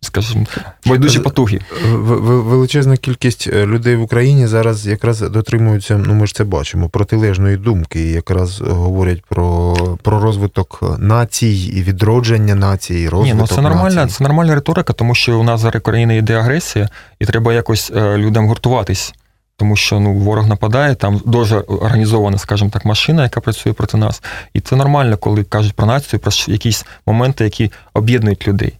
скажімо, 0.01 0.45
байдужі 0.85 1.19
потуги. 1.19 1.59
В- 1.91 1.95
в- 1.97 2.43
Величезна 2.43 2.97
кількість 2.97 3.47
е, 3.53 3.65
людей 3.65 3.95
в 3.95 4.01
Україні 4.01 4.47
зараз 4.47 4.87
якраз 4.87 5.19
дотримуються, 5.21 5.97
ну 5.97 6.13
ми 6.13 6.27
ж 6.27 6.35
це 6.35 6.43
бачимо, 6.43 6.89
протилежної 6.89 7.57
думки, 7.57 8.01
і 8.01 8.11
якраз 8.11 8.61
говорять 8.61 9.21
про, 9.29 9.73
про 10.03 10.19
розвиток 10.19 10.83
націй 10.99 11.71
і 11.75 11.83
відродження 11.83 12.55
націй, 12.55 12.93
і 12.95 12.97
Ні, 12.97 13.33
ну 13.33 13.47
це 13.47 13.61
нормальна, 13.61 14.01
націй. 14.01 14.15
це 14.17 14.23
нормальна 14.23 14.55
риторика, 14.55 14.93
тому 14.93 15.15
що 15.15 15.39
у 15.39 15.43
нас 15.43 15.61
зараз 15.61 15.81
в 15.81 16.17
йде 16.17 16.33
агресія, 16.35 16.89
і 17.19 17.25
треба 17.25 17.53
якось 17.53 17.91
е, 17.95 18.17
людям 18.17 18.47
гуртуватись. 18.47 19.13
Тому 19.57 19.75
що 19.75 19.99
ну, 19.99 20.13
ворог 20.13 20.47
нападає, 20.47 20.95
там 20.95 21.21
дуже 21.25 21.59
організована, 21.59 22.37
скажімо 22.37 22.69
так, 22.73 22.85
машина, 22.85 23.23
яка 23.23 23.41
працює 23.41 23.73
проти 23.73 23.97
нас. 23.97 24.23
І 24.53 24.59
це 24.59 24.75
нормально, 24.75 25.17
коли 25.17 25.43
кажуть 25.43 25.73
про 25.73 25.85
націю, 25.85 26.19
про 26.19 26.31
якісь 26.47 26.85
моменти, 27.07 27.43
які 27.43 27.71
об'єднують 27.93 28.47
людей. 28.47 28.73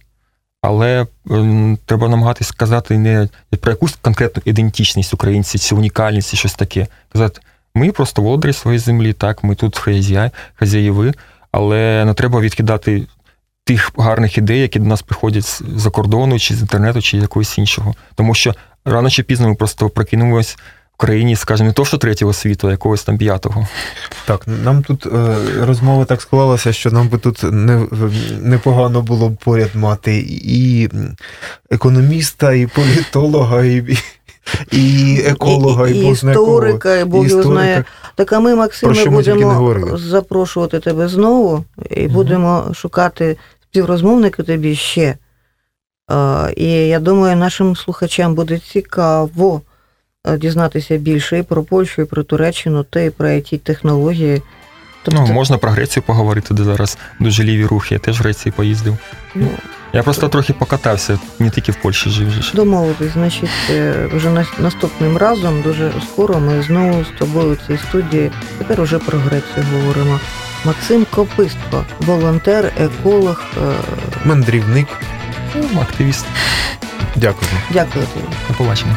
Але 0.62 1.06
ем, 1.30 1.78
треба 1.86 2.08
намагатись 2.08 2.48
сказати 2.48 2.98
не 2.98 3.28
про 3.60 3.72
якусь 3.72 3.98
конкретну 4.02 4.42
ідентичність 4.44 5.14
українців, 5.14 5.60
чи 5.60 5.74
унікальність, 5.74 6.30
чи 6.30 6.36
щось 6.36 6.54
таке. 6.54 6.86
Казати, 7.12 7.40
ми 7.74 7.92
просто 7.92 8.22
володарі 8.22 8.52
своєї 8.52 8.78
землі, 8.78 9.12
так, 9.12 9.44
ми 9.44 9.54
тут 9.54 9.78
хазяєви, 10.54 11.12
але 11.52 12.04
не 12.04 12.14
треба 12.14 12.40
відкидати 12.40 13.06
тих 13.64 13.90
гарних 13.96 14.38
ідей, 14.38 14.60
які 14.60 14.78
до 14.78 14.84
нас 14.84 15.02
приходять 15.02 15.44
з-за 15.44 15.90
кордону, 15.90 16.38
чи 16.38 16.54
з 16.54 16.60
інтернету, 16.60 17.02
чи 17.02 17.16
якогось 17.16 17.58
іншого. 17.58 17.94
Тому 18.14 18.34
що 18.34 18.54
рано 18.84 19.10
чи 19.10 19.22
пізно 19.22 19.48
ми 19.48 19.54
просто 19.54 19.88
прокинемось 19.88 20.58
країні, 21.00 21.36
скажімо, 21.36 21.66
не 21.66 21.72
то, 21.72 21.84
що 21.84 21.98
третього 21.98 22.32
світу, 22.32 22.68
а 22.68 22.70
якогось 22.70 23.04
там 23.04 23.18
п'ятого. 23.18 23.68
Так, 24.26 24.46
нам 24.64 24.82
тут 24.82 25.06
е, 25.06 25.36
розмова 25.60 26.04
так 26.04 26.20
склалася, 26.22 26.72
що 26.72 26.90
нам 26.90 27.08
би 27.08 27.18
тут 27.18 27.42
не, 27.42 27.86
непогано 28.40 29.02
було 29.02 29.28
б 29.28 29.36
поряд 29.36 29.70
мати 29.74 30.24
і 30.44 30.88
економіста, 31.70 32.52
і 32.52 32.66
політолога, 32.66 33.64
і, 33.64 33.98
і 34.72 35.18
еколога, 35.26 35.88
і, 35.88 35.94
і, 35.94 35.98
і 35.98 36.04
Бог 36.04 36.14
знає 36.14 36.36
кого. 36.36 36.46
історика, 36.52 36.96
і 36.96 37.04
Бог 37.04 37.26
його 37.26 37.42
знає. 37.42 37.84
Так 38.14 38.32
а 38.32 38.40
ми, 38.40 38.54
Максиме, 38.54 39.04
ми 39.04 39.10
будемо 39.10 39.96
запрошувати 39.96 40.80
тебе 40.80 41.08
знову 41.08 41.64
і 41.90 42.04
Мгм. 42.04 42.14
будемо 42.14 42.70
шукати 42.74 43.36
співрозмовника 43.70 44.42
тобі 44.42 44.74
ще. 44.74 45.16
А, 46.08 46.50
І 46.56 46.66
я 46.68 47.00
думаю, 47.00 47.36
нашим 47.36 47.76
слухачам 47.76 48.34
буде 48.34 48.58
цікаво 48.58 49.62
е, 49.66 49.69
дізнатися 50.38 50.96
більше 50.96 51.38
і 51.38 51.42
про 51.42 51.62
Польщу, 51.62 52.02
і 52.02 52.04
про 52.04 52.22
Туреччину, 52.22 52.82
та 52.90 53.00
і 53.00 53.10
про 53.10 53.28
it 53.28 53.58
технології. 53.58 54.42
Тобто, 55.02 55.24
Ну, 55.28 55.32
можна 55.34 55.58
про 55.58 55.70
Грецію 55.70 56.02
поговорити, 56.02 56.54
де 56.54 56.64
зараз 56.64 56.98
дуже 57.20 57.42
ліві 57.44 57.64
рухи. 57.66 57.94
Я 57.94 57.98
теж 57.98 58.18
в 58.20 58.22
Греції 58.22 58.52
поїздив. 58.56 58.96
ну, 59.34 59.48
Я 59.92 60.02
просто 60.02 60.28
трохи 60.28 60.52
покатався, 60.52 61.18
не 61.38 61.50
тільки 61.50 61.72
в 61.72 61.76
Польщі 61.76 62.10
жив. 62.10 62.30
же. 62.30 62.52
Домовитись, 62.54 63.12
значить, 63.12 63.50
е, 63.70 64.08
вже 64.14 64.44
наступним 64.58 65.16
разом, 65.16 65.62
дуже 65.62 65.92
скоро 66.12 66.40
ми 66.40 66.62
знову 66.62 67.04
з 67.04 67.18
тобою 67.18 67.52
в 67.52 67.66
цій 67.66 67.78
студії. 67.88 68.30
Тепер 68.58 68.80
уже 68.80 68.98
про 68.98 69.18
Грецію 69.18 69.66
говоримо. 69.76 70.20
Максим 70.64 71.06
Копистко, 71.10 71.84
волонтер, 72.00 72.72
еколог. 72.80 73.42
е, 73.56 73.72
Мандрівник. 74.24 74.88
Ну, 75.54 75.80
активіст. 75.80 76.26
Дякую. 77.16 77.50
Дякую 77.72 78.04
тобі. 78.14 78.26
До 78.48 78.54
побачення. 78.54 78.96